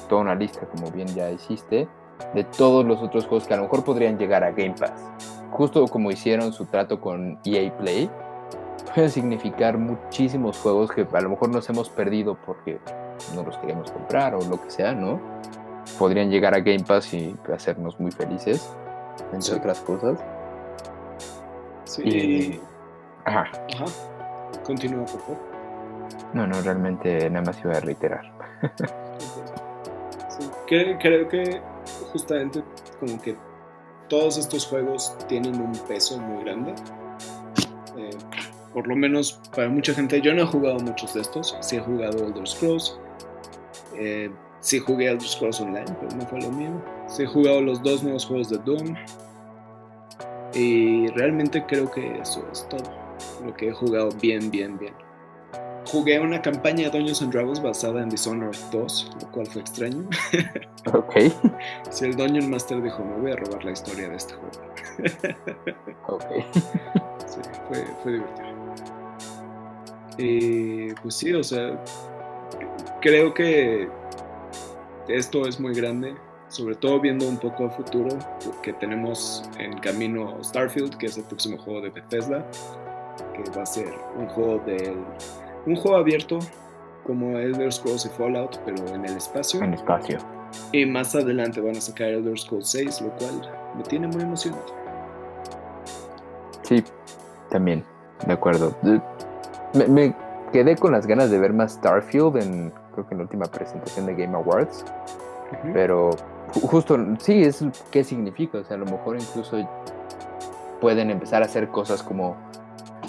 toda 0.09 0.21
una 0.21 0.35
lista, 0.35 0.61
como 0.67 0.91
bien 0.91 1.07
ya 1.07 1.29
hiciste, 1.31 1.87
de 2.33 2.43
todos 2.43 2.85
los 2.85 3.01
otros 3.01 3.25
juegos 3.25 3.47
que 3.47 3.53
a 3.53 3.57
lo 3.57 3.63
mejor 3.63 3.83
podrían 3.83 4.17
llegar 4.17 4.43
a 4.43 4.51
Game 4.51 4.75
Pass. 4.79 4.93
Justo 5.51 5.87
como 5.87 6.11
hicieron 6.11 6.53
su 6.53 6.65
trato 6.65 6.99
con 6.99 7.39
EA 7.45 7.75
Play, 7.77 8.09
puede 8.93 9.09
significar 9.09 9.77
muchísimos 9.77 10.57
juegos 10.57 10.91
que 10.91 11.07
a 11.11 11.21
lo 11.21 11.29
mejor 11.29 11.49
nos 11.49 11.69
hemos 11.69 11.89
perdido 11.89 12.37
porque 12.45 12.79
no 13.33 13.43
los 13.43 13.57
queremos 13.57 13.91
comprar 13.91 14.35
o 14.35 14.41
lo 14.41 14.61
que 14.61 14.69
sea, 14.69 14.93
¿no? 14.93 15.19
Podrían 15.97 16.29
llegar 16.29 16.53
a 16.53 16.59
Game 16.59 16.83
Pass 16.83 17.13
y 17.13 17.35
hacernos 17.53 17.99
muy 17.99 18.11
felices, 18.11 18.69
entre 19.31 19.55
otras 19.55 19.79
cosas. 19.81 20.19
Sí. 21.85 22.59
Ajá. 23.23 23.51
Ajá. 23.73 23.85
Continúa, 24.65 25.05
por 25.05 25.21
favor. 25.21 25.54
No, 26.33 26.45
no, 26.45 26.61
realmente 26.61 27.29
nada 27.29 27.45
más 27.45 27.59
iba 27.63 27.77
a 27.77 27.79
reiterar. 27.79 28.31
creo, 30.67 31.27
que 31.29 31.61
justamente 32.11 32.63
como 32.99 33.21
que 33.21 33.35
todos 34.09 34.37
estos 34.37 34.65
juegos 34.65 35.15
tienen 35.27 35.59
un 35.59 35.73
peso 35.87 36.19
muy 36.19 36.43
grande. 36.43 36.73
Eh, 37.97 38.09
por 38.73 38.87
lo 38.87 38.95
menos 38.95 39.39
para 39.55 39.69
mucha 39.69 39.93
gente, 39.93 40.19
yo 40.21 40.33
no 40.33 40.43
he 40.43 40.45
jugado 40.45 40.79
muchos 40.79 41.13
de 41.13 41.21
estos. 41.21 41.57
Sí 41.61 41.77
he 41.77 41.79
jugado 41.79 42.25
Elder 42.25 42.47
Scrolls. 42.47 42.99
Eh, 43.95 44.29
sí 44.59 44.79
jugué 44.79 45.07
Elder 45.07 45.27
Scrolls 45.27 45.61
Online, 45.61 45.85
pero 45.99 46.15
no 46.17 46.25
fue 46.25 46.41
lo 46.41 46.49
mío. 46.51 46.71
Sí 47.07 47.23
he 47.23 47.27
jugado 47.27 47.61
los 47.61 47.81
dos 47.81 48.03
nuevos 48.03 48.25
juegos 48.25 48.49
de 48.49 48.57
Doom. 48.57 48.95
Y 50.53 51.07
realmente 51.09 51.65
creo 51.65 51.89
que 51.91 52.19
eso 52.19 52.45
es 52.51 52.67
todo. 52.69 53.05
Lo 53.45 53.53
que 53.53 53.69
he 53.69 53.73
jugado 53.73 54.09
bien, 54.21 54.51
bien, 54.51 54.77
bien. 54.77 54.93
Jugué 55.87 56.19
una 56.19 56.41
campaña 56.41 56.89
de 56.89 56.97
Dungeons 56.97 57.21
and 57.21 57.31
Dragons 57.31 57.61
basada 57.61 58.01
en 58.01 58.09
Dishonored 58.09 58.57
2, 58.71 59.17
lo 59.21 59.31
cual 59.31 59.47
fue 59.47 59.61
extraño. 59.61 60.07
Ok. 60.93 61.15
Si 61.89 62.05
el 62.05 62.15
Dungeon 62.15 62.47
Master 62.47 62.79
dijo, 62.79 63.03
me 63.03 63.17
voy 63.17 63.31
a 63.31 63.35
robar 63.37 63.65
la 63.65 63.71
historia 63.71 64.07
de 64.07 64.15
este 64.15 64.35
juego. 64.35 64.61
ok. 66.07 66.25
Sí, 67.27 67.39
fue, 67.67 67.83
fue 68.03 68.11
divertido. 68.13 68.55
Y 70.19 70.93
pues 70.93 71.15
sí, 71.15 71.33
o 71.33 71.43
sea, 71.43 71.83
creo 73.01 73.33
que 73.33 73.89
esto 75.07 75.47
es 75.47 75.59
muy 75.59 75.73
grande, 75.73 76.15
sobre 76.49 76.75
todo 76.75 76.99
viendo 76.99 77.27
un 77.27 77.37
poco 77.37 77.65
a 77.65 77.69
futuro, 77.69 78.09
que 78.61 78.73
tenemos 78.73 79.43
en 79.57 79.77
camino 79.79 80.37
Starfield, 80.43 80.97
que 80.97 81.07
es 81.07 81.17
el 81.17 81.23
próximo 81.23 81.57
juego 81.57 81.81
de 81.81 81.89
Bethesda, 81.89 82.45
que 83.33 83.49
va 83.51 83.63
a 83.63 83.65
ser 83.65 83.93
un 84.17 84.27
juego 84.27 84.59
del 84.65 84.95
un 85.65 85.75
juego 85.75 85.97
abierto 85.97 86.39
como 87.05 87.37
Elder 87.37 87.71
Scrolls 87.71 88.05
y 88.05 88.09
Fallout, 88.09 88.57
pero 88.65 88.85
en 88.87 89.05
el 89.05 89.17
espacio. 89.17 89.61
En 89.61 89.73
espacio. 89.73 90.17
Y 90.71 90.85
más 90.85 91.15
adelante 91.15 91.61
van 91.61 91.75
a 91.75 91.81
sacar 91.81 92.07
Elder 92.07 92.37
Scrolls 92.37 92.69
6, 92.69 93.01
lo 93.01 93.09
cual 93.11 93.41
me 93.75 93.83
tiene 93.83 94.07
muy 94.07 94.21
emocionado. 94.21 94.65
Sí, 96.63 96.83
también, 97.49 97.83
de 98.25 98.33
acuerdo. 98.33 98.75
Me, 99.73 100.15
quedé 100.51 100.75
con 100.75 100.93
las 100.93 101.05
ganas 101.05 101.29
de 101.29 101.37
ver 101.37 101.53
más 101.53 101.73
Starfield 101.73 102.37
en, 102.37 102.73
creo 102.93 103.07
que 103.07 103.13
en 103.13 103.19
la 103.19 103.23
última 103.23 103.45
presentación 103.45 104.05
de 104.05 104.15
Game 104.15 104.35
Awards. 104.35 104.83
Pero 105.73 106.11
justo, 106.53 106.97
sí, 107.19 107.43
es 107.43 107.63
qué 107.91 108.03
significa. 108.03 108.59
O 108.59 108.63
sea, 108.63 108.77
a 108.77 108.79
lo 108.79 108.85
mejor 108.85 109.17
incluso 109.19 109.57
pueden 110.81 111.11
empezar 111.11 111.41
a 111.43 111.45
hacer 111.45 111.67
cosas 111.69 112.01
como, 112.01 112.35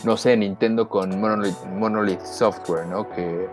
no 0.05 0.17
sé, 0.17 0.37
Nintendo 0.37 0.89
con 0.89 1.21
Monolith, 1.21 2.21
Software, 2.21 2.87
¿no? 2.87 3.09
Que 3.11 3.49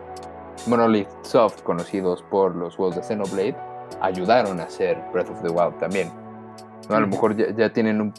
Monolith 0.68 1.10
Soft, 1.24 1.62
conocidos 1.64 2.24
por 2.30 2.56
los 2.56 2.76
juegos 2.76 2.96
de 2.96 3.04
Xenoblade, 3.04 3.56
ayudaron 4.02 4.60
a 4.60 4.64
hacer 4.64 4.98
Breath 5.12 5.30
of 5.30 5.42
the 5.42 5.50
Wild 5.50 5.78
también. 5.78 6.10
¿no? 6.90 6.96
A 6.96 7.00
lo 7.00 7.08
mejor 7.08 7.36
ya, 7.36 7.72
tienen 7.72 8.02
un. 8.02 8.14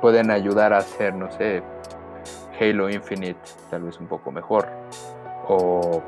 pueden 0.00 0.30
ayudar 0.30 0.72
a 0.72 0.78
hacer, 0.78 1.14
no 1.14 1.30
sé, 1.32 1.62
Halo 2.60 2.90
Infinite 2.90 3.40
tal 3.70 3.82
vez 3.82 3.98
un 3.98 4.06
poco 4.06 4.30
mejor. 4.30 4.68
O 5.48 6.02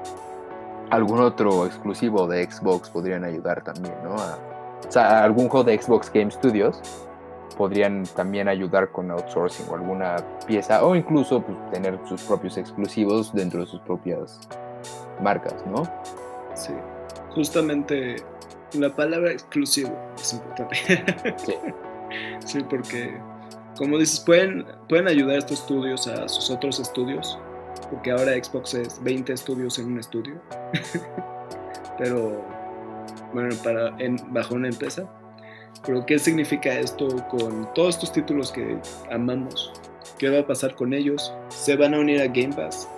algún 0.90 1.20
otro 1.20 1.66
exclusivo 1.66 2.26
de 2.26 2.48
Xbox 2.50 2.90
podrían 2.90 3.24
ayudar 3.24 3.62
también, 3.62 3.94
¿no? 4.04 4.14
o 4.14 4.90
sea, 4.90 5.24
algún 5.24 5.48
juego 5.48 5.64
de 5.64 5.80
Xbox 5.80 6.10
Game 6.12 6.30
Studios 6.30 6.80
podrían 7.56 8.04
también 8.14 8.48
ayudar 8.48 8.90
con 8.92 9.10
outsourcing 9.10 9.66
o 9.70 9.74
alguna 9.74 10.16
pieza 10.46 10.84
o 10.84 10.94
incluso 10.94 11.42
pues, 11.42 11.56
tener 11.72 11.98
sus 12.08 12.22
propios 12.22 12.56
exclusivos 12.56 13.32
dentro 13.32 13.60
de 13.60 13.66
sus 13.66 13.80
propias 13.80 14.40
marcas, 15.20 15.64
¿no? 15.66 15.82
Sí, 16.54 16.72
justamente 17.34 18.16
la 18.74 18.94
palabra 18.94 19.32
exclusivo 19.32 19.96
es 20.16 20.34
importante. 20.34 20.76
Sí. 21.38 21.54
sí, 22.44 22.58
porque 22.68 23.18
como 23.76 23.98
dices, 23.98 24.20
pueden, 24.20 24.64
pueden 24.88 25.06
ayudar 25.06 25.36
estos 25.36 25.60
estudios 25.60 26.06
a 26.06 26.28
sus 26.28 26.50
otros 26.50 26.80
estudios, 26.80 27.38
porque 27.90 28.10
ahora 28.10 28.32
Xbox 28.32 28.74
es 28.74 29.02
20 29.02 29.32
estudios 29.32 29.78
en 29.78 29.92
un 29.92 29.98
estudio. 29.98 30.40
Pero 31.98 32.42
bueno, 33.32 33.54
para 33.62 33.94
bajo 34.28 34.54
una 34.54 34.68
empresa. 34.68 35.08
Pero 35.84 36.04
¿qué 36.06 36.18
significa 36.18 36.72
esto 36.78 37.08
con 37.28 37.72
todos 37.74 37.96
estos 37.96 38.12
títulos 38.12 38.52
que 38.52 38.78
amamos? 39.10 39.72
¿Qué 40.18 40.30
va 40.30 40.40
a 40.40 40.46
pasar 40.46 40.74
con 40.74 40.94
ellos? 40.94 41.32
¿Se 41.48 41.76
van 41.76 41.94
a 41.94 41.98
unir 41.98 42.20
a 42.20 42.26
Game 42.26 42.54
Pass? 42.54 42.88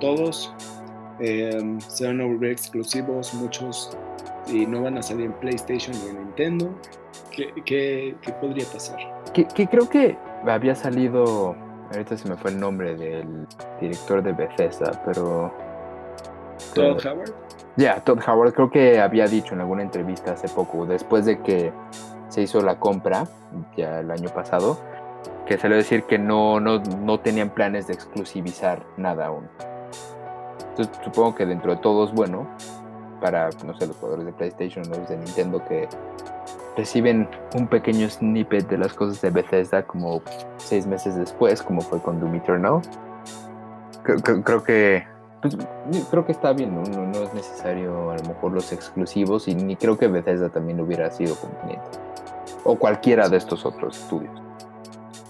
Todos 0.00 0.52
em, 1.20 1.80
se 1.80 2.06
van 2.06 2.20
a 2.20 2.24
volver 2.24 2.52
exclusivos, 2.52 3.32
muchos 3.34 3.96
y 4.46 4.66
no 4.66 4.82
van 4.82 4.98
a 4.98 5.02
salir 5.02 5.26
en 5.26 5.32
PlayStation 5.34 5.96
ni 6.02 6.10
en 6.10 6.18
Nintendo. 6.24 6.74
¿Qué, 7.30 7.52
qué, 7.64 8.16
qué 8.22 8.32
podría 8.32 8.66
pasar? 8.66 8.98
Que, 9.32 9.46
que, 9.46 9.66
creo 9.68 9.88
que 9.88 10.16
había 10.46 10.74
salido, 10.74 11.54
ahorita 11.92 12.16
se 12.16 12.28
me 12.28 12.36
fue 12.36 12.50
el 12.50 12.60
nombre 12.60 12.96
del 12.96 13.46
director 13.80 14.22
de 14.22 14.32
Bethesda, 14.32 15.02
pero... 15.04 15.52
Todd 16.74 17.04
Howard. 17.06 17.32
Ya, 17.78 18.00
Todd 18.00 18.18
Howard 18.26 18.54
creo 18.54 18.70
que 18.72 19.00
había 19.00 19.28
dicho 19.28 19.54
en 19.54 19.60
alguna 19.60 19.82
entrevista 19.82 20.32
hace 20.32 20.48
poco, 20.48 20.84
después 20.84 21.24
de 21.24 21.38
que 21.42 21.72
se 22.28 22.42
hizo 22.42 22.60
la 22.60 22.80
compra, 22.80 23.28
ya 23.76 24.00
el 24.00 24.10
año 24.10 24.30
pasado, 24.30 24.76
que 25.46 25.56
salió 25.58 25.76
a 25.76 25.78
decir 25.78 26.02
que 26.02 26.18
no, 26.18 26.58
no, 26.58 26.80
no 26.80 27.20
tenían 27.20 27.50
planes 27.50 27.86
de 27.86 27.94
exclusivizar 27.94 28.84
nada 28.96 29.26
aún. 29.26 29.48
Entonces 30.70 30.92
supongo 31.04 31.36
que 31.36 31.46
dentro 31.46 31.76
de 31.76 31.80
todo 31.80 32.06
es 32.06 32.12
bueno 32.12 32.48
para, 33.20 33.48
no 33.64 33.78
sé, 33.78 33.86
los 33.86 33.96
jugadores 33.96 34.26
de 34.26 34.32
PlayStation 34.32 34.84
o 34.86 34.98
los 34.98 35.08
de 35.08 35.16
Nintendo 35.16 35.64
que 35.64 35.88
reciben 36.76 37.28
un 37.54 37.68
pequeño 37.68 38.10
snippet 38.10 38.68
de 38.68 38.78
las 38.78 38.92
cosas 38.92 39.20
de 39.20 39.30
Bethesda 39.30 39.84
como 39.84 40.20
seis 40.56 40.84
meses 40.84 41.14
después, 41.14 41.62
como 41.62 41.80
fue 41.82 42.02
con 42.02 42.18
Doom 42.18 42.34
Eternal. 42.34 42.80
Creo, 44.02 44.64
que 44.64 45.06
pues, 45.40 45.56
creo 46.10 46.26
que 46.26 46.32
está 46.32 46.52
bien, 46.52 46.74
¿no? 46.74 46.82
¿no? 46.82 47.22
es 47.22 47.34
necesario 47.34 48.10
a 48.10 48.16
lo 48.16 48.24
mejor 48.24 48.52
los 48.52 48.72
exclusivos 48.72 49.48
y 49.48 49.54
ni 49.54 49.76
creo 49.76 49.96
que 49.96 50.08
Bethesda 50.08 50.48
también 50.48 50.80
hubiera 50.80 51.10
sido 51.10 51.36
conveniente. 51.36 51.98
O 52.64 52.76
cualquiera 52.76 53.28
de 53.28 53.36
estos 53.36 53.64
otros 53.64 53.98
estudios. 53.98 54.32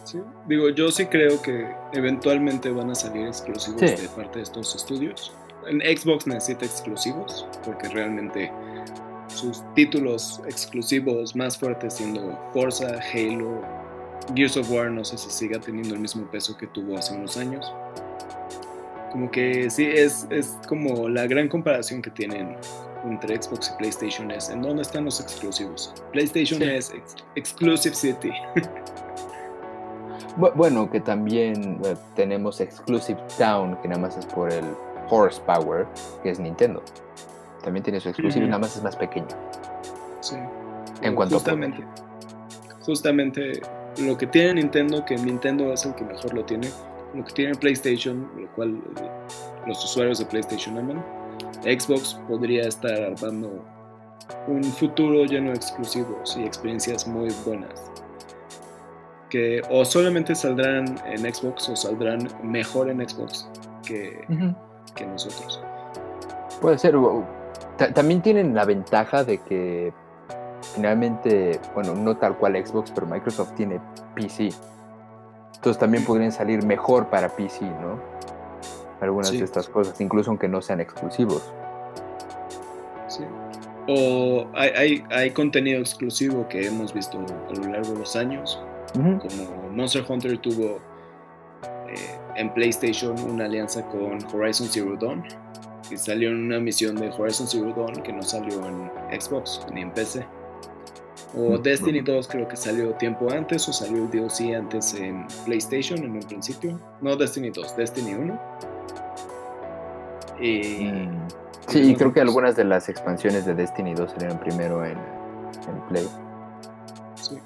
Sí, 0.04 0.20
digo, 0.46 0.70
yo 0.70 0.90
sí 0.90 1.06
creo 1.06 1.40
que 1.42 1.70
eventualmente 1.92 2.70
van 2.70 2.90
a 2.90 2.94
salir 2.94 3.26
exclusivos 3.26 3.80
de 3.80 4.08
parte 4.16 4.38
de 4.38 4.44
estos 4.44 4.74
estudios. 4.74 5.32
En 5.66 5.80
Xbox 5.80 6.26
necesita 6.26 6.64
exclusivos 6.64 7.46
porque 7.64 7.88
realmente 7.88 8.50
sus 9.26 9.62
títulos 9.74 10.40
exclusivos 10.46 11.36
más 11.36 11.58
fuertes 11.58 11.94
siendo 11.94 12.38
Forza, 12.54 12.98
Halo, 13.12 13.60
Gears 14.34 14.56
of 14.56 14.70
War, 14.70 14.90
no 14.90 15.04
sé 15.04 15.18
si 15.18 15.30
siga 15.30 15.60
teniendo 15.60 15.94
el 15.94 16.00
mismo 16.00 16.26
peso 16.30 16.56
que 16.56 16.66
tuvo 16.68 16.96
hace 16.96 17.14
unos 17.14 17.36
años. 17.36 17.70
Como 19.10 19.30
que 19.30 19.70
sí, 19.70 19.86
es, 19.86 20.26
es 20.30 20.58
como 20.68 21.08
la 21.08 21.26
gran 21.26 21.48
comparación 21.48 22.02
que 22.02 22.10
tienen 22.10 22.56
entre 23.04 23.40
Xbox 23.40 23.72
y 23.72 23.78
PlayStation 23.78 24.30
es 24.30 24.50
en 24.50 24.62
dónde 24.62 24.82
están 24.82 25.04
los 25.04 25.20
exclusivos. 25.20 25.94
PlayStation 26.12 26.62
es 26.62 26.92
Exclusive 27.36 27.94
City. 27.94 28.32
bueno, 30.36 30.90
que 30.90 31.00
también 31.00 31.80
eh, 31.84 31.96
tenemos 32.14 32.60
Exclusive 32.60 33.20
Town, 33.38 33.76
que 33.80 33.88
nada 33.88 34.00
más 34.00 34.16
es 34.16 34.26
por 34.26 34.52
el 34.52 34.64
horsepower, 35.10 35.86
que 36.22 36.30
es 36.30 36.38
Nintendo. 36.38 36.82
También 37.62 37.82
tiene 37.82 38.00
su 38.00 38.08
exclusivo 38.08 38.44
y 38.44 38.48
nada 38.48 38.60
más 38.60 38.76
es 38.76 38.82
más 38.82 38.96
pequeño. 38.96 39.26
Sí. 40.20 40.36
En 41.02 41.14
cuanto 41.14 41.36
justamente, 41.36 41.84
justamente 42.80 43.62
lo 43.98 44.16
que 44.16 44.26
tiene 44.26 44.54
Nintendo, 44.54 45.04
que 45.04 45.16
Nintendo 45.16 45.72
es 45.72 45.84
el 45.84 45.94
que 45.94 46.04
mejor 46.04 46.34
lo 46.34 46.44
tiene, 46.44 46.68
lo 47.14 47.24
que 47.24 47.32
tiene 47.32 47.54
PlayStation, 47.54 48.28
lo 48.36 48.48
cual 48.54 48.80
eh, 49.00 49.10
los 49.66 49.84
usuarios 49.84 50.18
de 50.18 50.26
PlayStation 50.26 50.78
aman, 50.78 51.04
Xbox 51.62 52.14
podría 52.28 52.62
estar 52.62 52.92
armando 53.02 53.64
un 54.46 54.64
futuro 54.64 55.24
lleno 55.24 55.50
de 55.50 55.56
exclusivos 55.56 56.36
y 56.36 56.44
experiencias 56.44 57.06
muy 57.06 57.28
buenas. 57.44 57.90
Que 59.30 59.60
o 59.70 59.84
solamente 59.84 60.34
saldrán 60.34 60.98
en 61.06 61.34
Xbox 61.34 61.68
o 61.68 61.76
saldrán 61.76 62.28
mejor 62.42 62.88
en 62.88 63.06
Xbox 63.06 63.48
que, 63.86 64.24
que 64.94 65.06
nosotros. 65.06 65.60
Puede 66.60 66.78
ser. 66.78 66.94
También 67.94 68.22
tienen 68.22 68.54
la 68.54 68.64
ventaja 68.64 69.24
de 69.24 69.38
que 69.38 69.92
finalmente, 70.74 71.60
bueno, 71.74 71.94
no 71.94 72.16
tal 72.16 72.36
cual 72.36 72.54
Xbox, 72.64 72.90
pero 72.90 73.06
Microsoft 73.06 73.54
tiene 73.54 73.80
PC. 74.14 74.50
Entonces 75.58 75.80
también 75.80 76.04
podrían 76.04 76.30
salir 76.30 76.64
mejor 76.64 77.08
para 77.08 77.28
PC, 77.28 77.64
¿no? 77.64 77.98
Algunas 79.00 79.32
de 79.32 79.42
estas 79.42 79.68
cosas, 79.68 80.00
incluso 80.00 80.30
aunque 80.30 80.46
no 80.46 80.62
sean 80.62 80.80
exclusivos. 80.80 81.42
Sí. 83.08 83.24
O 83.88 84.46
hay, 84.54 85.02
hay, 85.10 85.30
contenido 85.32 85.80
exclusivo 85.80 86.46
que 86.48 86.66
hemos 86.66 86.94
visto 86.94 87.18
a 87.18 87.54
lo 87.54 87.72
largo 87.72 87.92
de 87.92 87.98
los 87.98 88.14
años, 88.14 88.62
como 88.92 89.68
Monster 89.72 90.04
Hunter 90.08 90.38
tuvo 90.38 90.78
eh, 91.88 92.18
en 92.36 92.52
PlayStation 92.54 93.18
una 93.20 93.46
alianza 93.46 93.82
con 93.86 94.18
Horizon 94.32 94.68
Zero 94.68 94.96
Dawn 94.96 95.24
y 95.90 95.96
salió 95.96 96.28
en 96.28 96.46
una 96.46 96.60
misión 96.60 96.96
de 96.96 97.10
Horizon 97.10 97.48
Zero 97.48 97.72
Dawn 97.74 98.02
que 98.02 98.12
no 98.12 98.22
salió 98.22 98.64
en 98.64 99.20
Xbox 99.20 99.66
ni 99.72 99.80
en 99.80 99.90
PC. 99.90 100.24
O 101.36 101.58
Destiny 101.58 102.00
2 102.00 102.26
creo 102.28 102.48
que 102.48 102.56
salió 102.56 102.92
tiempo 102.94 103.30
antes 103.30 103.68
o 103.68 103.72
salió 103.72 104.04
el 104.04 104.10
DLC 104.10 104.54
antes 104.54 104.94
en 104.94 105.26
PlayStation 105.44 105.98
en 106.02 106.12
un 106.12 106.20
principio. 106.20 106.80
No 107.02 107.16
Destiny 107.16 107.50
2, 107.50 107.76
Destiny 107.76 108.14
1. 108.14 108.40
Y, 110.40 110.84
mm. 110.84 111.28
Sí, 111.68 111.90
y 111.90 111.94
creo 111.94 112.14
que 112.14 112.20
algunas 112.20 112.56
de 112.56 112.64
las 112.64 112.88
expansiones 112.88 113.44
de 113.44 113.54
Destiny 113.54 113.94
2 113.94 114.12
salieron 114.12 114.38
primero 114.38 114.84
en, 114.84 114.96
en 114.96 115.80
Play. 115.88 116.08
Sí. 117.14 117.38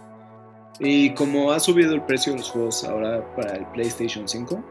Y 0.78 1.14
como 1.14 1.50
ha 1.50 1.58
subido 1.58 1.92
el 1.92 2.02
precio 2.02 2.32
de 2.32 2.38
los 2.38 2.50
juegos 2.50 2.84
ahora 2.84 3.24
para 3.34 3.56
el 3.56 3.66
PlayStation 3.66 4.28
5, 4.28 4.62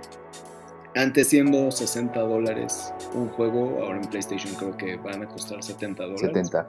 antes 0.95 1.27
siendo 1.27 1.69
60 1.69 2.17
dólares 2.19 2.93
un 3.13 3.27
juego, 3.29 3.83
ahora 3.83 3.97
en 3.97 4.09
PlayStation 4.09 4.53
creo 4.55 4.77
que 4.77 4.95
van 4.95 5.23
a 5.23 5.27
costar 5.27 5.61
70 5.61 6.03
dólares. 6.03 6.49
70. 6.49 6.67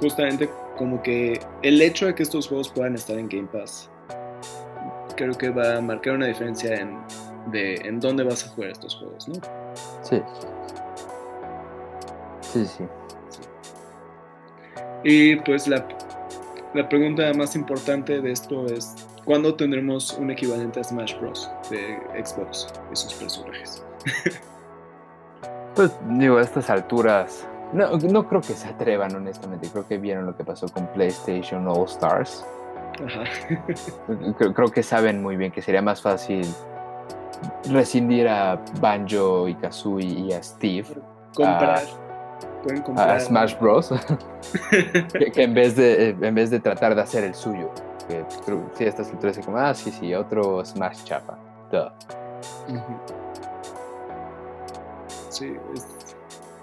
Justamente 0.00 0.50
como 0.78 1.02
que 1.02 1.40
el 1.62 1.82
hecho 1.82 2.06
de 2.06 2.14
que 2.14 2.22
estos 2.22 2.48
juegos 2.48 2.70
puedan 2.70 2.94
estar 2.94 3.18
en 3.18 3.28
Game 3.28 3.48
Pass, 3.52 3.90
creo 5.16 5.34
que 5.34 5.50
va 5.50 5.76
a 5.76 5.80
marcar 5.80 6.14
una 6.14 6.26
diferencia 6.26 6.76
en, 6.76 6.98
de, 7.50 7.74
en 7.84 8.00
dónde 8.00 8.24
vas 8.24 8.46
a 8.46 8.48
jugar 8.50 8.70
estos 8.70 8.96
juegos, 8.96 9.28
¿no? 9.28 9.34
Sí. 10.02 10.22
Sí, 12.40 12.64
sí. 12.64 12.84
Y 15.04 15.36
pues 15.36 15.68
la, 15.68 15.86
la 16.74 16.88
pregunta 16.88 17.30
más 17.34 17.54
importante 17.54 18.20
de 18.20 18.32
esto 18.32 18.66
es, 18.66 18.94
¿Cuándo 19.28 19.54
tendremos 19.54 20.14
un 20.14 20.30
equivalente 20.30 20.80
a 20.80 20.84
Smash 20.84 21.20
Bros. 21.20 21.50
de 21.68 21.98
Xbox 22.24 22.66
y 22.90 22.96
sus 22.96 23.12
personajes? 23.12 23.84
pues 25.74 25.92
digo, 26.08 26.38
a 26.38 26.40
estas 26.40 26.70
alturas, 26.70 27.46
no, 27.72 27.96
no 27.98 28.28
creo 28.28 28.40
que 28.40 28.54
se 28.54 28.68
atrevan 28.68 29.14
honestamente, 29.14 29.68
creo 29.68 29.86
que 29.86 29.98
vieron 29.98 30.26
lo 30.26 30.36
que 30.36 30.44
pasó 30.44 30.68
con 30.68 30.86
PlayStation 30.88 31.66
All 31.68 31.84
Stars. 31.84 32.44
Ajá. 33.04 33.24
creo, 34.54 34.70
que 34.70 34.82
saben 34.82 35.22
muy 35.22 35.36
bien 35.36 35.52
que 35.52 35.62
sería 35.62 35.82
más 35.82 36.02
fácil 36.02 36.46
rescindir 37.70 38.28
a 38.28 38.60
Banjo 38.80 39.48
y 39.48 39.54
Kazooie 39.54 40.06
y 40.06 40.32
a 40.32 40.42
Steve. 40.42 40.88
Comprar. 41.34 41.82
pueden 42.62 42.82
comprar. 42.82 43.10
A 43.10 43.20
Smash 43.20 43.58
Bros. 43.58 43.92
que, 45.12 45.30
que 45.30 45.42
en, 45.42 45.54
vez 45.54 45.76
de, 45.76 46.10
en 46.10 46.34
vez 46.34 46.50
de 46.50 46.60
tratar 46.60 46.94
de 46.94 47.02
hacer 47.02 47.24
el 47.24 47.34
suyo. 47.34 47.70
Que 48.08 48.24
si 48.74 48.84
estas 48.84 49.10
alturas 49.10 49.38
como, 49.44 49.58
ah, 49.58 49.74
sí, 49.74 49.90
sí, 49.90 50.14
otro 50.14 50.64
Smash 50.64 51.04
chapa. 51.04 51.38
Duh. 51.70 51.90
Sí, 55.28 55.54
es, 55.74 56.16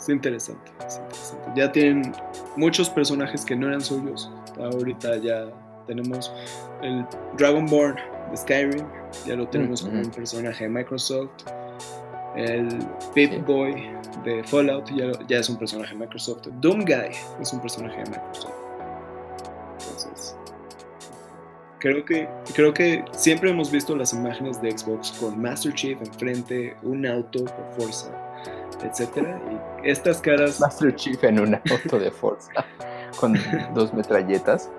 es 0.06 0.10
interesante, 0.10 0.72
es 0.86 0.97
interesante. 0.97 1.51
Ya 1.56 1.72
tienen 1.72 2.14
muchos 2.56 2.89
personajes 2.89 3.43
que 3.43 3.56
no 3.56 3.68
eran 3.68 3.82
suyos. 3.82 4.32
Ahorita 4.60 5.18
ya 5.18 5.47
tenemos 5.88 6.32
el 6.84 7.06
Dragonborn 7.38 7.95
de 8.30 8.38
Skyrim, 8.38 8.86
ya 9.26 9.36
lo 9.36 9.47
tenemos 9.47 9.82
como 9.82 9.93
ujú. 9.93 10.06
un 10.06 10.12
personaje 10.12 10.66
de 10.66 10.70
Microsoft. 10.70 11.32
El 12.36 12.68
Pip 13.14 13.32
Sí. 13.32 13.38
Boy 13.47 13.89
de 14.24 14.43
Fallout 14.43 14.89
ya, 14.93 15.12
ya 15.28 15.39
es 15.39 15.49
un 15.49 15.58
personaje 15.58 15.93
de 15.93 16.01
Microsoft. 16.01 16.47
Doom 16.60 16.82
Guy 16.86 17.16
es 17.41 17.53
un 17.53 17.60
personaje 17.62 18.03
de 18.03 18.10
Microsoft. 18.10 18.53
Entonces, 19.80 20.36
creo 21.80 22.06
que, 22.06 22.30
creo 22.53 22.74
que 22.74 23.03
siempre 23.12 23.49
hemos 23.49 23.72
visto 23.72 23.95
las 23.95 24.14
imágenes 24.14 24.62
de 24.62 24.78
Xbox 24.78 25.14
con 25.14 25.41
Master 25.41 25.74
Chief 25.74 25.99
enfrente, 26.01 26.76
un 26.84 27.08
auto 27.08 27.45
por 27.45 27.74
fuerza, 27.78 28.24
etcétera. 28.84 29.39
Y 29.84 29.89
estas 29.89 30.21
caras 30.21 30.59
Master 30.59 30.95
Chief 30.95 31.23
en 31.23 31.39
una 31.39 31.61
auto 31.69 31.99
de 31.99 32.11
Forza 32.11 32.51
con 33.19 33.38
dos 33.73 33.93
metralletas. 33.93 34.69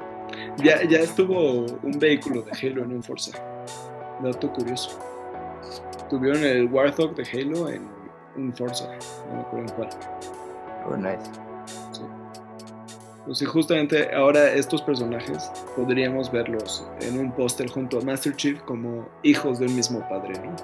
ya, 0.59 0.83
ya 0.85 0.99
estuvo 0.99 1.67
un 1.83 1.99
vehículo 1.99 2.43
de 2.43 2.53
Halo 2.53 2.85
en 2.85 2.93
un 2.93 3.03
Forza. 3.03 3.39
Dato 4.23 4.53
curioso. 4.53 4.99
Tuvieron 6.09 6.43
el 6.45 6.67
Warthog 6.73 7.15
de 7.15 7.25
Halo 7.25 7.69
en 7.69 7.89
un 8.37 8.55
Forza, 8.55 8.89
no 9.29 9.35
me 9.35 9.41
acuerdo 9.41 9.69
en 9.69 9.75
cuál. 9.75 9.89
Oh, 10.89 10.97
nice. 10.97 11.31
Sí. 11.93 12.03
Pues 13.25 13.39
sí, 13.39 13.45
justamente 13.45 14.15
ahora 14.15 14.53
estos 14.53 14.83
personajes 14.83 15.51
podríamos 15.75 16.31
verlos 16.31 16.87
en 17.01 17.19
un 17.19 17.33
póster 17.33 17.69
junto 17.69 17.99
a 17.99 18.03
Master 18.03 18.37
Chief 18.37 18.61
como 18.63 19.09
hijos 19.25 19.59
de 19.59 19.67
un 19.67 19.75
mismo 19.75 19.99
padre, 20.09 20.35
¿no? 20.45 20.55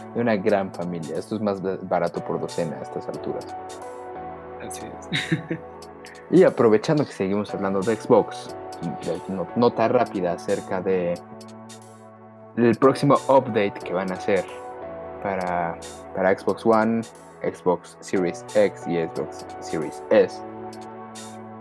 De 0.14 0.20
una 0.20 0.36
gran 0.36 0.72
familia. 0.72 1.18
Esto 1.18 1.36
es 1.36 1.40
más 1.42 1.60
ba- 1.62 1.78
barato 1.82 2.24
por 2.24 2.40
docena 2.40 2.76
a 2.78 2.82
estas 2.82 3.08
alturas. 3.08 3.46
Así 4.66 4.86
es. 5.10 5.58
Y 6.30 6.44
aprovechando 6.44 7.04
que 7.04 7.12
seguimos 7.12 7.52
hablando 7.54 7.80
de 7.80 7.96
Xbox, 7.96 8.54
nota 9.56 9.88
rápida 9.88 10.32
acerca 10.32 10.80
de 10.80 11.14
el 12.56 12.76
próximo 12.76 13.14
update 13.28 13.74
que 13.84 13.92
van 13.92 14.10
a 14.10 14.14
hacer 14.14 14.44
para, 15.22 15.76
para 16.14 16.38
Xbox 16.38 16.64
One, 16.64 17.02
Xbox 17.42 17.96
Series 18.00 18.44
X 18.54 18.86
y 18.86 19.02
Xbox 19.04 19.44
Series 19.60 20.02
S. 20.10 20.40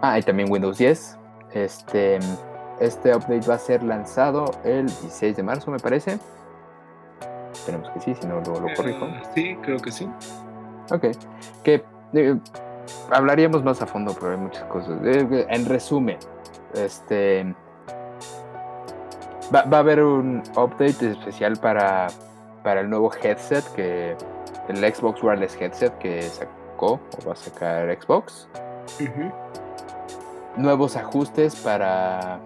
Ah, 0.01 0.19
y 0.19 0.21
también 0.23 0.51
Windows 0.51 0.77
10. 0.77 1.17
Este, 1.51 2.19
este 2.79 3.15
update 3.15 3.47
va 3.47 3.55
a 3.55 3.59
ser 3.59 3.83
lanzado 3.83 4.45
el 4.63 4.85
16 4.85 5.35
de 5.37 5.43
marzo, 5.43 5.71
me 5.71 5.79
parece. 5.79 6.19
Esperemos 7.63 7.89
que 7.91 8.01
sí, 8.01 8.13
si 8.19 8.27
no 8.27 8.41
lo, 8.41 8.59
lo 8.59 8.75
corrijo. 8.75 9.05
Eh, 9.05 9.21
sí, 9.33 9.57
creo 9.61 9.79
que 9.79 9.89
sí. 9.89 10.05
Ok, 10.91 11.05
que 11.63 11.81
eh, 12.11 12.37
hablaríamos 13.09 13.63
más 13.63 13.81
a 13.81 13.85
fondo, 13.85 14.13
pero 14.19 14.31
hay 14.31 14.37
muchas 14.37 14.65
cosas. 14.65 14.99
Eh, 15.05 15.45
en 15.47 15.65
resumen, 15.65 16.17
este 16.73 17.55
va, 19.55 19.61
va 19.63 19.77
a 19.77 19.79
haber 19.79 20.03
un 20.03 20.43
update 20.57 21.11
especial 21.11 21.55
para, 21.55 22.07
para 22.63 22.81
el 22.81 22.89
nuevo 22.89 23.09
headset 23.13 23.63
que 23.75 24.17
el 24.67 24.93
Xbox 24.93 25.23
Wireless 25.23 25.55
Headset 25.55 25.97
que 25.99 26.21
sacó 26.23 26.99
o 27.17 27.25
va 27.25 27.31
a 27.31 27.37
sacar 27.37 27.97
Xbox. 27.97 28.49
Nuevos 30.57 30.97
ajustes 30.97 31.55
para 31.55 32.41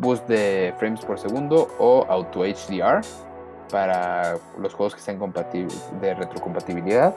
boost 0.00 0.26
de 0.26 0.74
frames 0.78 1.04
por 1.04 1.16
segundo 1.16 1.68
o 1.78 2.04
auto 2.08 2.40
HDR 2.40 3.02
para 3.70 4.36
los 4.58 4.74
juegos 4.74 4.94
que 4.94 5.00
sean 5.00 5.18
compatibles 5.18 5.90
de 6.00 6.14
retrocompatibilidad. 6.14 7.14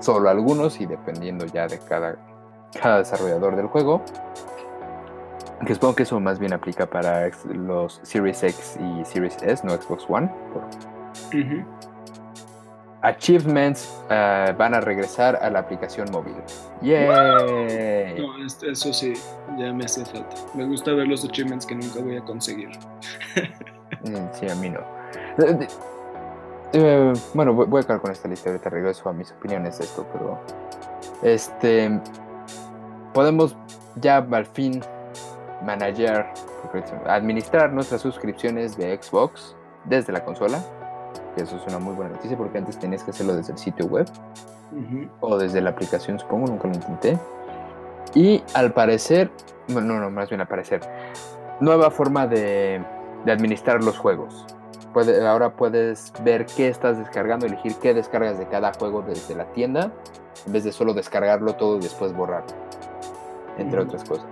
Solo 0.00 0.28
algunos 0.30 0.80
y 0.80 0.86
dependiendo 0.86 1.44
ya 1.46 1.66
de 1.66 1.78
cada, 1.78 2.16
cada 2.80 2.98
desarrollador 2.98 3.56
del 3.56 3.66
juego. 3.66 4.02
Que 5.66 5.74
supongo 5.74 5.94
que 5.94 6.04
eso 6.04 6.18
más 6.20 6.38
bien 6.38 6.54
aplica 6.54 6.86
para 6.86 7.30
los 7.44 8.00
Series 8.02 8.42
X 8.42 8.78
y 8.80 9.04
Series 9.04 9.36
S, 9.42 9.66
no 9.66 9.72
Xbox 9.74 10.06
One. 10.08 10.30
por- 10.54 10.64
Ujú. 11.38 11.64
Achievements 13.02 13.90
eh, 14.10 14.54
van 14.58 14.74
a 14.74 14.80
regresar 14.80 15.36
a 15.36 15.48
la 15.48 15.60
aplicación 15.60 16.08
móvil. 16.12 16.34
¡Yay! 16.82 17.06
No, 18.20 18.44
es- 18.44 18.62
eso 18.62 18.92
sí, 18.92 19.14
ya 19.58 19.72
me 19.72 19.84
hace 19.86 20.04
falta. 20.04 20.36
Me 20.54 20.64
gusta 20.66 20.92
ver 20.92 21.08
los 21.08 21.24
achievements 21.24 21.64
que 21.64 21.74
nunca 21.74 22.00
voy 22.00 22.16
a 22.16 22.20
conseguir. 22.24 22.70
Mm, 24.02 24.32
Sí, 24.32 24.48
a 24.48 24.54
mí 24.54 24.70
no. 24.70 24.80
Eh, 25.40 25.68
eh, 26.72 27.12
bueno, 27.34 27.54
voy, 27.54 27.66
voy 27.66 27.80
a 27.80 27.82
acabar 27.82 28.02
con 28.02 28.12
esta 28.12 28.28
lista, 28.28 28.50
ahorita 28.50 28.70
regreso 28.70 29.08
a 29.08 29.12
mis 29.12 29.32
opiniones 29.32 29.78
de 29.78 29.84
esto, 29.84 30.06
pero 30.12 30.38
este 31.22 32.00
podemos 33.12 33.56
ya 33.96 34.18
al 34.18 34.46
fin 34.46 34.80
manager, 35.64 36.26
administrar 37.06 37.72
nuestras 37.72 38.00
suscripciones 38.00 38.76
de 38.76 38.98
Xbox 39.00 39.56
desde 39.84 40.12
la 40.12 40.24
consola, 40.24 40.62
que 41.34 41.42
eso 41.42 41.56
es 41.56 41.66
una 41.66 41.78
muy 41.78 41.94
buena 41.94 42.12
noticia 42.12 42.36
porque 42.36 42.58
antes 42.58 42.78
tenías 42.78 43.02
que 43.02 43.10
hacerlo 43.10 43.34
desde 43.34 43.52
el 43.52 43.58
sitio 43.58 43.86
web 43.86 44.08
o 45.20 45.36
desde 45.36 45.60
la 45.60 45.70
aplicación, 45.70 46.18
supongo, 46.18 46.46
nunca 46.46 46.68
lo 46.68 46.74
intenté. 46.74 47.18
Y 48.14 48.42
al 48.54 48.72
parecer, 48.72 49.30
bueno, 49.68 49.94
no, 49.94 50.00
no, 50.00 50.10
más 50.10 50.28
bien 50.28 50.40
al 50.40 50.48
parecer, 50.48 50.80
nueva 51.60 51.90
forma 51.90 52.26
de, 52.26 52.82
de 53.24 53.32
administrar 53.32 53.82
los 53.82 53.98
juegos. 53.98 54.46
Puede, 54.92 55.26
ahora 55.26 55.52
puedes 55.54 56.12
ver 56.24 56.46
qué 56.46 56.68
estás 56.68 56.98
descargando, 56.98 57.46
elegir 57.46 57.74
qué 57.76 57.94
descargas 57.94 58.38
de 58.38 58.48
cada 58.48 58.72
juego 58.74 59.02
desde 59.02 59.36
la 59.36 59.44
tienda, 59.52 59.92
en 60.46 60.52
vez 60.52 60.64
de 60.64 60.72
solo 60.72 60.94
descargarlo 60.94 61.54
todo 61.54 61.76
y 61.76 61.80
después 61.80 62.12
borrarlo, 62.12 62.54
entre 63.56 63.80
otras 63.80 64.02
cosas. 64.04 64.26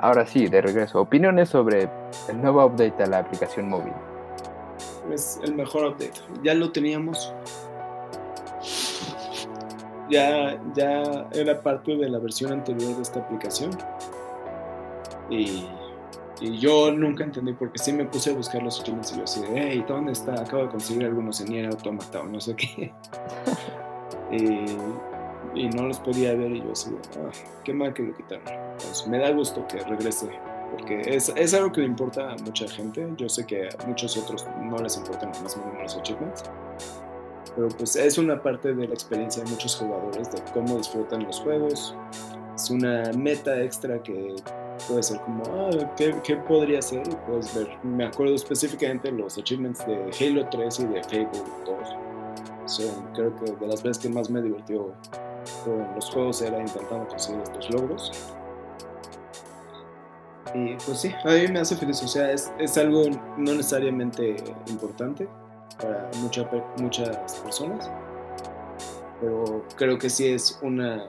Ahora 0.00 0.26
sí, 0.26 0.46
de 0.46 0.60
regreso, 0.60 1.00
opiniones 1.00 1.48
sobre 1.48 1.88
el 2.28 2.40
nuevo 2.40 2.64
update 2.64 3.02
a 3.02 3.06
la 3.06 3.18
aplicación 3.18 3.68
móvil. 3.68 3.92
Es 5.12 5.40
el 5.42 5.54
mejor 5.54 5.86
update. 5.86 6.20
Ya 6.42 6.54
lo 6.54 6.70
teníamos. 6.70 7.32
Ya, 10.10 10.58
ya 10.74 11.26
era 11.32 11.60
parte 11.60 11.96
de 11.96 12.08
la 12.08 12.18
versión 12.18 12.52
anterior 12.52 12.94
de 12.94 13.02
esta 13.02 13.20
aplicación. 13.20 13.70
Y, 15.30 15.66
y 16.40 16.58
yo 16.58 16.92
nunca 16.92 17.24
entendí 17.24 17.52
porque 17.52 17.78
sí 17.78 17.92
me 17.92 18.04
puse 18.04 18.30
a 18.30 18.34
buscar 18.34 18.62
los 18.62 18.80
achievements 18.80 19.12
y 19.12 19.16
yo 19.16 19.24
así 19.24 19.40
de, 19.40 19.48
hey, 19.54 19.84
¿dónde 19.86 20.12
está? 20.12 20.40
Acabo 20.40 20.64
de 20.64 20.68
conseguir 20.68 21.04
algunos 21.06 21.40
en 21.40 21.48
Nier 21.48 21.66
Automata 21.66 22.20
o 22.20 22.26
no 22.26 22.40
sé 22.40 22.54
qué. 22.54 22.92
y, 24.30 25.60
y 25.60 25.68
no 25.70 25.88
los 25.88 25.98
podía 25.98 26.34
ver 26.34 26.52
y 26.52 26.60
yo 26.60 26.72
así 26.72 26.90
de, 26.90 26.98
ah, 27.18 27.30
qué 27.64 27.72
mal 27.72 27.92
que 27.92 28.04
lo 28.04 28.16
quitaron. 28.16 28.44
Pues 28.76 29.06
me 29.08 29.18
da 29.18 29.30
gusto 29.32 29.66
que 29.66 29.78
regrese 29.80 30.28
porque 30.70 31.00
es, 31.06 31.32
es 31.34 31.54
algo 31.54 31.72
que 31.72 31.80
le 31.80 31.86
importa 31.86 32.32
a 32.32 32.36
mucha 32.36 32.68
gente. 32.68 33.08
Yo 33.16 33.28
sé 33.28 33.46
que 33.46 33.68
a 33.68 33.86
muchos 33.86 34.16
otros 34.16 34.46
no 34.62 34.78
les 34.78 34.96
importan 34.96 35.30
más 35.42 35.56
o 35.56 35.64
menos 35.66 35.82
los 35.82 35.96
achievements. 35.96 36.44
Pero 37.56 37.68
pues 37.70 37.96
es 37.96 38.18
una 38.18 38.40
parte 38.40 38.74
de 38.74 38.86
la 38.86 38.94
experiencia 38.94 39.42
de 39.42 39.50
muchos 39.50 39.76
jugadores 39.76 40.30
de 40.30 40.40
cómo 40.52 40.76
disfrutan 40.76 41.24
los 41.24 41.40
juegos. 41.40 41.94
Es 42.54 42.70
una 42.70 43.10
meta 43.16 43.60
extra 43.62 44.02
que 44.02 44.36
puede 44.86 45.02
ser 45.02 45.20
como, 45.20 45.42
ah, 45.46 45.70
¿qué, 45.96 46.14
qué 46.22 46.36
podría 46.36 46.80
ser? 46.82 47.06
Y 47.08 47.14
puedes 47.26 47.54
ver. 47.54 47.68
Me 47.82 48.04
acuerdo 48.04 48.34
específicamente 48.34 49.10
los 49.10 49.38
achievements 49.38 49.86
de 49.86 50.10
Halo 50.20 50.48
3 50.48 50.80
y 50.80 50.84
de 50.86 51.02
Fable 51.04 51.42
2. 51.66 51.88
Son 52.66 53.12
creo 53.14 53.34
que 53.36 53.52
de 53.52 53.66
las 53.66 53.82
veces 53.82 53.98
que 54.02 54.08
más 54.08 54.28
me 54.28 54.42
divirtió 54.42 54.92
con 55.64 55.94
los 55.94 56.10
juegos 56.10 56.42
era 56.42 56.60
intentando 56.60 57.08
conseguir 57.08 57.40
estos 57.42 57.70
logros. 57.70 58.12
Y 60.54 60.74
pues 60.86 61.00
sí, 61.00 61.14
a 61.24 61.28
mí 61.28 61.48
me 61.48 61.60
hace 61.60 61.76
feliz. 61.76 62.02
O 62.02 62.08
sea, 62.08 62.32
es, 62.32 62.50
es 62.58 62.76
algo 62.78 63.04
no 63.36 63.54
necesariamente 63.54 64.36
importante 64.68 65.28
para 65.80 66.10
mucha, 66.20 66.48
muchas 66.78 67.38
personas, 67.38 67.90
pero 69.20 69.64
creo 69.76 69.98
que 69.98 70.10
sí 70.10 70.26
es 70.26 70.58
una 70.62 71.06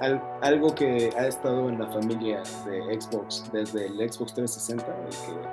al- 0.00 0.22
algo 0.42 0.74
que 0.74 1.10
ha 1.16 1.26
estado 1.26 1.68
en 1.68 1.78
la 1.78 1.86
familia 1.88 2.42
de 2.66 3.00
Xbox 3.00 3.44
desde 3.52 3.86
el 3.86 3.94
Xbox 4.12 4.34
360 4.34 4.84
y 4.86 5.10
que 5.10 5.48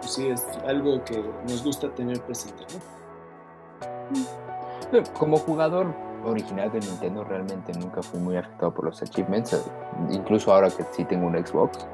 pues 0.00 0.12
sí 0.12 0.28
es 0.28 0.46
algo 0.66 1.02
que 1.04 1.22
nos 1.48 1.62
gusta 1.64 1.88
tener 1.94 2.20
presente. 2.22 2.64
Como 5.18 5.36
jugador 5.38 5.94
original 6.24 6.70
de 6.72 6.80
Nintendo 6.80 7.24
realmente 7.24 7.72
nunca 7.78 8.02
fui 8.02 8.18
muy 8.20 8.36
afectado 8.36 8.74
por 8.74 8.84
los 8.86 9.00
achievements, 9.02 9.52
eh, 9.52 9.58
incluso 10.10 10.52
ahora 10.52 10.68
que 10.70 10.84
sí 10.92 11.04
tengo 11.04 11.26
un 11.26 11.34
Xbox. 11.46 11.86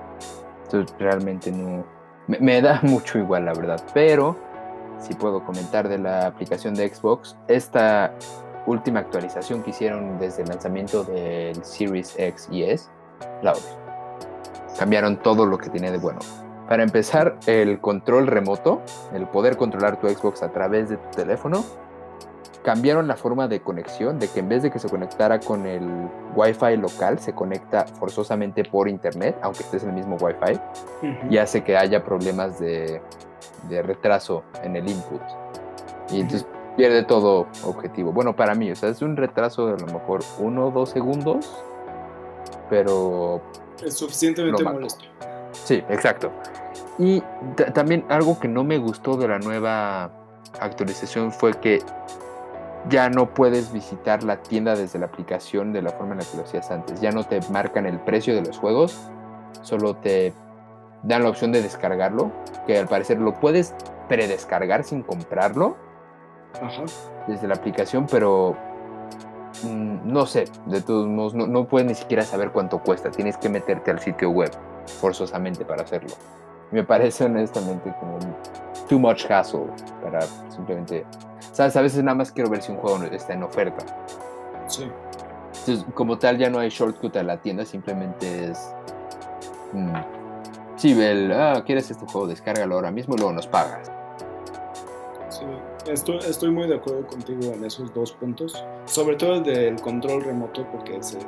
Entonces 0.64 0.96
realmente 0.98 1.50
no... 1.52 1.84
Me 2.26 2.60
da 2.60 2.80
mucho 2.84 3.18
igual 3.18 3.44
la 3.44 3.52
verdad, 3.52 3.80
pero 3.94 4.36
si 4.98 5.14
puedo 5.14 5.44
comentar 5.44 5.88
de 5.88 5.98
la 5.98 6.26
aplicación 6.26 6.74
de 6.74 6.92
Xbox, 6.92 7.36
esta 7.48 8.12
última 8.66 9.00
actualización 9.00 9.62
que 9.62 9.70
hicieron 9.70 10.18
desde 10.18 10.42
el 10.42 10.48
lanzamiento 10.48 11.04
del 11.04 11.64
Series 11.64 12.18
X 12.18 12.48
y 12.50 12.64
S, 12.64 12.88
la 13.42 13.54
Cambiaron 14.78 15.16
todo 15.22 15.46
lo 15.46 15.56
que 15.56 15.70
tenía 15.70 15.90
de 15.90 15.98
bueno. 15.98 16.18
Para 16.68 16.82
empezar, 16.82 17.38
el 17.46 17.80
control 17.80 18.26
remoto, 18.26 18.82
el 19.14 19.26
poder 19.26 19.56
controlar 19.56 19.98
tu 20.00 20.08
Xbox 20.08 20.42
a 20.42 20.52
través 20.52 20.88
de 20.88 20.96
tu 20.96 21.10
teléfono, 21.10 21.64
cambiaron 22.66 23.06
la 23.06 23.14
forma 23.14 23.46
de 23.46 23.60
conexión, 23.60 24.18
de 24.18 24.26
que 24.26 24.40
en 24.40 24.48
vez 24.48 24.64
de 24.64 24.72
que 24.72 24.80
se 24.80 24.88
conectara 24.88 25.38
con 25.38 25.66
el 25.66 25.88
Wi-Fi 26.34 26.76
local, 26.76 27.20
se 27.20 27.32
conecta 27.32 27.86
forzosamente 27.86 28.64
por 28.64 28.88
internet, 28.88 29.38
aunque 29.40 29.60
estés 29.60 29.84
en 29.84 29.90
el 29.90 29.94
mismo 29.94 30.16
Wi-Fi, 30.16 30.58
y 31.30 31.38
hace 31.38 31.62
que 31.62 31.76
haya 31.76 32.02
problemas 32.02 32.58
de, 32.58 33.00
retraso 33.70 34.42
en 34.64 34.74
el 34.74 34.88
input. 34.88 35.22
Y 36.10 36.20
entonces 36.22 36.44
pierde 36.76 37.02
todo 37.02 37.46
objetivo. 37.64 38.12
Bueno, 38.12 38.36
para 38.36 38.54
mí, 38.54 38.70
o 38.70 38.76
sea, 38.76 38.90
es 38.90 39.02
un 39.02 39.16
retraso 39.16 39.66
de 39.66 39.74
a 39.74 39.86
lo 39.86 39.86
mejor 39.86 40.20
uno 40.38 40.68
o 40.68 40.70
dos 40.70 40.90
segundos, 40.90 41.64
pero... 42.68 43.40
Es 43.84 43.94
suficientemente 43.94 44.62
molesto. 44.62 45.04
Sí, 45.52 45.82
exacto. 45.88 46.30
Y 46.98 47.22
también 47.74 48.04
algo 48.08 48.38
que 48.38 48.48
no 48.48 48.64
me 48.64 48.78
gustó 48.78 49.16
de 49.16 49.28
la 49.28 49.38
nueva 49.38 50.10
actualización 50.60 51.32
fue 51.32 51.54
que 51.54 51.82
ya 52.88 53.10
no 53.10 53.34
puedes 53.34 53.72
visitar 53.72 54.22
la 54.22 54.42
tienda 54.42 54.76
desde 54.76 54.98
la 54.98 55.06
aplicación 55.06 55.72
de 55.72 55.82
la 55.82 55.90
forma 55.90 56.12
en 56.12 56.18
la 56.20 56.24
que 56.24 56.36
lo 56.36 56.44
hacías 56.44 56.70
antes. 56.70 57.00
Ya 57.00 57.10
no 57.10 57.24
te 57.24 57.40
marcan 57.50 57.86
el 57.86 57.98
precio 58.00 58.34
de 58.34 58.42
los 58.42 58.58
juegos, 58.58 58.96
solo 59.62 59.96
te 59.96 60.32
dan 61.02 61.24
la 61.24 61.30
opción 61.30 61.52
de 61.52 61.62
descargarlo, 61.62 62.30
que 62.66 62.78
al 62.78 62.86
parecer 62.86 63.18
lo 63.18 63.34
puedes 63.34 63.74
predescargar 64.08 64.84
sin 64.84 65.02
comprarlo 65.02 65.76
desde 67.26 67.48
la 67.48 67.54
aplicación, 67.54 68.06
pero 68.10 68.56
mm, 69.64 70.12
no 70.12 70.26
sé, 70.26 70.44
de 70.66 70.80
todos 70.80 71.06
modos, 71.06 71.34
no, 71.34 71.46
no 71.46 71.66
puedes 71.66 71.86
ni 71.88 71.94
siquiera 71.94 72.22
saber 72.22 72.52
cuánto 72.52 72.78
cuesta. 72.78 73.10
Tienes 73.10 73.36
que 73.36 73.48
meterte 73.48 73.90
al 73.90 74.00
sitio 74.00 74.30
web 74.30 74.50
forzosamente 75.00 75.64
para 75.64 75.82
hacerlo. 75.82 76.14
Me 76.70 76.84
parece 76.84 77.24
honestamente 77.26 77.94
como 78.00 78.18
too 78.88 78.98
much 78.98 79.30
hassle 79.30 79.66
para 80.02 80.20
simplemente 80.48 81.04
¿Sabes? 81.56 81.74
A 81.74 81.80
veces 81.80 82.04
nada 82.04 82.14
más 82.14 82.30
quiero 82.30 82.50
ver 82.50 82.60
si 82.60 82.70
un 82.70 82.76
juego 82.76 83.02
está 83.04 83.32
en 83.32 83.42
oferta. 83.42 83.82
Sí. 84.66 84.92
Entonces, 85.60 85.86
como 85.94 86.18
tal, 86.18 86.36
ya 86.36 86.50
no 86.50 86.58
hay 86.58 86.68
shortcut 86.68 87.16
a 87.16 87.22
la 87.22 87.38
tienda, 87.38 87.64
simplemente 87.64 88.50
es. 88.50 88.74
Mm, 89.72 89.96
sí, 90.76 90.92
el, 91.00 91.32
ah, 91.32 91.62
¿quieres 91.64 91.90
este 91.90 92.04
juego? 92.04 92.26
Descárgalo 92.26 92.74
ahora 92.74 92.90
mismo 92.90 93.14
y 93.14 93.20
luego 93.20 93.32
nos 93.32 93.46
pagas. 93.46 93.90
Sí, 95.30 95.46
estoy, 95.90 96.18
estoy 96.18 96.50
muy 96.50 96.66
de 96.66 96.76
acuerdo 96.76 97.06
contigo 97.06 97.52
en 97.52 97.64
esos 97.64 97.92
dos 97.94 98.12
puntos. 98.12 98.64
Sobre 98.84 99.16
todo 99.16 99.34
el 99.36 99.42
del 99.42 99.80
control 99.80 100.22
remoto, 100.24 100.66
porque 100.70 101.02
sí, 101.02 101.18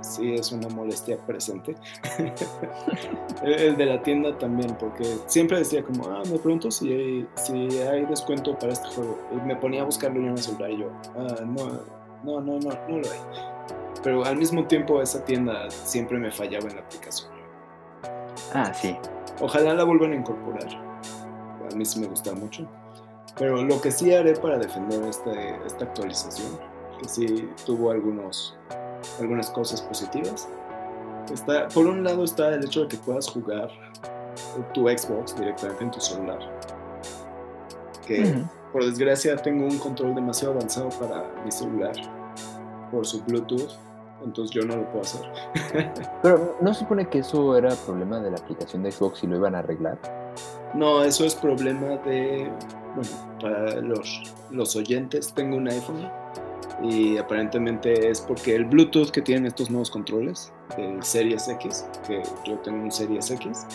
sí, 0.00 0.34
es 0.34 0.52
una 0.52 0.68
molestia 0.68 1.16
presente. 1.26 1.74
el 3.42 3.76
de 3.76 3.86
la 3.86 4.02
tienda 4.02 4.36
también, 4.38 4.76
porque 4.78 5.04
siempre 5.26 5.58
decía 5.58 5.82
como, 5.82 6.08
ah, 6.08 6.22
me 6.30 6.38
pregunto 6.38 6.70
si 6.70 6.92
hay, 6.92 7.28
si 7.34 7.52
hay 7.78 8.04
descuento 8.06 8.58
para 8.58 8.72
este 8.72 8.88
juego. 8.88 9.18
Y 9.32 9.46
me 9.46 9.56
ponía 9.56 9.82
a 9.82 9.84
buscarlo 9.84 10.20
en 10.20 10.28
el 10.28 10.38
celular 10.38 10.70
y 10.70 10.78
yo, 10.78 10.90
ah, 11.16 11.36
no, 11.44 11.66
no, 12.24 12.40
no, 12.40 12.58
no, 12.58 12.70
no 12.88 12.98
lo 12.98 13.10
hay. 13.10 13.20
Pero 14.02 14.24
al 14.24 14.36
mismo 14.36 14.66
tiempo 14.66 15.00
esa 15.00 15.24
tienda 15.24 15.70
siempre 15.70 16.18
me 16.18 16.30
fallaba 16.30 16.68
en 16.68 16.76
la 16.76 16.82
aplicación. 16.82 17.30
Ah, 18.52 18.72
sí. 18.74 18.96
Ojalá 19.40 19.74
la 19.74 19.84
vuelvan 19.84 20.12
a 20.12 20.16
incorporar. 20.16 20.68
A 21.70 21.74
mí 21.74 21.84
sí 21.84 22.00
me 22.00 22.06
gusta 22.06 22.32
mucho. 22.34 22.68
Pero 23.38 23.62
lo 23.64 23.80
que 23.80 23.90
sí 23.90 24.14
haré 24.14 24.34
para 24.34 24.58
defender 24.58 25.02
este, 25.04 25.56
esta 25.66 25.84
actualización, 25.84 26.58
que 27.00 27.08
sí 27.08 27.48
tuvo 27.64 27.90
algunos, 27.90 28.54
algunas 29.20 29.50
cosas 29.50 29.80
positivas, 29.82 30.48
está, 31.32 31.68
por 31.68 31.86
un 31.86 32.04
lado 32.04 32.24
está 32.24 32.54
el 32.54 32.64
hecho 32.64 32.82
de 32.82 32.88
que 32.88 32.96
puedas 32.98 33.28
jugar 33.28 33.70
tu 34.74 34.88
Xbox 34.88 35.36
directamente 35.36 35.84
en 35.84 35.90
tu 35.90 36.00
celular. 36.00 36.38
Que 38.06 38.44
por 38.72 38.84
desgracia 38.84 39.36
tengo 39.36 39.64
un 39.64 39.78
control 39.78 40.14
demasiado 40.14 40.54
avanzado 40.54 40.88
para 40.90 41.24
mi 41.44 41.50
celular 41.50 41.94
por 42.90 43.06
su 43.06 43.22
Bluetooth, 43.22 43.70
entonces 44.24 44.54
yo 44.54 44.64
no 44.64 44.76
lo 44.76 44.84
puedo 44.90 45.02
hacer. 45.02 45.22
Pero 46.22 46.56
¿no 46.60 46.74
supone 46.74 47.08
que 47.08 47.20
eso 47.20 47.56
era 47.56 47.74
problema 47.86 48.20
de 48.20 48.30
la 48.30 48.36
aplicación 48.36 48.82
de 48.82 48.92
Xbox 48.92 49.24
y 49.24 49.26
lo 49.26 49.36
iban 49.36 49.54
a 49.54 49.60
arreglar? 49.60 49.98
No, 50.74 51.02
eso 51.02 51.24
es 51.24 51.34
problema 51.34 51.96
de 51.98 52.50
bueno, 52.94 53.10
para 53.40 53.80
los, 53.80 54.34
los 54.50 54.76
oyentes, 54.76 55.32
tengo 55.32 55.56
un 55.56 55.68
iPhone 55.68 56.10
y 56.82 57.16
aparentemente 57.16 58.10
es 58.10 58.20
porque 58.20 58.54
el 58.54 58.64
Bluetooth 58.64 59.10
que 59.10 59.22
tienen 59.22 59.46
estos 59.46 59.70
nuevos 59.70 59.90
controles, 59.90 60.52
el 60.76 61.02
Series 61.02 61.48
X, 61.48 61.86
que 62.06 62.22
yo 62.44 62.58
tengo 62.58 62.82
un 62.82 62.90
Series 62.90 63.30
X, 63.30 63.66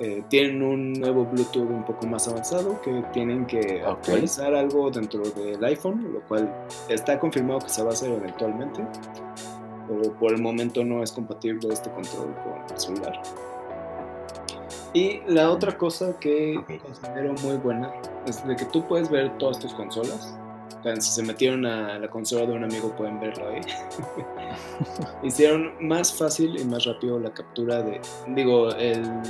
eh, 0.00 0.22
tienen 0.28 0.62
un 0.62 0.92
nuevo 0.94 1.24
Bluetooth 1.24 1.68
un 1.68 1.84
poco 1.84 2.06
más 2.06 2.26
avanzado 2.26 2.80
que 2.80 3.04
tienen 3.12 3.46
que 3.46 3.82
actualizar 3.84 4.54
algo 4.54 4.90
dentro 4.90 5.22
del 5.22 5.62
iPhone, 5.64 6.12
lo 6.12 6.20
cual 6.22 6.52
está 6.88 7.18
confirmado 7.18 7.60
que 7.60 7.68
se 7.68 7.82
va 7.82 7.90
a 7.90 7.92
hacer 7.92 8.10
eventualmente, 8.10 8.84
pero 9.86 10.12
por 10.18 10.32
el 10.32 10.40
momento 10.40 10.84
no 10.84 11.02
es 11.02 11.12
compatible 11.12 11.68
este 11.72 11.90
control 11.90 12.34
con 12.42 12.74
el 12.74 12.80
celular. 12.80 13.22
Y 14.94 15.20
la 15.26 15.50
otra 15.50 15.76
cosa 15.76 16.18
que 16.20 16.60
considero 16.82 17.32
muy 17.42 17.56
buena 17.56 17.90
es 18.26 18.46
de 18.46 18.56
que 18.56 18.66
tú 18.66 18.86
puedes 18.86 19.10
ver 19.10 19.36
todas 19.38 19.58
tus 19.58 19.72
consolas. 19.72 20.36
si 20.98 21.10
se 21.12 21.22
metieron 21.22 21.64
a 21.64 21.98
la 21.98 22.08
consola 22.08 22.44
de 22.44 22.52
un 22.52 22.64
amigo 22.64 22.94
pueden 22.94 23.18
verlo 23.18 23.48
ahí. 23.48 23.60
Hicieron 25.22 25.72
más 25.80 26.12
fácil 26.12 26.60
y 26.60 26.64
más 26.64 26.84
rápido 26.84 27.18
la 27.18 27.32
captura 27.32 27.82
de, 27.82 28.02
digo, 28.28 28.68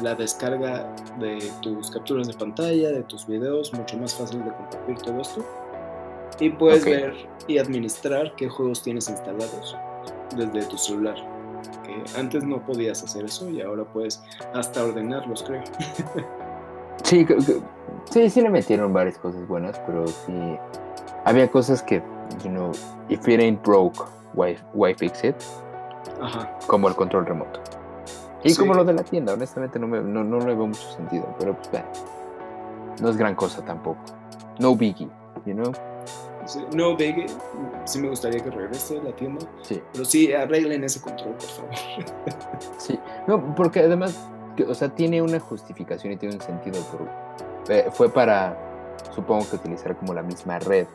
la 0.03 0.17
descarga 0.17 0.93
de 1.21 1.39
tus 1.61 1.93
capturas 1.93 2.27
de 2.27 2.35
pantalla, 2.35 2.91
de 2.91 3.05
tus 3.05 3.27
videos, 3.29 3.73
mucho 3.73 3.97
más 3.99 4.15
fácil 4.15 4.45
de 4.45 4.51
compartir 4.51 4.99
todo 4.99 5.21
esto. 5.21 5.45
Y 6.41 6.51
puedes 6.51 6.85
ver 6.85 7.15
y 7.47 7.59
administrar 7.59 8.35
qué 8.35 8.49
juegos 8.49 8.83
tienes 8.83 9.09
instalados 9.09 9.77
desde 10.35 10.67
tu 10.67 10.77
celular 10.77 11.32
antes 12.17 12.45
no 12.45 12.65
podías 12.65 13.03
hacer 13.03 13.25
eso 13.25 13.49
y 13.51 13.61
ahora 13.61 13.85
puedes 13.85 14.23
hasta 14.55 14.85
ordenarlos, 14.85 15.43
creo. 15.43 15.63
sí, 17.05 17.27
sí, 18.11 18.31
sí 18.31 18.41
le 18.41 18.51
metieron 18.51 18.93
varias 18.93 19.19
cosas 19.19 19.47
buenas, 19.47 19.79
pero 19.87 20.07
sí 20.07 20.33
había 21.25 21.51
cosas 21.51 21.83
que, 21.83 22.03
you 22.43 22.51
know, 22.51 22.73
if 23.09 23.27
it 23.29 23.41
ain't 23.41 23.63
broke, 23.65 24.05
why, 24.35 24.95
fix 24.95 25.25
it? 25.25 25.37
Ajá. 26.21 26.59
Como 26.67 26.89
el 26.89 26.95
control 26.95 27.27
remoto. 27.27 27.61
Y 28.45 28.55
como 28.57 28.75
lo 28.75 28.85
de 28.85 28.93
la 28.93 29.05
tienda, 29.05 29.35
honestamente 29.35 29.79
no, 29.79 29.87
me, 29.87 30.01
no, 30.01 30.25
no 30.25 30.39
le 30.41 30.55
veo 30.55 30.67
mucho 30.67 30.91
sentido, 30.91 31.33
pero 31.39 31.57
pues, 31.57 31.85
no 33.01 33.09
es 33.09 33.17
gran 33.17 33.35
cosa 33.35 33.65
tampoco. 33.65 34.01
No 34.59 34.75
biggie, 34.75 35.09
you 35.47 35.55
know? 35.55 35.73
No 36.75 36.97
Big, 36.97 37.27
sí 37.85 38.01
me 38.01 38.09
gustaría 38.09 38.43
que 38.43 38.51
regrese 38.51 39.01
la 39.03 39.13
tienda. 39.13 39.47
Pero 39.93 40.05
sí, 40.05 40.33
arreglen 40.33 40.85
ese 40.85 41.01
control, 41.01 41.35
por 41.35 41.49
favor. 41.49 41.75
sí, 42.79 42.99
no, 43.27 43.55
porque 43.55 43.81
además, 43.81 44.29
o 44.67 44.75
sea, 44.75 44.89
tiene 44.89 45.23
una 45.23 45.39
justificación 45.41 46.13
y 46.13 46.17
tiene 46.17 46.37
un 46.37 46.41
sentido. 46.41 46.81
Eh, 47.69 47.89
fue 47.93 48.09
para, 48.09 48.57
supongo 49.15 49.49
que 49.49 49.57
utilizar 49.57 49.97
como 49.97 50.15
la 50.15 50.23
misma 50.23 50.59
red 50.59 50.87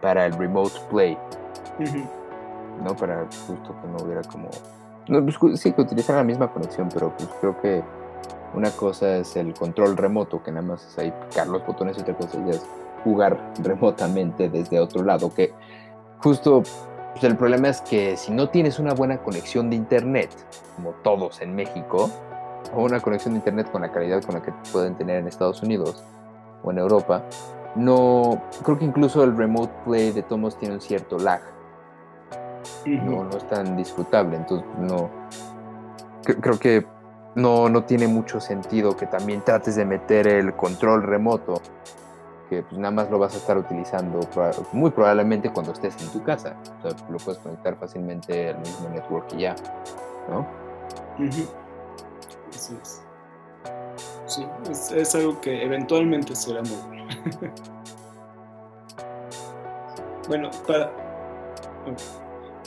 para 0.00 0.26
el 0.26 0.32
remote 0.34 0.78
play. 0.90 1.16
¿No? 2.84 2.96
Para 2.96 3.26
justo 3.46 3.74
que 3.80 3.88
no 3.88 4.04
hubiera 4.04 4.22
como. 4.22 4.50
No, 5.08 5.24
pues, 5.24 5.60
sí, 5.60 5.72
que 5.72 5.80
utilizara 5.80 6.18
la 6.18 6.24
misma 6.24 6.52
conexión, 6.52 6.88
pero 6.92 7.14
pues 7.16 7.28
creo 7.40 7.60
que 7.60 7.82
una 8.54 8.70
cosa 8.70 9.16
es 9.16 9.36
el 9.36 9.54
control 9.54 9.96
remoto, 9.96 10.42
que 10.42 10.50
nada 10.50 10.66
más 10.66 10.86
es 10.86 10.98
ahí 10.98 11.12
picar 11.28 11.46
los 11.48 11.64
botones 11.66 11.96
y 11.98 12.00
otra 12.02 12.14
cosa 12.14 12.38
ya 12.44 12.52
es 12.52 12.62
jugar 13.04 13.52
remotamente 13.62 14.48
desde 14.48 14.80
otro 14.80 15.02
lado, 15.02 15.32
que 15.32 15.52
justo 16.18 16.62
pues, 17.12 17.24
el 17.24 17.36
problema 17.36 17.68
es 17.68 17.80
que 17.80 18.16
si 18.16 18.32
no 18.32 18.48
tienes 18.48 18.78
una 18.78 18.94
buena 18.94 19.18
conexión 19.18 19.70
de 19.70 19.76
internet, 19.76 20.30
como 20.76 20.90
todos 21.02 21.40
en 21.40 21.54
México, 21.54 22.10
o 22.74 22.84
una 22.84 23.00
conexión 23.00 23.34
de 23.34 23.38
internet 23.38 23.70
con 23.70 23.82
la 23.82 23.90
calidad 23.90 24.22
con 24.22 24.34
la 24.34 24.42
que 24.42 24.52
pueden 24.72 24.94
tener 24.94 25.16
en 25.16 25.26
Estados 25.26 25.62
Unidos 25.62 26.04
o 26.62 26.70
en 26.70 26.78
Europa, 26.78 27.24
no 27.74 28.42
creo 28.62 28.78
que 28.78 28.84
incluso 28.84 29.24
el 29.24 29.36
remote 29.36 29.72
play 29.84 30.12
de 30.12 30.22
Tomos 30.22 30.58
tiene 30.58 30.74
un 30.74 30.80
cierto 30.80 31.18
lag. 31.18 31.40
No, 32.86 33.24
no 33.24 33.36
es 33.36 33.46
tan 33.48 33.76
disfrutable, 33.76 34.36
entonces 34.36 34.66
no 34.78 35.10
creo 36.22 36.58
que 36.58 36.86
no, 37.34 37.68
no 37.68 37.84
tiene 37.84 38.06
mucho 38.08 38.40
sentido 38.40 38.96
que 38.96 39.06
también 39.06 39.42
trates 39.42 39.76
de 39.76 39.84
meter 39.84 40.26
el 40.26 40.54
control 40.54 41.02
remoto 41.02 41.60
que 42.50 42.64
pues 42.64 42.76
nada 42.78 42.90
más 42.90 43.08
lo 43.10 43.18
vas 43.18 43.32
a 43.34 43.36
estar 43.38 43.56
utilizando 43.56 44.20
muy 44.72 44.90
probablemente 44.90 45.50
cuando 45.52 45.72
estés 45.72 45.94
en 46.02 46.08
tu 46.10 46.22
casa. 46.24 46.56
O 46.80 46.82
sea, 46.82 47.08
lo 47.08 47.16
puedes 47.18 47.40
conectar 47.40 47.76
fácilmente 47.76 48.50
al 48.50 48.58
mismo 48.58 48.88
network 48.88 49.32
y 49.34 49.42
ya, 49.42 49.54
¿no? 50.28 50.46
Así 52.52 52.76
es. 52.82 53.02
Sí, 54.26 54.46
es, 54.68 55.14
algo 55.14 55.40
que 55.40 55.64
eventualmente 55.64 56.34
será 56.34 56.60
bueno. 56.60 57.06
Bueno, 60.28 60.48
para, 60.64 60.92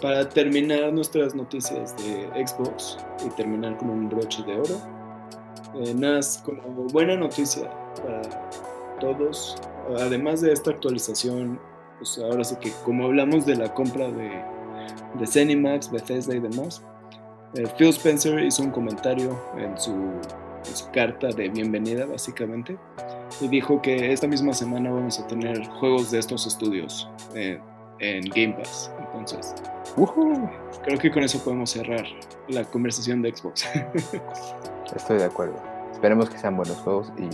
para 0.02 0.28
terminar 0.28 0.92
nuestras 0.92 1.34
noticias 1.34 1.96
de 1.96 2.46
Xbox 2.46 2.98
y 3.26 3.30
terminar 3.30 3.78
con 3.78 3.90
un 3.90 4.10
broche 4.10 4.44
de 4.44 4.60
oro, 4.60 4.82
eh, 5.76 5.94
nada, 5.94 6.20
como 6.44 6.88
buena 6.90 7.16
noticia 7.16 7.72
para 8.02 8.22
todos, 9.00 9.56
además 9.98 10.42
de 10.42 10.52
esta 10.52 10.72
actualización, 10.72 11.60
pues 11.98 12.18
ahora 12.20 12.44
sí 12.44 12.56
que 12.58 12.72
como 12.84 13.06
hablamos 13.06 13.46
de 13.46 13.56
la 13.56 13.74
compra 13.74 14.10
de, 14.12 14.44
de 15.20 15.28
Zenimax, 15.28 15.92
Bethesda 15.92 16.36
y 16.36 16.40
demás, 16.40 16.84
eh, 17.56 17.68
Phil 17.78 17.90
Spencer 17.90 18.44
hizo 18.44 18.64
un 18.64 18.72
comentario 18.72 19.40
en 19.58 19.78
su, 19.78 19.92
en 19.92 20.76
su 20.76 20.90
carta 20.92 21.28
de 21.28 21.50
bienvenida 21.50 22.06
básicamente 22.06 22.78
y 23.42 23.48
dijo 23.48 23.82
que 23.82 24.12
esta 24.12 24.28
misma 24.28 24.54
semana 24.54 24.92
vamos 24.92 25.20
a 25.20 25.28
tener 25.28 25.68
juegos 25.68 26.12
de 26.12 26.20
estos 26.20 26.48
estudios 26.48 27.10
eh, 27.36 27.60
en 28.00 28.24
Game 28.30 28.54
Pass. 28.54 28.92
Entonces, 29.00 29.54
creo 30.84 30.98
que 30.98 31.12
con 31.12 31.24
eso 31.24 31.40
podemos 31.44 31.70
cerrar 31.70 32.06
la 32.48 32.64
conversación 32.64 33.22
de 33.22 33.36
Xbox. 33.36 33.66
Estoy 34.96 35.18
de 35.18 35.26
acuerdo. 35.26 35.73
Esperemos 36.04 36.30
que 36.30 36.38
sean 36.38 36.58
buenos 36.58 36.76
juegos 36.80 37.14
y 37.18 37.30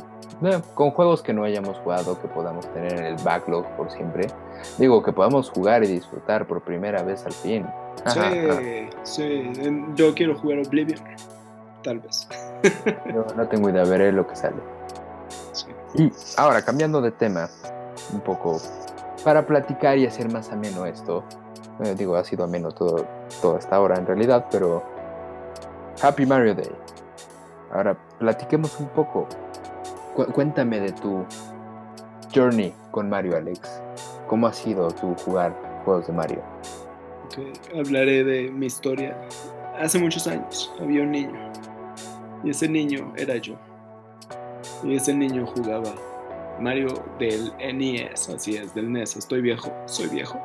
con 0.76 0.92
juegos 0.92 1.24
que 1.24 1.34
no 1.34 1.44
hayamos 1.44 1.80
jugado, 1.80 2.22
que 2.22 2.28
podamos 2.28 2.72
tener 2.72 3.00
en 3.00 3.04
el 3.04 3.16
backlog 3.24 3.66
por 3.76 3.90
siempre. 3.90 4.28
Digo, 4.78 5.02
que 5.02 5.12
podamos 5.12 5.50
jugar 5.50 5.84
y 5.84 5.88
disfrutar 5.88 6.46
por 6.46 6.62
primera 6.62 7.02
vez 7.02 7.26
al 7.26 7.34
fin. 7.34 7.66
sí, 8.06 8.88
sí. 9.02 9.52
Yo 9.96 10.14
quiero 10.14 10.38
jugar 10.38 10.60
Oblivion. 10.60 11.00
Tal 11.84 11.98
vez. 11.98 12.28
Yo 13.12 13.26
no 13.36 13.48
tengo 13.48 13.72
idea, 13.72 13.86
veré 13.86 14.12
lo 14.12 14.28
que 14.28 14.36
sale. 14.36 14.62
Y 15.96 16.12
ahora, 16.38 16.62
cambiando 16.62 17.02
de 17.02 17.10
tema, 17.10 17.50
un 18.14 18.20
poco, 18.20 18.62
para 19.24 19.48
platicar 19.48 19.98
y 19.98 20.06
hacer 20.06 20.32
más 20.32 20.52
ameno 20.52 20.86
esto, 20.86 21.24
eh, 21.84 21.96
digo, 21.98 22.16
ha 22.16 22.24
sido 22.24 22.44
ameno 22.44 22.72
todo, 22.72 23.08
toda 23.42 23.58
esta 23.58 23.82
hora 23.82 23.96
en 23.98 24.06
realidad, 24.06 24.46
pero 24.52 24.84
Happy 26.04 26.28
Mario 26.28 26.54
Day. 26.54 26.70
Ahora, 27.72 27.98
platiquemos 28.18 28.80
un 28.80 28.88
poco. 28.90 29.28
cuéntame 30.34 30.80
de 30.80 30.92
tu 30.92 31.26
journey 32.34 32.74
con 32.92 33.10
Mario, 33.10 33.38
Alex. 33.38 33.82
¿Cómo 34.28 34.48
ha 34.48 34.54
sido 34.54 34.92
tu 34.92 35.16
jugar 35.16 35.56
juegos 35.86 36.08
de 36.08 36.14
Mario? 36.14 36.44
Hablaré 37.78 38.24
de 38.24 38.52
mi 38.52 38.66
historia. 38.66 39.16
Hace 39.80 40.00
muchos 40.00 40.28
años 40.28 40.72
había 40.80 41.04
un 41.04 41.12
niño. 41.12 41.52
Y 42.44 42.52
ese 42.52 42.68
niño 42.68 43.14
era 43.16 43.38
yo. 43.38 43.56
Y 44.84 44.96
ese 44.96 45.14
niño 45.14 45.46
jugaba 45.46 45.94
Mario 46.60 47.04
del 47.20 47.54
NES, 47.58 48.30
así 48.30 48.56
es, 48.56 48.74
del 48.74 48.92
NES. 48.92 49.18
Estoy 49.18 49.42
viejo, 49.42 49.72
soy 49.86 50.08
viejo. 50.08 50.40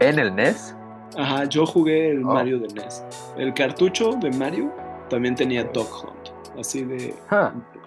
¿En 0.00 0.18
el 0.18 0.34
NES? 0.34 0.74
Ajá, 1.16 1.44
yo 1.44 1.66
jugué 1.66 2.10
el 2.10 2.24
oh. 2.24 2.34
Mario 2.34 2.58
del 2.58 2.74
NES. 2.74 3.04
El 3.36 3.52
cartucho 3.54 4.12
de 4.12 4.30
Mario 4.32 4.72
también 5.10 5.34
tenía 5.34 5.64
Dog 5.64 5.88
Hunt. 6.02 6.58
Así 6.58 6.84
de 6.84 7.14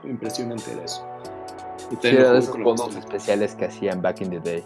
impresionante 0.03 0.71
era 0.71 0.83
eso. 0.83 1.05
Y 1.91 1.95
sí, 1.95 2.07
era 2.15 2.33
de 2.33 2.39
esos 2.39 2.57
fondos 2.57 2.95
especiales 2.95 3.55
que 3.55 3.65
hacían 3.65 4.01
back 4.01 4.21
in 4.21 4.29
the 4.29 4.39
day. 4.39 4.63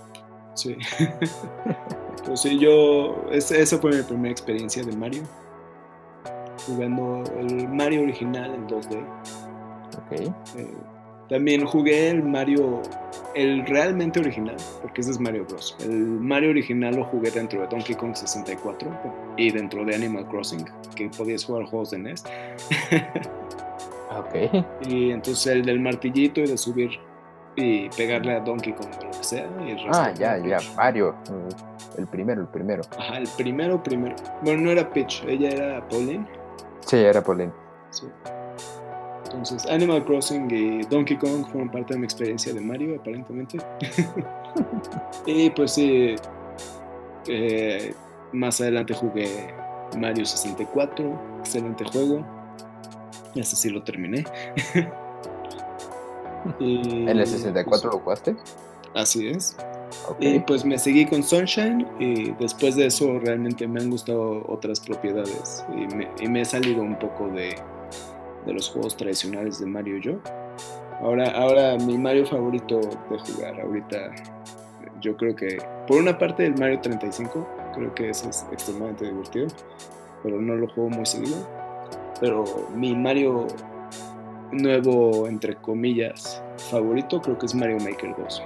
Sí. 0.54 0.76
pues 2.26 2.42
sí, 2.42 2.60
yo. 2.60 3.16
esa 3.32 3.78
fue 3.78 3.92
mi 3.92 4.02
primera 4.04 4.32
experiencia 4.32 4.84
de 4.84 4.96
Mario. 4.96 5.24
Jugando 6.66 7.24
el 7.38 7.68
Mario 7.70 8.02
original 8.04 8.54
en 8.54 8.68
2D. 8.68 9.06
Eh, 10.12 10.32
también 11.30 11.66
jugué 11.66 12.10
el 12.10 12.24
Mario, 12.24 12.82
el 13.36 13.66
realmente 13.66 14.20
original, 14.20 14.56
porque 14.82 15.02
ese 15.02 15.12
es 15.12 15.20
Mario 15.20 15.46
Bros. 15.46 15.76
El 15.82 15.92
Mario 15.92 16.52
original 16.52 16.96
lo 16.96 17.04
jugué 17.06 17.32
dentro 17.32 17.62
de 17.62 17.68
Donkey 17.68 17.96
Kong 17.96 18.16
64 18.16 18.90
y 19.38 19.52
dentro 19.52 19.84
de 19.84 19.96
Animal 19.96 20.28
Crossing, 20.28 20.66
que 20.96 21.10
podías 21.10 21.44
jugar 21.44 21.66
juegos 21.66 21.92
de 21.92 21.98
NES. 22.00 22.24
ok. 24.12 24.66
Y 24.88 25.12
entonces 25.12 25.48
el 25.48 25.66
del 25.66 25.80
martillito 25.80 26.42
y 26.42 26.48
de 26.48 26.58
subir 26.58 26.92
y 27.58 27.90
pegarle 27.90 28.34
a 28.34 28.40
Donkey 28.40 28.74
Kong 28.74 28.90
o 29.00 29.06
lo 29.06 29.12
que 29.12 29.24
sea. 29.24 29.50
ah, 29.92 30.14
ya, 30.18 30.38
ya, 30.38 30.60
Mario. 30.76 31.16
El 31.98 32.08
primero, 32.08 32.42
el 32.42 32.48
primero. 32.48 32.84
Ajá, 32.98 33.18
el 33.18 33.28
primero, 33.36 33.82
primero. 33.82 34.16
Bueno, 34.44 34.62
no 34.62 34.72
era 34.72 34.90
Peach, 34.90 35.24
ella 35.28 35.50
era 35.50 35.88
Pauline. 35.90 36.26
Sí, 36.82 36.98
era 36.98 37.22
Pauline. 37.22 37.52
Sí. 37.90 38.06
Entonces, 39.28 39.66
Animal 39.66 40.06
Crossing 40.06 40.50
y 40.50 40.84
Donkey 40.84 41.18
Kong 41.18 41.46
fueron 41.52 41.70
parte 41.70 41.94
de 41.94 42.00
mi 42.00 42.06
experiencia 42.06 42.54
de 42.54 42.62
Mario, 42.62 42.96
aparentemente. 43.00 43.58
y 45.26 45.50
pues 45.50 45.74
sí, 45.74 46.16
eh, 47.28 47.94
más 48.32 48.62
adelante 48.62 48.94
jugué 48.94 49.54
Mario 49.98 50.26
64, 50.26 51.40
excelente 51.40 51.84
juego. 51.86 52.26
Y 53.36 53.42
hasta 53.42 53.58
sí 53.58 53.70
lo 53.70 53.84
terminé. 53.84 54.24
¿En 56.60 57.10
el 57.10 57.28
64 57.28 57.92
lo 57.92 58.00
jugaste? 58.00 58.36
Así 58.94 59.28
es. 59.28 59.58
Y 60.20 60.40
pues 60.40 60.64
me 60.64 60.78
seguí 60.78 61.06
con 61.06 61.22
Sunshine 61.22 61.86
y 62.00 62.32
después 62.32 62.76
de 62.76 62.86
eso 62.86 63.20
realmente 63.20 63.68
me 63.68 63.82
han 63.82 63.90
gustado 63.90 64.46
otras 64.48 64.80
propiedades 64.80 65.66
y 66.20 66.28
me 66.28 66.42
he 66.42 66.46
salido 66.46 66.82
un 66.82 66.98
poco 66.98 67.28
de, 67.30 67.56
de 68.48 68.54
los 68.54 68.70
juegos 68.70 68.96
tradicionales 68.98 69.60
de 69.60 69.66
Mario 69.66 69.98
yo. 69.98 70.14
Ahora, 71.02 71.30
ahora 71.32 71.78
mi 71.78 71.98
Mario 71.98 72.26
favorito 72.26 72.80
de 72.80 73.20
jugar 73.20 73.60
ahorita, 73.62 74.12
yo 75.02 75.16
creo 75.16 75.36
que 75.36 75.58
por 75.88 75.98
una 75.98 76.18
parte 76.18 76.46
el 76.46 76.58
Mario 76.58 76.80
35, 76.82 77.48
creo 77.76 77.94
que 77.94 78.10
ese 78.10 78.30
es 78.30 78.48
extremadamente 78.52 79.06
divertido, 79.06 79.48
pero 80.24 80.42
no 80.42 80.56
lo 80.56 80.68
juego 80.70 80.90
muy 80.90 81.06
seguido. 81.06 81.38
Pero 82.20 82.46
mi 82.74 82.96
Mario 82.96 83.46
nuevo, 84.52 85.28
entre 85.28 85.56
comillas, 85.58 86.42
favorito 86.72 87.22
creo 87.22 87.38
que 87.38 87.46
es 87.46 87.54
Mario 87.54 87.78
Maker 87.80 88.16
2. 88.18 88.44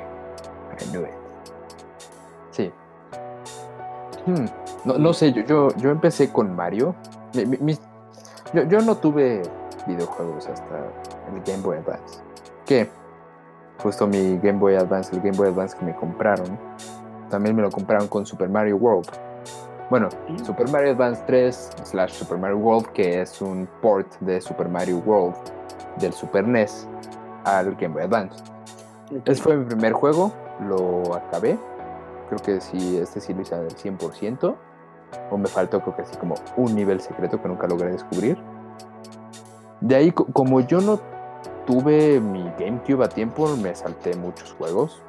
Sí. 2.52 2.72
Hmm, 4.26 4.46
no, 4.84 4.98
no, 4.98 5.14
sé, 5.14 5.32
yo, 5.32 5.70
yo, 5.78 5.90
empecé 5.90 6.30
con 6.32 6.54
Mario. 6.54 6.96
yo, 8.54 8.64
yo 8.64 8.82
no 8.82 8.98
tuve 8.98 9.42
videojuegos 9.96 10.48
hasta 10.48 10.78
el 11.34 11.42
Game 11.46 11.62
Boy 11.64 11.78
Advance. 11.78 12.20
Que 12.66 12.90
justo 13.82 14.08
mi 14.08 14.38
Game 14.38 14.60
Boy 14.60 14.76
Advance, 14.76 15.16
el 15.16 15.22
Game 15.22 15.38
Boy 15.38 15.50
Advance 15.50 15.78
que 15.78 15.86
me 15.86 15.96
compraron, 15.96 16.58
también 17.30 17.56
me 17.56 17.62
lo 17.62 17.72
compraron 17.72 18.08
con 18.08 18.26
Super 18.26 18.50
Mario 18.50 18.78
World. 18.78 19.10
Bueno, 19.90 20.10
mm. 20.30 20.46
Super 20.46 20.70
Mario 20.70 20.92
Advance 20.92 21.24
3 21.28 21.70
slash 21.84 22.14
Super 22.14 22.38
Mario 22.38 22.58
World, 22.58 22.88
que 22.94 23.22
es 23.22 23.42
un 23.42 23.68
port 23.82 24.08
de 24.20 24.40
Super 24.40 24.70
Mario 24.70 25.00
World 25.00 25.36
del 26.00 26.14
Super 26.14 26.48
NES 26.48 26.88
al 27.44 27.76
Game 27.76 27.94
Boy 27.94 28.04
Advance. 28.04 28.44
Ese 29.26 29.42
fue 29.42 29.58
mi 29.58 29.66
primer 29.66 29.94
juego, 29.94 30.32
lo 30.68 31.16
acabé. 31.16 31.58
Creo 32.30 32.40
que 32.40 32.62
sí, 32.62 32.98
este 32.98 33.20
sí 33.20 33.34
lo 33.34 33.42
hice 33.42 33.56
al 33.56 33.68
100%. 33.68 34.56
O 35.30 35.38
me 35.38 35.48
faltó 35.48 35.82
creo 35.82 35.96
que 35.96 36.02
así 36.04 36.16
como 36.16 36.36
un 36.56 36.74
nivel 36.74 37.02
secreto 37.02 37.42
que 37.42 37.48
nunca 37.50 37.68
logré 37.68 37.92
descubrir. 37.92 38.38
De 39.82 39.96
ahí, 39.96 40.12
como 40.12 40.62
yo 40.62 40.80
no 40.80 41.00
tuve 41.66 42.20
mi 42.20 42.44
GameCube 42.60 43.04
a 43.04 43.10
tiempo, 43.10 43.48
me 43.58 43.74
salté 43.76 44.16
muchos 44.16 44.54
juegos, 44.54 45.02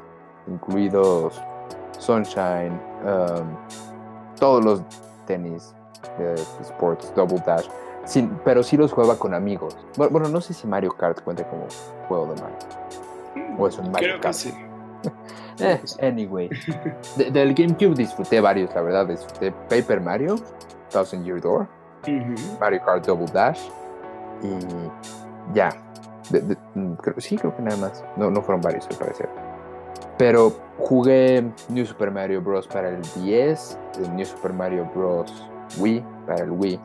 incluidos 0.49 1.41
Sunshine, 1.99 2.73
um, 3.05 3.57
todos 4.39 4.65
los 4.65 4.83
tenis, 5.27 5.75
sports, 6.61 7.13
Double 7.15 7.43
Dash, 7.47 7.67
pero 8.45 8.63
sí 8.63 8.77
los 8.77 8.93
jugaba 8.93 9.17
con 9.17 9.35
amigos. 9.35 9.77
Bueno, 9.97 10.29
no 10.29 10.41
sé 10.41 10.55
si 10.55 10.67
Mario 10.67 10.93
Kart 10.97 11.23
cuenta 11.23 11.45
como 11.49 11.67
juego 12.09 12.35
de 12.35 12.41
Mario. 12.41 12.59
O 13.59 13.69
es 13.69 13.79
un 13.79 13.91
Mario 13.93 14.21
Kart. 14.21 14.37
eh, 15.61 15.81
anyway, 16.01 16.49
del 17.17 17.55
GameCube 17.55 17.95
disfruté 17.95 18.41
varios, 18.41 18.75
la 18.75 18.83
verdad. 18.83 19.07
Disfruté 19.07 19.53
Paper 19.69 20.01
Mario, 20.01 20.37
Thousand 20.91 21.25
Year 21.25 21.41
Door, 21.41 21.69
Mario 22.61 22.81
Kart 22.85 23.07
Double 23.07 23.27
Dash, 23.33 23.61
y 24.43 25.55
ya. 25.55 25.71
Mm, 26.75 26.95
sí, 27.19 27.37
creo 27.37 27.55
que 27.57 27.63
nada 27.63 27.77
más. 27.77 28.05
No, 28.17 28.31
no 28.31 28.43
fueron 28.43 28.61
varios 28.61 28.87
al 28.89 28.97
parecer. 28.97 29.29
Pero 30.19 30.53
jugué 30.79 31.53
New 31.69 31.87
Super 31.87 32.11
Mario 32.11 32.43
Bros. 32.43 32.69
para 32.69 32.91
el 32.91 33.03
10, 33.23 33.79
New 34.15 34.27
Super 34.27 34.53
Mario 34.53 34.91
Bros. 34.95 35.49
Wii 35.79 36.05
para 36.27 36.45
el 36.45 36.51
Wii. 36.51 36.81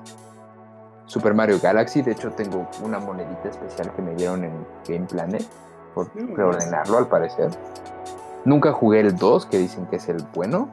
Super 1.05 1.33
Mario 1.33 1.59
Galaxy, 1.61 2.01
de 2.01 2.11
hecho 2.11 2.31
tengo 2.31 2.67
una 2.83 2.99
monedita 2.99 3.49
especial 3.49 3.93
que 3.95 4.01
me 4.01 4.13
dieron 4.15 4.43
en 4.43 4.51
Game 4.87 5.05
Planet 5.05 5.43
por 5.93 6.09
preordenarlo 6.11 6.97
al 6.97 7.07
parecer. 7.07 7.49
Nunca 8.43 8.71
jugué 8.73 8.99
el 8.99 9.15
2, 9.15 9.45
que 9.45 9.57
dicen 9.57 9.85
que 9.87 9.97
es 9.97 10.09
el 10.09 10.17
bueno. 10.33 10.69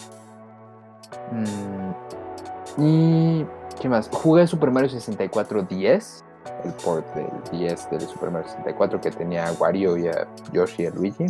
Mm, 1.30 2.82
y 2.82 3.46
¿qué 3.80 3.88
más? 3.88 4.08
Jugué 4.12 4.46
Super 4.46 4.70
Mario 4.70 4.88
64 4.88 5.62
10 5.62 6.24
el 6.64 6.72
port 6.72 7.06
del 7.14 7.28
10 7.50 7.90
del 7.90 8.00
Super 8.02 8.30
Mario 8.30 8.48
64 8.48 9.00
que 9.00 9.10
tenía 9.10 9.48
a 9.48 9.52
Wario 9.52 9.96
y 9.96 10.08
a 10.08 10.26
Yoshi 10.52 10.82
y 10.84 10.86
a 10.86 10.90
Luigi 10.90 11.26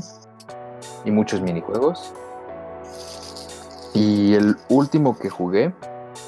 y 1.04 1.10
muchos 1.10 1.40
minijuegos. 1.40 2.12
Y 3.94 4.34
el 4.34 4.56
último 4.68 5.16
que 5.16 5.30
jugué, 5.30 5.72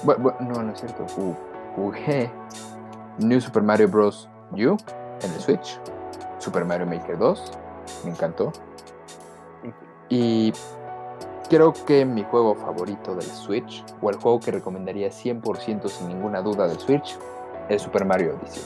bueno, 0.05 0.34
no, 0.41 0.62
no 0.62 0.72
es 0.72 0.80
cierto, 0.80 1.05
jugué 1.74 2.30
New 3.18 3.41
Super 3.41 3.62
Mario 3.62 3.89
Bros. 3.89 4.28
U 4.53 4.76
en 5.22 5.32
el 5.32 5.41
Switch, 5.41 5.80
Super 6.39 6.64
Mario 6.64 6.87
Maker 6.87 7.18
2, 7.18 7.53
me 8.05 8.11
encantó. 8.12 8.53
Y 10.09 10.53
creo 11.49 11.72
que 11.72 12.05
mi 12.05 12.22
juego 12.22 12.55
favorito 12.55 13.14
del 13.14 13.26
Switch, 13.26 13.84
o 14.01 14.11
el 14.11 14.16
juego 14.16 14.39
que 14.39 14.53
recomendaría 14.53 15.09
100% 15.09 15.89
sin 15.89 16.09
ninguna 16.09 16.41
duda 16.43 16.68
del 16.68 16.78
Switch, 16.78 17.18
es 17.68 17.82
Super 17.82 18.05
Mario 18.05 18.37
Odyssey. 18.37 18.62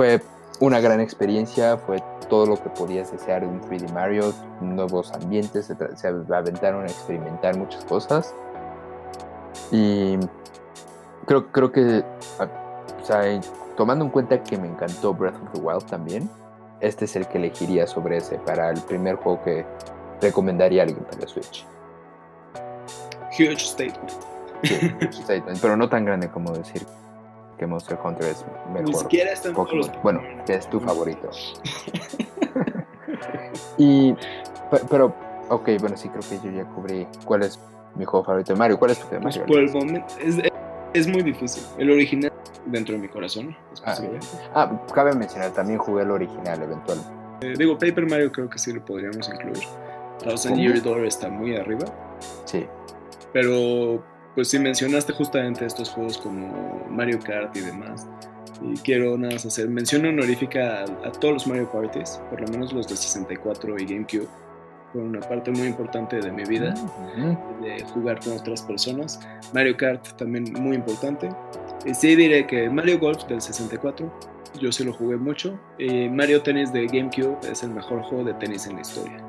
Fue 0.00 0.18
una 0.60 0.80
gran 0.80 0.98
experiencia, 0.98 1.76
fue 1.76 2.02
todo 2.30 2.46
lo 2.46 2.56
que 2.56 2.70
podías 2.70 3.12
desear 3.12 3.42
de 3.42 3.48
un 3.48 3.60
3D 3.60 3.92
Mario, 3.92 4.32
nuevos 4.62 5.12
ambientes, 5.12 5.66
se, 5.66 6.08
aventaron 6.08 6.84
a 6.84 6.86
experimentar 6.86 7.54
muchas 7.58 7.84
cosas. 7.84 8.34
Y 9.70 10.16
creo, 11.26 11.52
creo 11.52 11.70
que, 11.70 12.02
o 12.38 13.04
sea, 13.04 13.38
tomando 13.76 14.06
en 14.06 14.10
cuenta 14.10 14.42
que 14.42 14.56
me 14.56 14.68
encantó 14.68 15.12
Breath 15.12 15.34
of 15.34 15.52
the 15.52 15.60
Wild 15.60 15.84
también, 15.84 16.30
este 16.80 17.04
es 17.04 17.14
el 17.14 17.26
que 17.28 17.36
elegiría 17.36 17.86
sobre 17.86 18.16
ese 18.16 18.38
para 18.38 18.70
el 18.70 18.80
primer 18.80 19.16
juego 19.16 19.42
que 19.42 19.66
recomendaría 20.22 20.80
a 20.80 20.86
alguien 20.86 21.04
para 21.04 21.18
el 21.18 21.28
Switch. 21.28 21.66
Huge 23.38 23.58
statement. 23.58 24.12
huge 24.62 25.12
statement, 25.12 25.60
pero 25.60 25.76
no 25.76 25.90
tan 25.90 26.06
grande 26.06 26.30
como 26.30 26.52
decir 26.52 26.86
que 27.60 27.66
Monster 27.66 27.98
Hunter 28.02 28.26
es 28.26 28.44
mejor. 28.72 28.88
Ni 28.88 28.94
siquiera 28.94 29.32
está 29.32 29.50
Bueno, 30.02 30.22
que 30.46 30.54
es 30.54 30.68
tu 30.70 30.80
favorito. 30.80 31.30
y, 33.78 34.14
pero, 34.88 35.14
ok, 35.50 35.68
bueno, 35.78 35.94
sí 35.94 36.08
creo 36.08 36.22
que 36.22 36.38
yo 36.42 36.50
ya 36.50 36.64
cubrí 36.64 37.06
cuál 37.26 37.42
es 37.42 37.60
mi 37.96 38.06
juego 38.06 38.24
favorito 38.24 38.54
de 38.54 38.58
Mario. 38.58 38.78
¿Cuál 38.78 38.92
es 38.92 39.00
tu 39.00 39.08
tema? 39.08 39.24
Pues 39.24 39.38
por 39.40 39.58
el 39.58 39.70
momento 39.70 40.06
es, 40.22 40.36
es, 40.94 41.06
muy 41.06 41.22
difícil. 41.22 41.62
El 41.76 41.90
original 41.90 42.32
dentro 42.64 42.94
de 42.94 43.02
mi 43.02 43.08
corazón. 43.08 43.54
Ah, 43.84 43.94
ah, 44.54 44.86
cabe 44.94 45.14
mencionar, 45.14 45.50
también 45.50 45.78
jugué 45.78 46.04
el 46.04 46.10
original 46.12 46.62
eventualmente. 46.62 47.12
Eh, 47.42 47.54
digo, 47.58 47.78
Paper 47.78 48.08
Mario 48.08 48.32
creo 48.32 48.48
que 48.48 48.58
sí 48.58 48.72
lo 48.72 48.82
podríamos 48.82 49.28
incluir. 49.28 49.64
Thousand 50.24 50.56
Year 50.56 50.82
Door 50.82 51.04
está 51.04 51.28
muy 51.28 51.56
arriba. 51.56 51.84
Sí. 52.46 52.66
Pero 53.34 54.02
pues 54.40 54.48
si 54.48 54.58
mencionaste 54.58 55.12
justamente 55.12 55.66
estos 55.66 55.90
juegos 55.90 56.16
como 56.16 56.82
Mario 56.88 57.18
Kart 57.20 57.54
y 57.58 57.60
demás, 57.60 58.08
y 58.62 58.74
quiero 58.78 59.18
nada 59.18 59.34
más 59.34 59.44
hacer 59.44 59.68
mención 59.68 60.06
honorífica 60.06 60.84
a, 60.84 61.12
todos 61.12 61.34
los 61.34 61.46
Mario 61.46 61.70
Parties, 61.70 62.18
por 62.30 62.40
lo 62.40 62.48
menos 62.48 62.72
los 62.72 62.88
de 62.88 62.96
64 62.96 63.78
y 63.78 63.84
GameCube. 63.84 64.26
Fue 64.94 65.02
una 65.02 65.20
parte 65.20 65.50
muy 65.50 65.66
importante 65.66 66.20
de 66.20 66.32
mi 66.32 66.44
vida, 66.44 66.72
de 67.60 67.84
jugar 67.92 68.18
con 68.20 68.32
otras 68.38 68.62
personas. 68.62 69.20
Mario 69.52 69.76
Kart 69.76 70.16
también 70.16 70.50
muy 70.54 70.74
importante. 70.74 71.28
Y 71.84 71.92
sí 71.92 72.16
diré 72.16 72.46
que 72.46 72.70
Mario 72.70 72.98
Golf 72.98 73.26
del 73.26 73.42
64, 73.42 74.10
yo 74.58 74.72
sí 74.72 74.84
lo 74.84 74.94
jugué 74.94 75.18
mucho. 75.18 75.60
Y 75.78 76.08
Mario 76.08 76.40
Tennis 76.40 76.72
de 76.72 76.86
GameCube 76.86 77.36
es 77.52 77.62
el 77.62 77.72
mejor 77.72 78.00
juego 78.04 78.24
de 78.24 78.32
tenis 78.32 78.66
en 78.66 78.76
la 78.76 78.80
historia. 78.80 79.22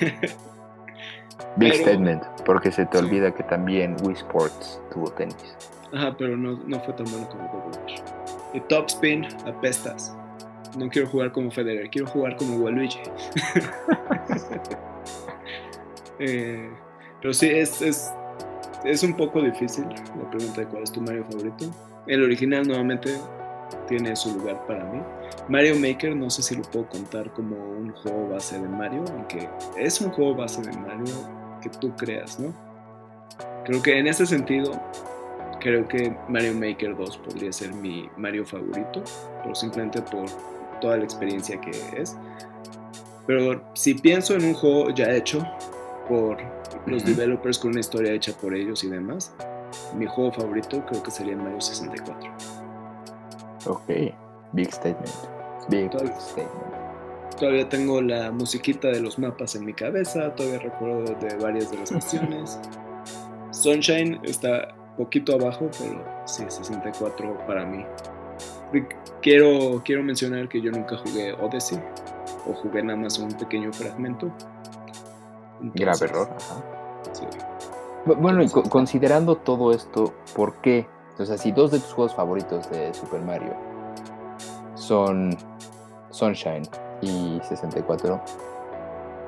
Big 1.56 1.74
statement, 1.74 2.22
porque 2.44 2.70
se 2.70 2.86
te 2.86 2.98
olvida 2.98 3.32
que 3.32 3.42
también 3.44 3.96
Wii 4.02 4.16
Sports 4.16 4.80
tuvo 4.92 5.10
tenis. 5.12 5.36
Ajá, 5.92 6.14
pero 6.16 6.36
no, 6.36 6.58
no 6.66 6.80
fue 6.80 6.94
tan 6.94 7.06
bueno 7.10 7.28
como 7.28 7.44
Overwatch. 7.44 8.00
Y 8.54 8.60
Top 8.60 8.88
Spin, 8.88 9.26
apestas. 9.46 10.14
No 10.76 10.88
quiero 10.88 11.08
jugar 11.08 11.32
como 11.32 11.50
Federer, 11.50 11.88
quiero 11.90 12.08
jugar 12.08 12.36
como 12.36 12.58
Waluigi. 12.58 12.98
eh, 16.18 16.70
pero 17.20 17.32
sí, 17.32 17.48
es, 17.48 17.80
es, 17.80 18.12
es 18.84 19.02
un 19.02 19.14
poco 19.14 19.42
difícil 19.42 19.84
la 19.84 20.30
pregunta 20.30 20.60
de 20.60 20.66
cuál 20.66 20.82
es 20.82 20.92
tu 20.92 21.00
Mario 21.00 21.24
favorito. 21.24 21.66
El 22.06 22.22
original 22.22 22.66
nuevamente 22.66 23.16
tiene 23.86 24.14
su 24.16 24.38
lugar 24.38 24.64
para 24.66 24.84
mí. 24.84 25.00
Mario 25.48 25.76
Maker 25.76 26.14
no 26.14 26.30
sé 26.30 26.42
si 26.42 26.56
lo 26.56 26.62
puedo 26.62 26.88
contar 26.88 27.32
como 27.32 27.56
un 27.56 27.92
juego 27.92 28.28
base 28.28 28.58
de 28.58 28.68
Mario, 28.68 29.04
aunque 29.12 29.48
es 29.76 30.00
un 30.00 30.10
juego 30.10 30.34
base 30.34 30.62
de 30.62 30.72
Mario 30.72 31.14
que 31.62 31.68
tú 31.68 31.94
creas, 31.96 32.38
¿no? 32.38 32.52
Creo 33.64 33.82
que 33.82 33.98
en 33.98 34.06
ese 34.06 34.26
sentido, 34.26 34.72
creo 35.60 35.86
que 35.86 36.16
Mario 36.28 36.54
Maker 36.54 36.96
2 36.96 37.18
podría 37.18 37.52
ser 37.52 37.72
mi 37.72 38.08
Mario 38.16 38.44
favorito, 38.44 39.02
pero 39.42 39.54
simplemente 39.54 40.00
por 40.02 40.26
toda 40.80 40.96
la 40.96 41.04
experiencia 41.04 41.60
que 41.60 41.70
es. 41.96 42.16
Pero 43.26 43.62
si 43.74 43.94
pienso 43.94 44.34
en 44.34 44.44
un 44.44 44.54
juego 44.54 44.90
ya 44.90 45.12
hecho 45.12 45.46
por 46.08 46.38
los 46.86 47.04
developers 47.04 47.58
con 47.58 47.72
una 47.72 47.80
historia 47.80 48.12
hecha 48.12 48.32
por 48.32 48.54
ellos 48.54 48.82
y 48.84 48.88
demás, 48.88 49.34
mi 49.94 50.06
juego 50.06 50.32
favorito 50.32 50.84
creo 50.86 51.02
que 51.02 51.10
sería 51.10 51.36
Mario 51.36 51.60
64. 51.60 52.57
Ok, 53.68 53.88
big 54.52 54.72
statement. 54.72 55.14
Big 55.68 55.90
statement. 55.92 56.78
Todavía 57.38 57.68
tengo 57.68 58.00
la 58.00 58.32
musiquita 58.32 58.88
de 58.88 59.00
los 59.00 59.18
mapas 59.18 59.54
en 59.54 59.64
mi 59.64 59.74
cabeza, 59.74 60.34
todavía 60.34 60.58
recuerdo 60.58 61.14
de 61.14 61.36
varias 61.36 61.70
de 61.70 61.78
las 61.78 61.92
misiones. 61.92 62.58
Sunshine 63.50 64.18
está 64.24 64.74
poquito 64.96 65.34
abajo, 65.34 65.70
pero 65.78 66.02
sí, 66.26 66.44
64 66.48 67.46
para 67.46 67.64
mí. 67.64 67.84
Quiero, 69.22 69.82
quiero 69.84 70.02
mencionar 70.02 70.48
que 70.48 70.60
yo 70.60 70.70
nunca 70.70 70.96
jugué 70.98 71.32
Odyssey, 71.32 71.78
o 72.46 72.54
jugué 72.54 72.82
nada 72.82 72.98
más 72.98 73.18
un 73.18 73.32
pequeño 73.32 73.72
fragmento. 73.72 74.30
Grave 75.74 76.06
error, 76.06 76.28
ajá. 76.36 76.64
Sí. 77.12 77.24
Bueno, 78.04 78.42
y 78.42 78.48
considerando 78.48 79.36
todo 79.36 79.72
esto, 79.72 80.14
¿por 80.34 80.54
qué? 80.60 80.86
Sea, 81.24 81.36
si 81.36 81.50
dos 81.50 81.72
de 81.72 81.80
tus 81.80 81.92
juegos 81.92 82.14
favoritos 82.14 82.70
de 82.70 82.94
Super 82.94 83.20
Mario 83.20 83.52
son 84.74 85.36
Sunshine 86.10 86.62
y 87.00 87.40
64, 87.42 88.20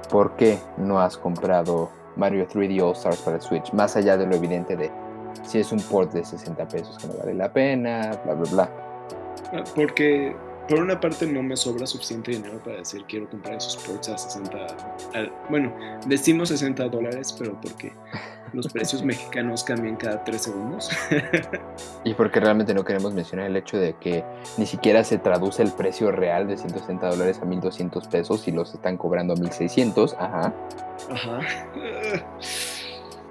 ¿por 0.08 0.36
qué 0.36 0.58
no 0.76 1.00
has 1.00 1.16
comprado 1.16 1.90
Mario 2.16 2.46
3D 2.48 2.80
All 2.80 2.92
Stars 2.92 3.20
para 3.22 3.40
Switch? 3.40 3.72
Más 3.72 3.96
allá 3.96 4.16
de 4.16 4.26
lo 4.26 4.36
evidente 4.36 4.76
de 4.76 4.90
si 5.42 5.58
es 5.58 5.72
un 5.72 5.80
port 5.80 6.12
de 6.12 6.24
60 6.24 6.68
pesos 6.68 6.96
que 6.98 7.08
no 7.08 7.14
vale 7.14 7.34
la 7.34 7.52
pena, 7.52 8.12
bla, 8.24 8.34
bla, 8.34 8.50
bla. 8.50 8.70
Ah, 9.52 9.64
porque 9.74 10.36
por 10.70 10.78
una 10.78 11.00
parte 11.00 11.26
no 11.26 11.42
me 11.42 11.56
sobra 11.56 11.84
suficiente 11.84 12.30
dinero 12.30 12.62
para 12.62 12.76
decir 12.76 13.04
quiero 13.08 13.28
comprar 13.28 13.56
esos 13.56 13.76
ports 13.76 14.08
a 14.08 14.16
60, 14.16 14.66
bueno, 15.50 15.74
decimos 16.06 16.50
60 16.50 16.88
dólares, 16.88 17.34
pero 17.36 17.60
porque 17.60 17.92
los 18.52 18.68
precios 18.72 19.02
mexicanos 19.02 19.64
cambian 19.64 19.96
cada 19.96 20.22
3 20.22 20.40
segundos. 20.40 20.88
y 22.04 22.14
porque 22.14 22.38
realmente 22.38 22.72
no 22.72 22.84
queremos 22.84 23.12
mencionar 23.12 23.46
el 23.46 23.56
hecho 23.56 23.78
de 23.78 23.94
que 23.94 24.24
ni 24.58 24.64
siquiera 24.64 25.02
se 25.02 25.18
traduce 25.18 25.60
el 25.64 25.72
precio 25.72 26.12
real 26.12 26.46
de 26.46 26.56
160 26.56 27.04
dólares 27.04 27.40
a 27.42 27.46
1200 27.46 28.06
pesos 28.06 28.46
y 28.46 28.52
los 28.52 28.72
están 28.72 28.96
cobrando 28.96 29.34
a 29.34 29.36
1600, 29.36 30.14
ajá. 30.14 30.54
Ajá. 31.10 31.40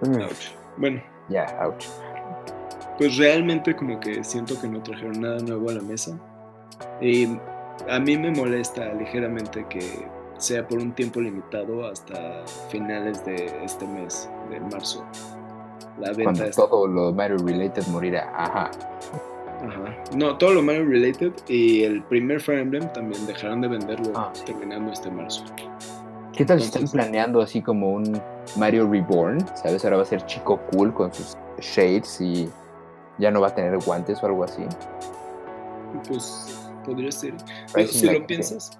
Mm. 0.02 0.22
ouch. 0.24 0.50
Bueno. 0.76 1.02
Ya, 1.30 1.58
ouch. 1.64 1.86
Pues 2.98 3.16
realmente 3.16 3.74
como 3.78 3.98
que 3.98 4.26
siento 4.26 4.60
que 4.60 4.68
no 4.68 4.84
trajeron 4.84 5.22
nada 5.22 5.40
nuevo 5.40 5.70
a 5.70 5.74
la 5.74 5.82
mesa 5.82 6.20
y 7.02 7.28
a 7.90 8.00
mí 8.00 8.18
me 8.18 8.32
molesta 8.32 8.94
ligeramente 8.94 9.66
que 9.70 10.08
sea 10.38 10.68
por 10.68 10.80
un 10.80 10.94
tiempo 10.94 11.20
limitado 11.22 11.86
hasta 11.88 12.44
finales 12.70 13.24
de 13.26 13.64
este 13.64 13.86
mes, 13.86 14.30
de 14.50 14.60
marzo. 14.60 15.06
La 16.00 16.14
venta 16.14 16.24
Cuando 16.24 16.50
todo 16.52 16.88
lo 16.88 17.14
Mario 17.14 17.38
Related 17.38 17.86
morirá, 17.88 18.32
ajá. 18.36 18.72
Ajá. 19.62 20.04
No, 20.16 20.38
todo 20.38 20.54
lo 20.54 20.62
Mario 20.62 20.86
Related 20.86 21.34
y 21.48 21.84
el 21.84 22.02
primer 22.04 22.40
Fire 22.40 22.60
Emblem 22.60 22.92
también 22.94 23.26
dejarán 23.28 23.60
de 23.62 23.68
venderlo 23.68 24.14
ah, 24.16 24.32
terminando 24.46 24.94
este 24.94 25.12
marzo. 25.12 25.44
¿Qué 26.34 26.46
tal 26.46 26.62
si 26.62 26.68
están 26.68 26.88
planeando 26.88 27.42
así 27.42 27.62
como 27.62 27.92
un 27.92 28.22
Mario 28.56 28.90
Reborn? 28.90 29.46
¿Sabes? 29.58 29.84
Ahora 29.84 29.98
va 29.98 30.04
a 30.04 30.06
ser 30.06 30.26
chico 30.26 30.58
cool 30.72 30.94
con 30.94 31.14
sus 31.14 31.36
shades 31.60 32.22
y 32.22 32.50
ya 33.18 33.30
no 33.30 33.42
va 33.42 33.48
a 33.50 33.56
tener 33.56 33.78
guantes 33.80 34.24
o 34.24 34.28
algo 34.28 34.46
así. 34.46 34.64
Pues 36.08 36.69
podría 36.84 37.12
ser. 37.12 37.34
si 37.88 38.10
lo 38.10 38.26
piensas, 38.26 38.72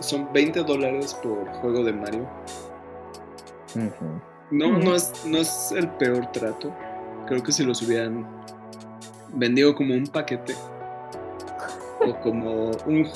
son 0.00 0.32
20 0.32 0.62
dólares 0.62 1.14
por 1.22 1.46
juego 1.60 1.84
de 1.84 1.92
Mario. 1.92 2.28
No, 4.50 4.78
no, 4.78 4.94
es, 4.94 5.24
no 5.26 5.38
es 5.38 5.72
el 5.72 5.88
peor 5.88 6.30
trato. 6.32 6.72
Creo 7.26 7.42
que 7.42 7.52
si 7.52 7.64
los 7.64 7.82
hubieran 7.82 8.26
vendido 9.34 9.74
como 9.74 9.94
un 9.94 10.06
paquete 10.06 10.54
o 12.06 12.18
como 12.20 12.70
un... 12.86 13.08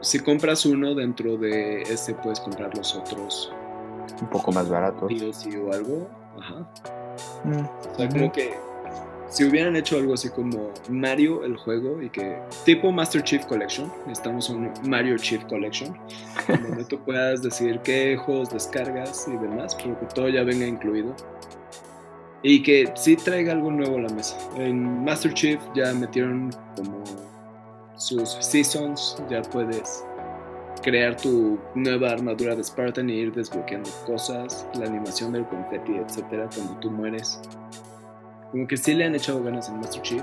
Si 0.00 0.18
compras 0.18 0.64
uno 0.64 0.94
dentro 0.94 1.36
de 1.36 1.82
ese 1.82 2.14
puedes 2.14 2.40
comprar 2.40 2.76
los 2.76 2.94
otros. 2.96 3.52
Un 4.20 4.28
poco 4.28 4.50
más 4.50 4.68
baratos. 4.68 5.10
o 5.12 5.72
algo. 5.72 6.08
Ajá. 6.38 6.66
O 7.92 7.96
sea, 7.96 8.08
creo 8.08 8.32
que 8.32 8.54
si 9.30 9.44
hubieran 9.44 9.76
hecho 9.76 9.96
algo 9.96 10.14
así 10.14 10.28
como 10.28 10.72
Mario 10.88 11.44
el 11.44 11.56
juego 11.56 12.02
y 12.02 12.10
que 12.10 12.36
tipo 12.64 12.90
Master 12.90 13.22
Chief 13.22 13.46
Collection, 13.46 13.90
estamos 14.10 14.50
un 14.50 14.72
Mario 14.82 15.16
Chief 15.16 15.42
Collection, 15.44 15.96
donde 16.48 16.84
tú 16.84 16.98
puedas 17.04 17.40
decir 17.40 17.78
qué 17.84 18.16
juegos 18.16 18.50
descargas 18.50 19.28
y 19.28 19.36
demás, 19.36 19.76
pero 19.76 19.98
que 19.98 20.06
todo 20.06 20.28
ya 20.28 20.42
venga 20.42 20.66
incluido. 20.66 21.14
Y 22.42 22.62
que 22.62 22.90
sí 22.96 23.16
traiga 23.16 23.52
algo 23.52 23.70
nuevo 23.70 23.98
a 23.98 24.00
la 24.00 24.08
mesa. 24.08 24.36
En 24.56 25.04
Master 25.04 25.32
Chief 25.34 25.60
ya 25.74 25.92
metieron 25.92 26.50
como 26.74 27.04
sus 27.96 28.30
seasons, 28.40 29.22
ya 29.30 29.42
puedes 29.42 30.04
crear 30.82 31.16
tu 31.16 31.58
nueva 31.74 32.10
armadura 32.10 32.56
de 32.56 32.64
Spartan 32.64 33.10
y 33.10 33.14
ir 33.14 33.32
desbloqueando 33.32 33.90
cosas, 34.06 34.66
la 34.74 34.86
animación 34.86 35.32
del 35.32 35.46
confetti, 35.46 35.92
etcétera, 35.96 36.48
cuando 36.54 36.74
tú 36.80 36.90
mueres. 36.90 37.40
Como 38.50 38.66
que 38.66 38.76
sí 38.76 38.94
le 38.94 39.04
han 39.04 39.14
echado 39.14 39.42
ganas 39.42 39.68
en 39.68 39.76
Master 39.76 40.02
Chief. 40.02 40.22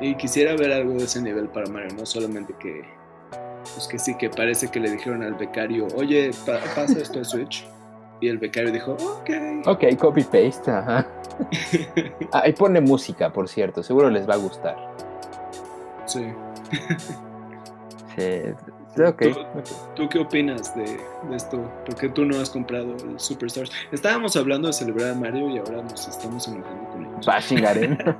Y 0.00 0.14
quisiera 0.16 0.54
ver 0.56 0.72
algo 0.72 0.92
de 0.92 1.04
ese 1.04 1.22
nivel 1.22 1.48
para 1.48 1.66
Mario, 1.70 1.96
no 1.96 2.04
solamente 2.04 2.54
que. 2.58 2.82
Pues 3.74 3.88
que 3.88 3.98
sí, 3.98 4.14
que 4.16 4.28
parece 4.28 4.68
que 4.68 4.78
le 4.78 4.90
dijeron 4.90 5.22
al 5.22 5.34
becario, 5.34 5.86
oye, 5.96 6.30
pasa 6.44 6.98
esto 6.98 7.18
de 7.18 7.24
Switch. 7.24 7.66
Y 8.20 8.28
el 8.28 8.38
becario 8.38 8.70
dijo, 8.70 8.92
ok. 8.92 9.66
Ok, 9.66 9.96
copy 9.98 10.22
paste, 10.22 10.70
ajá. 10.70 11.06
Ahí 12.32 12.52
pone 12.52 12.80
música, 12.80 13.32
por 13.32 13.48
cierto, 13.48 13.82
seguro 13.82 14.10
les 14.10 14.28
va 14.28 14.34
a 14.34 14.38
gustar. 14.38 14.76
Sí. 16.06 16.26
sí, 18.16 18.42
okay. 18.98 19.34
¿Tú, 19.94 20.08
qué 20.08 20.18
opinas 20.18 20.74
de, 20.74 21.00
esto? 21.34 21.58
¿Por 21.84 21.94
qué 21.96 22.08
tú 22.08 22.24
no 22.24 22.38
has 22.38 22.50
comprado 22.50 22.94
el 22.96 23.18
Superstars? 23.18 23.70
Estábamos 23.92 24.36
hablando 24.36 24.68
de 24.68 24.74
celebrar 24.74 25.10
a 25.10 25.14
Mario 25.14 25.50
y 25.50 25.58
ahora 25.58 25.82
nos 25.82 26.08
estamos 26.08 26.46
enojando 26.48 26.90
con 26.90 27.06
ellos. 27.06 27.26
Bashing 27.26 27.66
Arena. 27.66 28.18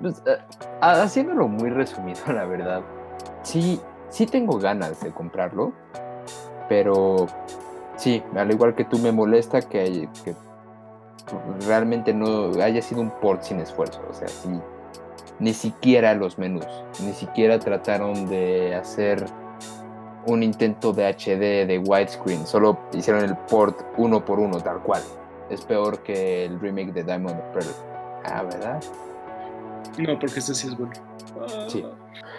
Pues, 0.00 0.22
haciéndolo 0.80 1.48
muy 1.48 1.70
resumido, 1.70 2.20
la 2.28 2.44
verdad. 2.44 2.82
Sí, 3.42 3.80
sí 4.08 4.26
tengo 4.26 4.58
ganas 4.58 5.00
de 5.02 5.10
comprarlo, 5.10 5.72
pero 6.68 7.26
sí, 7.96 8.22
al 8.34 8.50
igual 8.50 8.74
que 8.74 8.84
tú 8.84 8.98
me 8.98 9.12
molesta 9.12 9.60
que, 9.60 10.08
que 10.24 10.34
realmente 11.66 12.12
no 12.12 12.50
haya 12.62 12.82
sido 12.82 13.00
un 13.00 13.10
port 13.10 13.42
sin 13.42 13.60
esfuerzo. 13.60 14.00
O 14.10 14.14
sea, 14.14 14.28
sí, 14.28 14.48
ni 15.38 15.52
siquiera 15.52 16.14
los 16.14 16.38
menús, 16.38 16.66
ni 17.04 17.12
siquiera 17.12 17.58
trataron 17.58 18.28
de 18.28 18.74
hacer 18.74 19.24
un 20.26 20.42
intento 20.42 20.92
de 20.92 21.06
HD, 21.06 21.66
de 21.66 21.78
widescreen, 21.78 22.46
solo 22.46 22.78
hicieron 22.92 23.24
el 23.24 23.36
port 23.36 23.80
uno 23.96 24.24
por 24.24 24.38
uno, 24.38 24.60
tal 24.60 24.80
cual. 24.80 25.02
Es 25.50 25.64
peor 25.64 26.00
que 26.00 26.44
el 26.44 26.58
remake 26.60 26.92
de 26.92 27.04
Diamond 27.04 27.40
Pearl. 27.52 27.68
Ah, 28.24 28.42
¿verdad? 28.42 28.82
No, 29.98 30.18
porque 30.18 30.40
ese 30.40 30.54
sí 30.54 30.66
es 30.66 30.76
bueno. 30.76 30.92
Sí. 31.68 31.84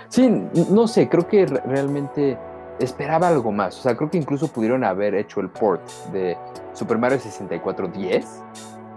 Sí, 0.10 0.30
no 0.70 0.88
sé, 0.88 1.08
creo 1.10 1.28
que 1.28 1.46
realmente 1.46 2.38
esperaba 2.80 3.28
algo 3.28 3.52
más. 3.52 3.78
O 3.80 3.82
sea, 3.82 3.96
creo 3.96 4.10
que 4.10 4.18
incluso 4.18 4.48
pudieron 4.48 4.84
haber 4.84 5.16
hecho 5.16 5.40
el 5.40 5.50
port 5.50 5.82
de 6.12 6.38
Super 6.74 6.98
Mario 6.98 7.20
64 7.20 7.88
10 7.88 8.44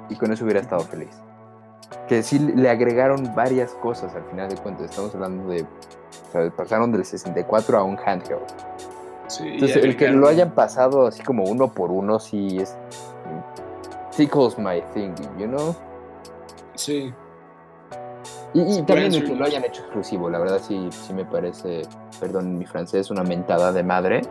y 0.08 0.16
con 0.16 0.32
eso 0.32 0.44
hubiera 0.44 0.60
estado 0.60 0.82
feliz. 0.82 1.20
Que 2.08 2.22
sí 2.22 2.38
le 2.38 2.68
agregaron 2.68 3.34
varias 3.34 3.72
cosas 3.74 4.14
al 4.14 4.24
final 4.24 4.48
de 4.48 4.56
cuentas. 4.56 4.90
Estamos 4.90 5.14
hablando 5.14 5.50
de. 5.50 5.62
O 5.62 6.32
sea, 6.32 6.50
pasaron 6.50 6.92
del 6.92 7.04
64 7.04 7.78
a 7.78 7.84
un 7.84 7.98
handheld. 7.98 8.42
Sí, 9.28 9.44
Entonces, 9.46 9.84
el 9.84 9.96
que 9.96 10.08
lo 10.08 10.26
hayan 10.26 10.54
pasado 10.54 11.06
así 11.06 11.22
como 11.22 11.44
uno 11.44 11.72
por 11.72 11.90
uno, 11.90 12.18
sí 12.18 12.58
es. 12.60 12.76
Tickles 14.16 14.58
my 14.58 14.82
thinking, 14.92 15.38
you 15.38 15.46
know? 15.46 15.74
Sí. 16.74 17.14
Y, 18.52 18.82
también 18.82 19.14
el 19.14 19.24
que 19.24 19.36
lo 19.36 19.44
hayan 19.44 19.64
hecho 19.64 19.82
exclusivo, 19.82 20.28
la 20.28 20.40
verdad 20.40 20.60
sí, 20.60 20.88
sí 20.90 21.12
me 21.14 21.24
parece, 21.24 21.82
perdón 22.18 22.58
mi 22.58 22.66
francés, 22.66 23.10
una 23.10 23.22
mentada 23.22 23.72
de 23.72 23.84
madre, 23.84 24.22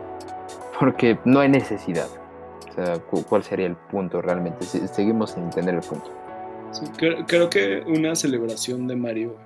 porque 0.78 1.18
no 1.24 1.40
hay 1.40 1.48
necesidad. 1.48 2.08
O 2.68 2.72
sea, 2.74 2.98
¿cuál 3.28 3.42
sería 3.42 3.66
el 3.66 3.76
punto 3.76 4.20
realmente? 4.20 4.64
Seguimos 4.64 5.30
sin 5.32 5.44
entender 5.44 5.74
el 5.74 5.80
punto. 5.80 6.10
Creo, 7.26 7.50
que 7.50 7.82
una 7.86 8.14
celebración 8.14 8.86
de 8.86 8.96
Mario 8.96 9.36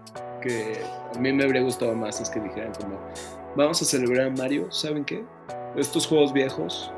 que 0.41 0.79
a 1.15 1.19
mí 1.19 1.33
me 1.33 1.45
habría 1.45 1.63
gustado 1.63 1.95
más 1.95 2.21
es 2.21 2.29
que 2.29 2.41
dijeran 2.41 2.73
como, 2.75 2.99
vamos 3.57 3.81
a 3.81 3.85
celebrar 3.85 4.27
a 4.27 4.31
Mario, 4.31 4.71
¿saben 4.71 5.05
qué? 5.05 5.25
Estos 5.77 6.07
juegos 6.07 6.33
viejos, 6.33 6.93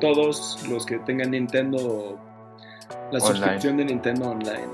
todos 0.00 0.66
los 0.68 0.84
que 0.84 0.98
tengan 1.00 1.30
Nintendo, 1.30 2.18
la 3.10 3.20
suscripción 3.20 3.78
de 3.78 3.86
Nintendo 3.86 4.30
Online, 4.30 4.68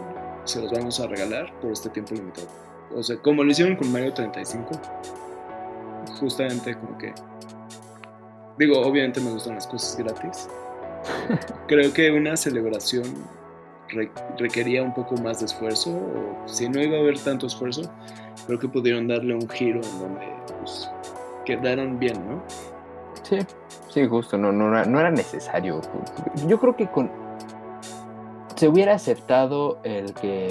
se 0.44 0.60
los 0.60 0.72
vamos 0.72 0.98
a 0.98 1.06
regalar 1.06 1.52
por 1.60 1.72
este 1.72 1.88
tiempo 1.90 2.14
limitado. 2.14 2.48
O 2.94 3.02
sea, 3.02 3.16
como 3.18 3.44
lo 3.44 3.50
hicieron 3.50 3.76
con 3.76 3.92
Mario 3.92 4.12
35, 4.12 4.70
justamente 6.18 6.74
como 6.74 6.98
que 6.98 7.12
Digo, 8.58 8.80
obviamente 8.80 9.20
me 9.20 9.30
gustan 9.30 9.54
las 9.54 9.68
cosas 9.68 9.96
gratis. 9.96 10.48
Creo 11.68 11.92
que 11.92 12.10
una 12.10 12.36
celebración 12.36 13.04
requería 14.38 14.82
un 14.82 14.94
poco 14.94 15.16
más 15.16 15.40
de 15.40 15.46
esfuerzo, 15.46 15.90
o 15.90 16.48
si 16.48 16.68
no 16.68 16.80
iba 16.80 16.96
a 16.96 17.00
haber 17.00 17.18
tanto 17.18 17.46
esfuerzo, 17.46 17.82
creo 18.46 18.58
que 18.58 18.68
pudieron 18.68 19.08
darle 19.08 19.34
un 19.34 19.48
giro 19.48 19.80
en 19.82 20.00
donde 20.00 20.26
pues, 20.58 20.90
quedaran 21.44 21.98
bien, 21.98 22.14
¿no? 22.28 22.42
Sí, 23.22 23.38
sí, 23.88 24.06
justo, 24.06 24.38
no, 24.38 24.52
no, 24.52 24.84
no 24.84 25.00
era 25.00 25.10
necesario. 25.10 25.80
Yo 26.46 26.58
creo 26.58 26.76
que 26.76 26.86
con. 26.86 27.10
Se 28.56 28.68
hubiera 28.68 28.94
aceptado 28.94 29.78
el 29.84 30.12
que 30.14 30.48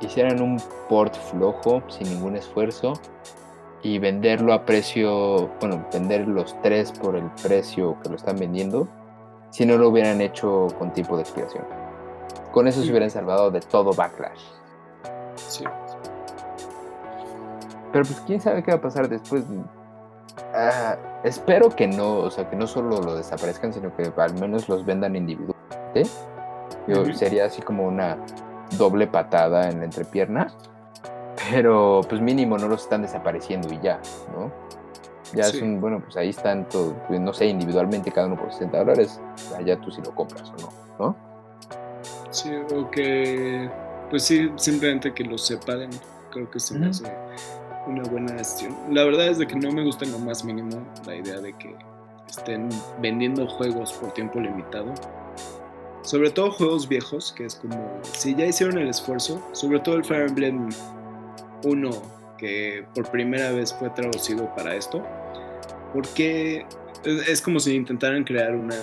hicieran 0.00 0.40
un 0.40 0.60
port 0.88 1.14
flojo, 1.14 1.82
sin 1.88 2.08
ningún 2.08 2.36
esfuerzo, 2.36 2.94
y 3.82 3.98
venderlo 3.98 4.52
a 4.52 4.64
precio, 4.64 5.48
bueno, 5.60 5.86
vender 5.92 6.26
los 6.26 6.60
tres 6.62 6.90
por 6.92 7.16
el 7.16 7.30
precio 7.42 7.96
que 8.02 8.08
lo 8.08 8.16
están 8.16 8.36
vendiendo, 8.36 8.88
si 9.50 9.64
no 9.64 9.76
lo 9.78 9.90
hubieran 9.90 10.20
hecho 10.20 10.68
con 10.78 10.92
tiempo 10.92 11.16
de 11.16 11.22
expiración. 11.22 11.64
Con 12.56 12.66
eso 12.66 12.82
se 12.82 12.88
hubieran 12.88 13.10
salvado 13.10 13.50
de 13.50 13.60
todo 13.60 13.92
backlash. 13.92 14.40
Sí. 15.36 15.62
Pero 17.92 18.02
pues 18.06 18.18
quién 18.26 18.40
sabe 18.40 18.62
qué 18.62 18.70
va 18.70 18.78
a 18.78 18.80
pasar 18.80 19.10
después. 19.10 19.44
Ah, 20.54 20.96
espero 21.22 21.68
que 21.68 21.86
no, 21.86 22.20
o 22.20 22.30
sea, 22.30 22.48
que 22.48 22.56
no 22.56 22.66
solo 22.66 23.02
lo 23.02 23.14
desaparezcan, 23.14 23.74
sino 23.74 23.94
que 23.94 24.10
al 24.16 24.40
menos 24.40 24.70
los 24.70 24.86
vendan 24.86 25.16
individualmente. 25.16 26.04
Yo, 26.88 27.04
Sería 27.12 27.44
así 27.44 27.60
como 27.60 27.86
una 27.86 28.16
doble 28.78 29.06
patada 29.06 29.68
en 29.68 29.80
la 29.80 29.84
entrepierna 29.84 30.48
pero 31.50 32.00
pues 32.08 32.22
mínimo 32.22 32.56
no 32.56 32.68
los 32.68 32.84
están 32.84 33.02
desapareciendo 33.02 33.70
y 33.70 33.80
ya, 33.80 34.00
¿no? 34.34 34.50
Ya 35.34 35.42
es 35.42 35.60
un, 35.60 35.78
bueno, 35.78 36.00
pues 36.00 36.16
ahí 36.16 36.30
están 36.30 36.66
todos, 36.70 36.94
pues, 37.06 37.20
no 37.20 37.34
sé, 37.34 37.46
individualmente 37.46 38.10
cada 38.10 38.28
uno 38.28 38.36
por 38.36 38.50
60 38.50 38.78
dólares, 38.78 39.20
allá 39.58 39.78
tú 39.78 39.90
si 39.90 40.00
lo 40.00 40.14
compras 40.14 40.50
o 40.50 40.62
no, 40.62 40.72
¿no? 40.98 41.35
Sí, 42.36 42.50
o 42.74 42.90
que, 42.90 43.70
pues 44.10 44.24
sí, 44.24 44.50
simplemente 44.56 45.14
que 45.14 45.24
los 45.24 45.46
separen, 45.46 45.88
creo 46.30 46.50
que 46.50 46.60
se 46.60 46.78
me 46.78 46.88
hace 46.88 47.10
una 47.86 48.02
buena 48.02 48.34
gestión. 48.34 48.76
La 48.90 49.04
verdad 49.04 49.28
es 49.28 49.38
de 49.38 49.46
que 49.46 49.56
no 49.56 49.72
me 49.72 49.82
gusta 49.82 50.04
en 50.04 50.12
lo 50.12 50.18
más 50.18 50.44
mínimo 50.44 50.86
la 51.06 51.16
idea 51.16 51.40
de 51.40 51.54
que 51.54 51.74
estén 52.28 52.68
vendiendo 53.00 53.46
juegos 53.46 53.94
por 53.94 54.12
tiempo 54.12 54.38
limitado. 54.38 54.92
Sobre 56.02 56.30
todo 56.30 56.50
juegos 56.50 56.86
viejos, 56.86 57.32
que 57.32 57.46
es 57.46 57.54
como, 57.54 58.02
si 58.02 58.34
ya 58.34 58.44
hicieron 58.44 58.76
el 58.76 58.88
esfuerzo, 58.88 59.42
sobre 59.52 59.80
todo 59.80 59.94
el 59.94 60.04
Fire 60.04 60.28
Emblem 60.28 60.68
uno 61.64 61.90
que 62.36 62.84
por 62.94 63.10
primera 63.10 63.50
vez 63.52 63.72
fue 63.72 63.88
traducido 63.88 64.54
para 64.54 64.74
esto, 64.74 65.02
porque 65.94 66.66
es 67.02 67.40
como 67.40 67.60
si 67.60 67.74
intentaran 67.74 68.24
crear 68.24 68.54
una 68.54 68.76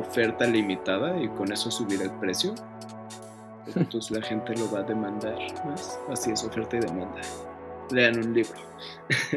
oferta 0.00 0.46
limitada 0.46 1.20
y 1.20 1.28
con 1.28 1.52
eso 1.52 1.70
subir 1.70 2.00
el 2.00 2.12
precio. 2.12 2.54
Entonces 3.76 4.10
la 4.10 4.22
gente 4.22 4.54
lo 4.56 4.70
va 4.70 4.80
a 4.80 4.82
demandar 4.82 5.38
más. 5.64 5.98
Así 6.10 6.30
es, 6.30 6.44
oferta 6.44 6.76
y 6.76 6.80
demanda. 6.80 7.20
Lean 7.90 8.18
un 8.18 8.34
libro. 8.34 8.58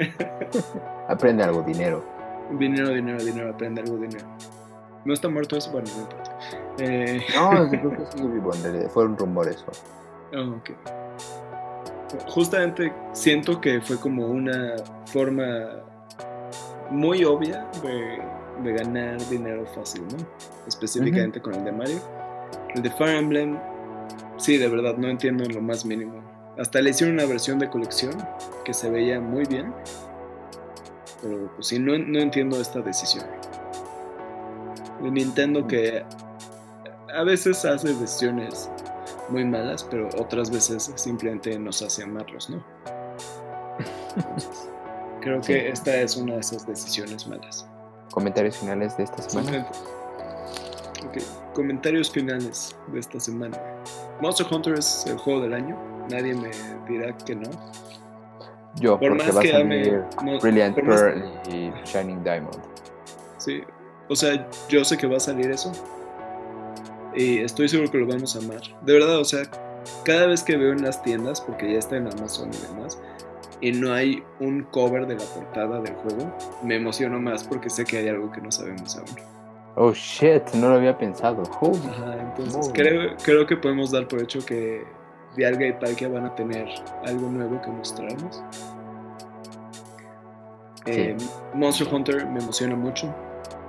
aprende 1.07 1.43
algo, 1.43 1.61
dinero. 1.61 2.03
Dinero, 2.59 2.89
dinero, 2.89 3.23
dinero, 3.23 3.49
aprende 3.51 3.81
algo, 3.81 3.97
dinero. 3.97 4.25
¿No 5.05 5.13
está 5.13 5.29
muerto 5.29 5.57
eso? 5.57 5.71
Bueno, 5.71 5.87
no 5.95 6.01
importa. 6.01 6.37
Eh... 6.79 7.21
No, 7.35 7.69
creo 7.69 7.91
que 7.91 8.05
sigue 8.11 8.27
vivo, 8.27 8.51
fue 8.89 9.05
un 9.05 9.17
rumor 9.17 9.47
eso. 9.47 9.65
Oh, 10.33 10.57
ok 10.57 10.71
justamente 12.27 12.93
siento 13.13 13.59
que 13.61 13.81
fue 13.81 13.99
como 13.99 14.27
una 14.27 14.75
forma 15.05 15.83
muy 16.89 17.23
obvia 17.23 17.67
de, 17.83 18.73
ganar 18.73 19.17
dinero 19.29 19.65
fácil, 19.73 20.03
¿no? 20.03 20.17
Específicamente 20.67 21.41
con 21.41 21.55
el 21.55 21.63
de 21.63 21.71
Mario. 21.71 21.99
El 22.75 22.83
de 22.83 22.91
Fire 22.91 23.15
Emblem, 23.15 23.57
sí, 24.41 24.57
de 24.57 24.68
verdad, 24.68 24.97
no 24.97 25.07
entiendo 25.07 25.43
en 25.43 25.53
lo 25.53 25.61
más 25.61 25.85
mínimo. 25.85 26.22
Hasta 26.57 26.81
le 26.81 26.89
hicieron 26.89 27.15
una 27.15 27.26
versión 27.26 27.59
de 27.59 27.69
colección 27.69 28.13
que 28.65 28.73
se 28.73 28.89
veía 28.89 29.19
muy 29.22 29.45
bien. 29.45 29.73
Pero 31.22 31.51
pues 31.55 31.68
sí, 31.68 31.80
no, 31.80 31.97
no 31.97 32.19
entiendo 32.19 32.59
esta 32.59 32.81
decisión. 32.81 33.26
El 35.03 35.13
Nintendo 35.13 35.65
que 35.65 36.03
a 37.13 37.23
veces 37.23 37.63
hace 37.65 37.93
decisiones 37.93 38.69
muy 39.30 39.45
malas, 39.45 39.84
pero 39.84 40.09
otras 40.18 40.51
veces 40.51 40.91
simplemente 40.95 41.57
nos 41.57 41.81
hace 41.81 42.03
amarlos, 42.03 42.49
¿no? 42.49 42.63
creo 45.22 45.41
que 45.45 45.69
esta 45.69 45.95
es 45.95 46.15
una 46.18 46.34
de 46.34 46.39
esas 46.41 46.68
decisiones 46.68 47.27
malas. 47.27 47.65
¿Comentarios 48.11 48.57
finales 48.57 48.97
de 48.97 49.03
esta 49.03 49.22
semana? 49.22 49.68
Okay. 51.07 51.23
Comentarios 51.53 52.11
finales 52.11 52.76
de 52.91 52.99
esta 52.99 53.19
semana. 53.19 53.57
Monster 54.22 54.45
Hunter 54.52 54.73
es 54.76 55.06
el 55.07 55.18
juego 55.18 55.41
del 55.41 55.53
año. 55.53 55.77
Nadie 56.10 56.34
me 56.34 56.52
dirá 56.88 57.15
que 57.18 57.35
no. 57.35 57.49
Yo, 58.76 58.98
Por 58.99 59.10
porque 59.10 59.23
más 59.26 59.35
va 59.35 59.39
a 59.39 59.43
que 59.43 59.56
ame 59.56 59.84
salir 59.85 60.03
Mo- 60.23 60.39
Brilliant 60.39 60.77
más- 60.84 61.02
Pearl 61.02 61.23
y 61.49 61.72
Shining 61.85 62.23
Diamond. 62.23 62.57
Sí. 63.38 63.61
O 64.07 64.15
sea, 64.15 64.48
yo 64.69 64.84
sé 64.85 64.98
que 64.98 65.07
va 65.07 65.18
a 65.18 65.19
salir 65.19 65.49
eso. 65.52 65.72
Y 67.15 67.39
estoy 67.39 67.68
seguro 67.68 67.91
que 67.91 67.98
lo 67.98 68.07
vamos 68.07 68.35
a 68.35 68.39
amar. 68.39 68.61
De 68.84 68.93
verdad, 68.93 69.18
o 69.19 69.26
sea, 69.26 69.41
cada 70.06 70.27
vez 70.27 70.43
que 70.43 70.56
veo 70.56 70.72
en 70.72 70.84
las 70.84 71.02
tiendas, 71.02 71.41
porque 71.41 71.73
ya 71.73 71.80
está 71.80 71.98
en 71.98 72.07
Amazon 72.07 72.49
y 72.53 72.57
demás, 72.73 72.98
y 73.60 73.72
no 73.73 73.93
hay 73.93 74.23
un 74.39 74.64
cover 74.64 75.06
de 75.07 75.15
la 75.15 75.23
portada 75.26 75.81
del 75.81 75.93
juego, 75.95 76.34
me 76.64 76.77
emociono 76.77 77.19
más 77.19 77.43
porque 77.43 77.69
sé 77.69 77.84
que 77.85 77.98
hay 77.98 78.07
algo 78.07 78.31
que 78.31 78.39
no 78.41 78.52
sabemos 78.52 78.95
aún. 78.98 79.07
Oh 79.76 79.93
shit, 79.93 80.43
no 80.53 80.69
lo 80.69 80.76
había 80.76 80.98
pensado. 80.98 81.43
Ajá, 81.43 82.19
entonces 82.19 82.72
creo, 82.73 83.15
creo 83.23 83.45
que 83.45 83.56
podemos 83.56 83.91
dar 83.91 84.07
por 84.07 84.22
hecho 84.22 84.45
que 84.45 84.85
Dialga 85.35 85.68
y 85.68 85.73
Palkia 85.73 86.10
van 86.10 86.26
a 86.26 86.35
tener 86.35 86.68
algo 87.06 87.30
nuevo 87.30 87.61
que 87.61 87.69
mostrarnos. 87.69 88.43
Eh, 90.85 91.15
Monster 91.53 91.88
Hunter 91.93 92.26
me 92.27 92.39
emociona 92.39 92.76
mucho. 92.76 93.14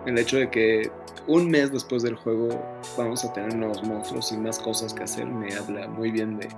El 0.06 0.18
hecho 0.18 0.38
de 0.38 0.50
que 0.50 0.90
un 1.28 1.48
mes 1.48 1.70
después 1.70 2.02
del 2.02 2.16
juego 2.16 2.48
vamos 2.96 3.24
a 3.24 3.32
tener 3.32 3.54
nuevos 3.54 3.82
monstruos 3.84 4.32
y 4.32 4.36
más 4.36 4.58
cosas 4.58 4.92
que 4.92 5.04
hacer 5.04 5.26
me 5.26 5.54
habla 5.54 5.86
muy 5.86 6.10
bien 6.10 6.36
de, 6.38 6.48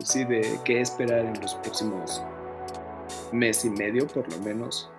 sí, 0.00 0.24
de 0.24 0.58
qué 0.64 0.80
esperar 0.80 1.20
en 1.20 1.40
los 1.40 1.54
próximos 1.56 2.22
mes 3.32 3.64
y 3.64 3.70
medio, 3.70 4.06
por 4.06 4.30
lo 4.30 4.38
menos. 4.40 4.90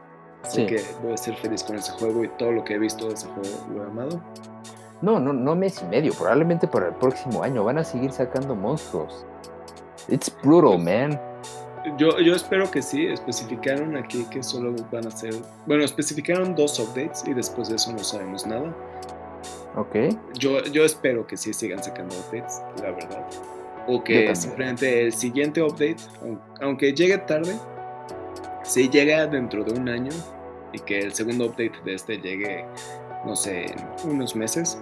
Sé 0.43 0.51
Sí. 0.61 0.65
que 0.67 0.81
voy 1.03 1.13
a 1.13 1.17
ser 1.17 1.35
feliz 1.37 1.63
con 1.63 1.75
ese 1.75 1.91
juego 1.93 2.23
y 2.23 2.27
todo 2.37 2.51
lo 2.51 2.63
que 2.63 2.75
he 2.75 2.79
visto 2.79 3.07
de 3.07 3.13
ese 3.13 3.27
juego 3.27 3.49
lo 3.73 3.83
he 3.83 3.87
amado. 3.87 4.21
No, 5.01 5.19
no, 5.19 5.31
no 5.33 5.55
mes 5.55 5.81
y 5.81 5.85
medio. 5.85 6.13
Probablemente 6.13 6.67
para 6.67 6.87
el 6.89 6.95
próximo 6.95 7.43
año 7.43 7.63
van 7.63 7.77
a 7.77 7.83
seguir 7.83 8.11
sacando 8.11 8.55
monstruos. 8.55 9.25
It's 10.07 10.31
brutal, 10.43 10.77
man. 10.79 11.19
Yo, 11.97 12.19
yo 12.19 12.35
espero 12.35 12.69
que 12.69 12.81
sí, 12.81 13.07
especificaron 13.07 13.95
aquí 13.95 14.25
que 14.29 14.43
solo 14.43 14.75
van 14.91 15.07
a 15.07 15.11
ser, 15.11 15.33
bueno, 15.65 15.83
especificaron 15.85 16.53
dos 16.55 16.77
updates 16.79 17.23
y 17.25 17.33
después 17.33 17.69
de 17.69 17.75
eso 17.75 17.91
no 17.93 17.99
sabemos 17.99 18.45
nada. 18.45 18.75
Ok. 19.77 19.95
Yo, 20.37 20.61
yo 20.63 20.83
espero 20.83 21.25
que 21.25 21.37
sí 21.37 21.53
sigan 21.53 21.81
sacando 21.81 22.15
updates, 22.17 22.61
la 22.81 22.91
verdad. 22.91 23.25
O 23.87 24.03
que 24.03 24.35
simplemente 24.35 25.05
el 25.05 25.13
siguiente 25.13 25.61
update, 25.63 25.97
aun- 26.21 26.39
aunque 26.61 26.91
llegue 26.93 27.17
tarde, 27.19 27.55
si 28.69 28.87
llega 28.87 29.25
dentro 29.25 29.63
de 29.63 29.71
un 29.71 29.89
año 29.89 30.11
y 30.73 30.79
que 30.79 30.99
el 30.99 31.11
segundo 31.11 31.47
update 31.47 31.73
de 31.83 31.95
este 31.95 32.17
llegue, 32.19 32.65
no 33.25 33.35
sé, 33.35 33.65
unos 34.03 34.35
meses, 34.35 34.79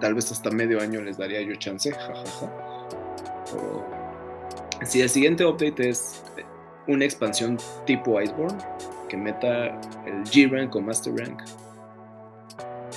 tal 0.00 0.14
vez 0.14 0.30
hasta 0.30 0.50
medio 0.50 0.80
año 0.82 1.00
les 1.00 1.16
daría 1.16 1.40
yo 1.40 1.54
chance, 1.54 1.90
jajaja. 1.90 2.52
Pero 3.46 3.86
si 4.84 5.00
el 5.00 5.08
siguiente 5.08 5.46
update 5.46 5.88
es 5.88 6.22
una 6.86 7.06
expansión 7.06 7.56
tipo 7.86 8.20
Iceborne, 8.20 8.58
que 9.08 9.16
meta 9.16 9.80
el 10.04 10.22
G-Rank 10.24 10.76
o 10.76 10.82
Master 10.82 11.14
Rank, 11.16 11.42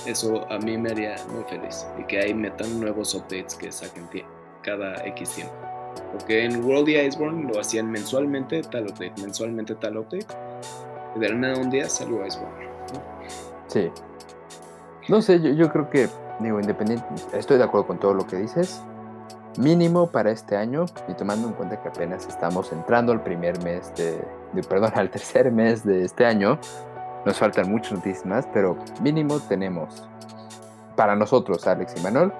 eso 0.06 0.46
a 0.50 0.58
mí 0.58 0.76
me 0.76 0.90
haría 0.90 1.16
muy 1.32 1.44
feliz. 1.44 1.86
Y 1.98 2.04
que 2.04 2.20
ahí 2.20 2.34
metan 2.34 2.78
nuevos 2.78 3.14
updates 3.14 3.54
que 3.54 3.72
saquen 3.72 4.06
cada 4.62 5.02
X 5.06 5.30
tiempo. 5.30 5.67
Porque 6.12 6.44
en 6.44 6.64
World 6.64 6.88
y 6.88 6.96
Iceborne 6.98 7.52
lo 7.52 7.60
hacían 7.60 7.90
mensualmente, 7.90 8.62
tal 8.62 8.84
update, 8.84 9.14
mensualmente 9.20 9.74
tal 9.74 9.98
update. 9.98 10.26
Y 11.16 11.18
de 11.20 11.34
nada 11.34 11.58
un 11.60 11.70
día 11.70 11.88
salió 11.88 12.24
Iceborne. 12.26 12.64
¿no? 12.66 13.00
Sí. 13.66 13.90
No 15.08 15.22
sé, 15.22 15.40
yo, 15.40 15.50
yo 15.52 15.70
creo 15.70 15.88
que, 15.90 16.08
digo, 16.40 16.60
independiente, 16.60 17.04
estoy 17.32 17.58
de 17.58 17.64
acuerdo 17.64 17.86
con 17.86 17.98
todo 17.98 18.14
lo 18.14 18.26
que 18.26 18.36
dices. 18.36 18.82
Mínimo 19.58 20.06
para 20.06 20.30
este 20.30 20.56
año, 20.56 20.86
y 21.08 21.14
tomando 21.14 21.48
en 21.48 21.54
cuenta 21.54 21.82
que 21.82 21.88
apenas 21.88 22.26
estamos 22.26 22.70
entrando 22.72 23.10
al 23.12 23.22
primer 23.22 23.60
mes 23.64 23.92
de, 23.96 24.22
de- 24.52 24.62
perdón, 24.62 24.92
al 24.94 25.10
tercer 25.10 25.50
mes 25.50 25.84
de 25.84 26.04
este 26.04 26.24
año, 26.24 26.58
nos 27.24 27.38
faltan 27.38 27.70
muchas 27.70 27.92
noticias 27.92 28.24
más, 28.24 28.46
pero 28.54 28.76
mínimo 29.02 29.40
tenemos 29.40 30.08
para 30.94 31.16
nosotros, 31.16 31.66
Alex 31.66 31.94
y 31.98 32.02
Manuel, 32.02 32.32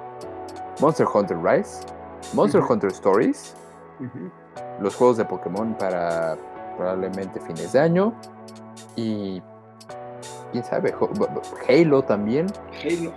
Monster 0.81 1.07
Hunter 1.12 1.39
Rise, 1.43 1.81
Monster. 2.35 2.62
Hunter 2.69 2.90
Stories, 2.90 3.55
los 4.81 4.95
juegos 4.95 5.16
de 5.16 5.24
Pokémon 5.24 5.74
para 5.74 6.36
probablemente 6.77 7.40
fines 7.40 7.73
de 7.73 7.81
año 7.81 8.12
y 8.97 9.43
quién 10.53 10.65
sabe, 10.65 10.95
Halo 11.69 12.03
también. 12.03 12.47
Halo. 12.85 13.12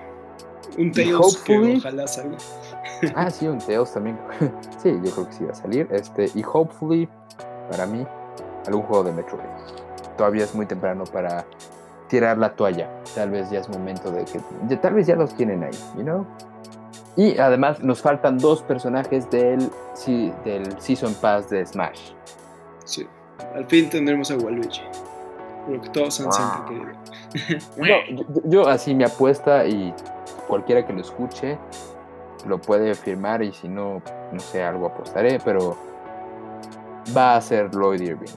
Un 0.77 0.91
Tails 0.91 1.37
que 1.45 1.75
ojalá 1.77 2.07
salga. 2.07 2.37
Ah, 3.15 3.31
sí, 3.31 3.47
un 3.47 3.57
Teos 3.57 3.91
también. 3.93 4.15
sí, 4.77 4.91
yo 5.03 5.11
creo 5.11 5.25
que 5.27 5.33
sí 5.33 5.43
va 5.43 5.51
a 5.53 5.55
salir. 5.55 5.87
Este, 5.91 6.29
y 6.35 6.43
hopefully, 6.43 7.09
para 7.71 7.87
mí, 7.87 8.05
algún 8.67 8.83
juego 8.83 9.03
de 9.05 9.11
Metroid. 9.11 9.41
Todavía 10.17 10.43
es 10.43 10.53
muy 10.53 10.67
temprano 10.67 11.05
para 11.05 11.43
tirar 12.09 12.37
la 12.37 12.53
toalla. 12.53 12.89
Tal 13.15 13.31
vez 13.31 13.49
ya 13.49 13.59
es 13.59 13.69
momento 13.69 14.11
de 14.11 14.23
que. 14.25 14.39
ya- 14.69 14.79
tal 14.79 14.93
vez 14.93 15.07
ya 15.07 15.15
los 15.15 15.33
tienen 15.33 15.63
ahí, 15.63 15.71
you 15.97 16.03
know? 16.03 16.27
Y 17.17 17.37
además 17.37 17.81
nos 17.81 18.01
faltan 18.01 18.37
dos 18.37 18.63
personajes 18.63 19.29
del, 19.29 19.69
sí, 19.93 20.31
del 20.45 20.79
Season 20.81 21.13
Pass 21.15 21.49
de 21.49 21.65
Smash. 21.65 22.11
Sí. 22.85 23.07
Al 23.53 23.65
fin 23.65 23.89
tendremos 23.89 24.31
a 24.31 24.37
Waluigi. 24.37 24.81
Lo 25.69 25.81
que 25.81 25.89
todos 25.89 26.19
han 26.19 26.25
Wow. 26.27 26.33
siempre 26.33 26.75
querido. 26.75 27.61
No, 27.77 28.23
yo, 28.23 28.41
yo 28.45 28.67
así 28.67 28.95
me 28.95 29.05
apuesta 29.05 29.65
y 29.65 29.93
cualquiera 30.47 30.85
que 30.85 30.93
lo 30.93 31.01
escuche 31.01 31.57
lo 32.47 32.59
puede 32.59 32.93
firmar 32.95 33.43
y 33.43 33.51
si 33.51 33.67
no, 33.67 34.01
no 34.31 34.39
sé, 34.39 34.63
algo 34.63 34.87
apostaré, 34.87 35.39
pero 35.43 35.77
va 37.15 37.35
a 37.35 37.41
ser 37.41 37.69
Lloyd 37.73 38.01
Irving. 38.01 38.33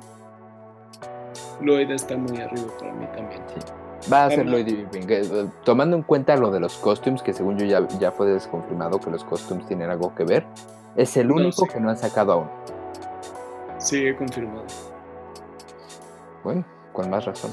Lloyd 1.61 1.91
está 1.91 2.17
muy 2.17 2.39
arriba 2.41 2.67
para 2.79 2.93
mí 2.93 3.07
también. 3.15 3.43
Va 4.13 4.27
a 4.27 4.31
ser 4.31 4.41
Además- 4.41 4.53
Lloyd 4.61 4.69
Irving. 4.69 5.07
eh, 5.09 5.47
Tomando 5.65 5.97
en 5.97 6.03
cuenta 6.03 6.37
lo 6.37 6.51
de 6.51 6.61
los 6.61 6.77
costumes, 6.77 7.23
que 7.23 7.33
según 7.33 7.57
yo 7.59 7.65
ya, 7.67 7.87
ya 7.99 8.13
fue 8.13 8.27
desconfirmado 8.27 8.99
que 9.01 9.11
los 9.11 9.25
costumes 9.25 9.67
tienen 9.67 9.91
algo 9.91 10.15
que 10.15 10.25
ver, 10.25 10.45
es 10.97 11.17
el 11.17 11.29
No, 11.29 11.35
único 11.37 11.65
sí. 11.65 11.73
que 11.73 11.81
no 11.81 11.89
han 11.91 11.97
sacado 11.97 12.33
aún. 12.33 12.49
Sigue 13.79 14.15
confirmado. 14.17 14.65
Bueno, 16.43 16.65
con 16.93 17.09
más 17.11 17.25
razón. 17.25 17.51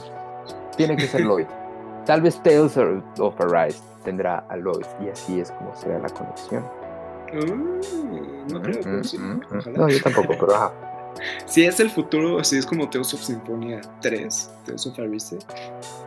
Tiene 0.76 0.96
que 0.96 1.08
ser 1.08 1.22
Lloyd. 1.22 1.46
Tal 2.06 2.22
vez 2.22 2.42
Tales 2.42 2.78
of 3.20 3.40
Arise 3.42 3.80
tendrá 4.04 4.44
a 4.50 4.58
Lloyd 4.58 4.86
y 5.04 5.10
así 5.10 5.40
es 5.40 5.52
como 5.52 5.76
será 5.76 6.00
la 6.00 6.10
conexión. 6.10 6.66
Mm, 7.34 8.52
no 8.54 8.62
creo, 8.62 9.04
sí. 9.04 9.18
Mm, 9.18 9.22
mm, 9.22 9.36
mm. 9.36 9.58
Ojalá. 9.60 9.78
No, 9.78 9.88
yo 9.90 10.02
tampoco, 10.02 10.34
pero 10.40 10.56
ajá. 10.56 10.72
Si 11.46 11.64
es 11.64 11.80
el 11.80 11.90
futuro, 11.90 12.44
si 12.44 12.58
es 12.58 12.66
como 12.66 12.90
Tales 12.90 13.14
of 13.14 13.22
Symphonia 13.22 13.82
3, 14.02 14.52
Tales 14.66 14.88
of 14.88 15.00
Arise, 15.00 15.38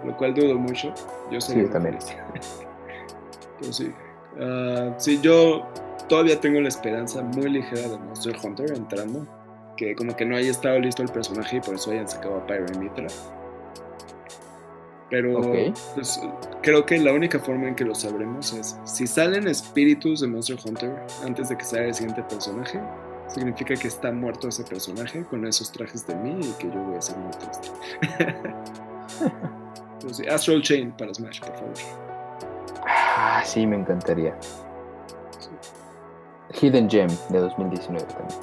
lo 0.04 0.16
cual 0.16 0.34
dudo 0.34 0.56
mucho. 0.56 0.92
Yo 1.30 1.40
Sí, 1.40 1.54
yo 1.56 1.68
también. 1.68 1.98
Pero 3.60 3.72
sí. 3.72 3.92
Sí, 4.98 5.20
yo 5.22 5.66
todavía 6.08 6.40
tengo 6.40 6.60
la 6.60 6.68
esperanza 6.68 7.22
muy 7.22 7.50
ligera 7.50 7.88
de 7.88 7.98
Monster 7.98 8.36
Hunter 8.42 8.72
entrando. 8.72 9.26
Que 9.76 9.96
como 9.96 10.14
que 10.14 10.24
no 10.24 10.36
haya 10.36 10.50
estado 10.50 10.78
listo 10.78 11.02
el 11.02 11.08
personaje 11.08 11.56
y 11.56 11.60
por 11.60 11.74
eso 11.74 11.90
hayan 11.90 12.08
sacado 12.08 12.36
a 12.36 12.46
Pyro 12.46 12.66
y 12.74 12.78
Mitra. 12.78 13.08
Pero 15.10 15.42
pues, 15.94 16.20
creo 16.62 16.86
que 16.86 16.98
la 16.98 17.12
única 17.12 17.38
forma 17.38 17.68
en 17.68 17.74
que 17.74 17.84
lo 17.84 17.94
sabremos 17.94 18.52
es 18.52 18.76
si 18.84 19.06
salen 19.06 19.46
espíritus 19.48 20.20
de 20.20 20.28
Monster 20.28 20.56
Hunter 20.64 20.94
antes 21.24 21.48
de 21.48 21.56
que 21.56 21.64
salga 21.64 21.86
el 21.86 21.94
siguiente 21.94 22.22
personaje. 22.22 22.80
Significa 23.34 23.74
que 23.74 23.88
está 23.88 24.12
muerto 24.12 24.48
ese 24.48 24.62
personaje 24.64 25.24
con 25.24 25.44
esos 25.46 25.70
trajes 25.72 26.06
de 26.06 26.14
mí 26.14 26.38
y 26.40 26.52
que 26.52 26.70
yo 26.70 26.80
voy 26.82 26.96
a 26.96 27.02
ser 27.02 27.16
muy 27.18 27.30
triste. 27.32 27.70
Sí, 30.12 30.26
Astral 30.28 30.60
Chain 30.60 30.92
para 30.98 31.14
Smash, 31.14 31.40
por 31.40 31.54
favor. 31.54 31.72
Ah, 32.86 33.42
sí, 33.42 33.66
me 33.66 33.76
encantaría. 33.76 34.36
Hidden 36.60 36.90
Gem 36.90 37.08
de 37.30 37.38
2019 37.38 38.06
también. 38.06 38.40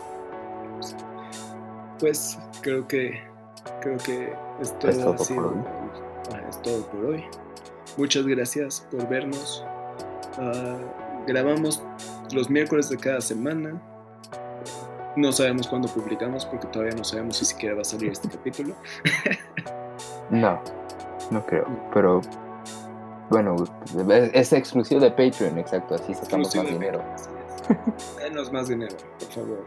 Pues 2.00 2.40
creo 2.62 2.88
que 2.88 3.22
creo 3.82 3.98
que 4.00 4.34
esto 4.60 4.90
Es 4.90 4.98
todo 4.98 5.14
ha 5.14 5.18
sido- 5.20 5.44
por 5.44 5.54
hoy. 5.54 5.64
Ah, 6.34 6.42
es 6.50 6.62
todo 6.64 6.82
por 6.88 7.06
hoy. 7.06 7.24
Muchas 7.98 8.26
gracias 8.26 8.88
por 8.90 9.08
vernos. 9.08 9.64
Ah, 10.40 10.78
grabamos 11.28 11.84
los 12.34 12.50
miércoles 12.50 12.90
de 12.90 12.98
cada 12.98 13.22
semana. 13.22 13.80
No 15.16 15.32
sabemos 15.32 15.68
cuándo 15.68 15.88
publicamos 15.90 16.46
porque 16.46 16.68
todavía 16.68 16.96
no 16.96 17.04
sabemos 17.04 17.38
si 17.38 17.46
siquiera 17.46 17.76
va 17.76 17.82
a 17.82 17.86
salir 17.86 18.12
este 18.12 18.30
capítulo. 18.30 18.76
No, 20.32 20.62
no 21.30 21.46
creo. 21.46 21.68
Pero 21.94 22.22
bueno, 23.30 23.56
es, 24.10 24.32
es 24.34 24.54
exclusivo 24.54 25.02
de 25.02 25.12
Patreon, 25.12 25.58
exacto. 25.60 25.96
Así 25.96 26.14
sacamos 26.14 26.56
más 26.56 26.68
dinero. 26.68 27.04
Denos 28.18 28.52
más 28.52 28.70
dinero, 28.70 28.96
por 29.20 29.28
favor. 29.30 29.66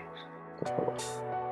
Por 0.60 0.68
favor. 0.68 0.94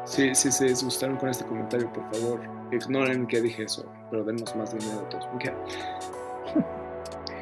Sí, 0.04 0.34
sí, 0.34 0.50
se 0.50 0.64
disgustaron 0.66 1.16
con 1.16 1.28
este 1.28 1.44
comentario, 1.44 1.92
por 1.92 2.04
favor, 2.12 2.40
ignoren 2.72 3.26
que 3.26 3.40
dije 3.40 3.64
eso, 3.64 3.84
pero 4.10 4.24
denos 4.24 4.54
más 4.56 4.76
dinero 4.76 5.00
a 5.00 5.08
todos. 5.08 5.26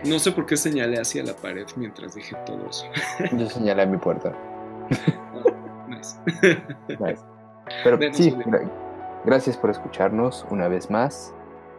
No 0.02 0.18
sé 0.18 0.32
por 0.32 0.46
qué 0.46 0.56
señalé 0.56 0.98
hacia 0.98 1.22
la 1.22 1.34
pared 1.34 1.66
mientras 1.76 2.14
dije 2.14 2.34
todo 2.46 2.70
eso. 2.70 2.86
Yo 3.36 3.50
señalé 3.50 3.82
a 3.82 3.86
mi 3.86 3.98
puerta. 3.98 4.32
Nice. 6.00 6.98
Nice. 6.98 7.22
Pero 7.84 7.96
Denos 7.96 8.16
sí, 8.16 8.30
gra- 8.32 8.70
gracias 9.24 9.56
por 9.56 9.70
escucharnos 9.70 10.46
una 10.50 10.68
vez 10.68 10.90
más. 10.90 11.34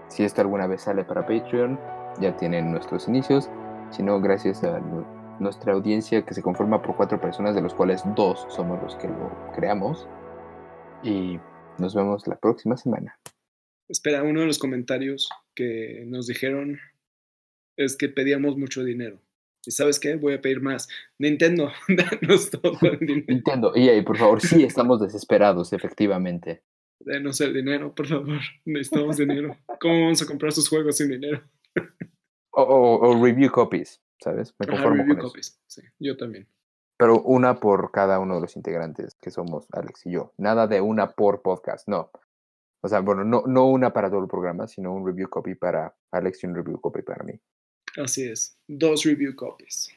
Si 0.08 0.24
esto 0.24 0.42
alguna 0.42 0.68
vez 0.68 0.82
sale 0.82 1.04
para 1.04 1.22
Patreon, 1.26 1.80
ya 2.20 2.36
tienen 2.38 2.72
nuestros 2.72 3.08
inicios. 3.08 3.50
Si 3.90 4.04
no, 4.04 4.20
gracias 4.22 4.64
a 4.64 4.80
nu- 4.80 5.06
nuestra 5.40 5.74
audiencia 5.74 6.24
que 6.24 6.34
se 6.34 6.42
conforma 6.42 6.82
por 6.82 6.96
cuatro 6.96 7.20
personas, 7.20 7.56
de 7.56 7.62
los 7.62 7.74
cuales 7.74 8.04
dos 8.16 8.46
somos 8.50 8.82
los 8.84 8.96
que 8.98 9.08
lo 9.08 9.32
creamos. 9.56 10.08
Y 11.04 11.40
nos 11.78 11.96
vemos 11.96 12.28
la 12.28 12.36
próxima 12.36 12.78
semana. 12.78 13.18
Espera, 13.90 14.24
uno 14.24 14.42
de 14.42 14.46
los 14.46 14.60
comentarios 14.60 15.30
que 15.56 16.06
nos 16.08 16.28
dijeron 16.28 16.80
es 17.78 17.98
que 17.98 18.08
pedíamos 18.10 18.58
mucho 18.58 18.84
dinero. 18.84 19.18
¿Y 19.66 19.72
sabes 19.72 20.00
qué? 20.00 20.16
Voy 20.16 20.34
a 20.34 20.42
pedir 20.42 20.62
más. 20.62 20.88
Nintendo, 21.20 21.72
danos 21.88 22.50
todo 22.50 22.78
el 22.82 23.00
dinero. 23.00 23.26
Nintendo, 23.28 23.74
EA, 23.76 24.04
por 24.04 24.18
favor, 24.18 24.42
sí 24.42 24.64
estamos 24.64 25.00
desesperados, 25.02 25.72
efectivamente. 25.74 26.64
Denos 27.00 27.40
el 27.42 27.54
dinero, 27.54 27.94
por 27.96 28.08
favor. 28.08 28.40
Necesitamos 28.66 29.18
dinero. 29.18 29.58
¿Cómo 29.80 30.02
vamos 30.04 30.22
a 30.22 30.26
comprar 30.26 30.52
sus 30.52 30.68
juegos 30.70 30.98
sin 30.98 31.10
dinero? 31.10 31.42
O, 32.52 32.62
o- 32.64 33.10
o 33.10 33.24
review 33.24 33.52
copies, 33.52 34.02
¿sabes? 34.22 34.54
Me 34.60 34.66
Ajá, 34.66 34.74
conformo 34.74 34.98
review 34.98 35.16
con 35.16 35.20
eso. 35.20 35.28
copies. 35.30 35.62
Sí, 35.68 35.82
yo 36.00 36.18
también. 36.18 36.48
Pero 36.98 37.22
una 37.24 37.60
por 37.60 37.92
cada 37.92 38.20
uno 38.20 38.36
de 38.36 38.42
los 38.42 38.56
integrantes, 38.56 39.16
que 39.22 39.32
somos 39.32 39.68
Alex 39.72 40.06
y 40.06 40.12
yo. 40.12 40.34
Nada 40.38 40.68
de 40.68 40.82
una 40.82 41.12
por 41.12 41.42
podcast, 41.42 41.88
no. 41.88 42.12
O 42.84 42.88
sea, 42.88 43.00
bueno, 43.00 43.24
no, 43.24 43.44
no 43.48 43.68
una 43.68 43.94
para 43.94 44.10
todo 44.10 44.22
el 44.22 44.28
programa, 44.28 44.68
sino 44.68 44.94
un 44.94 45.06
review 45.06 45.30
copy 45.30 45.56
para 45.56 45.96
Alex 46.12 46.44
y 46.44 46.48
un 46.48 46.56
review 46.56 46.80
copy 46.82 47.02
para 47.04 47.24
mí. 47.24 47.40
Así 47.98 48.24
es. 48.24 48.56
Dos 48.68 49.04
review 49.04 49.36
copies. 49.36 49.90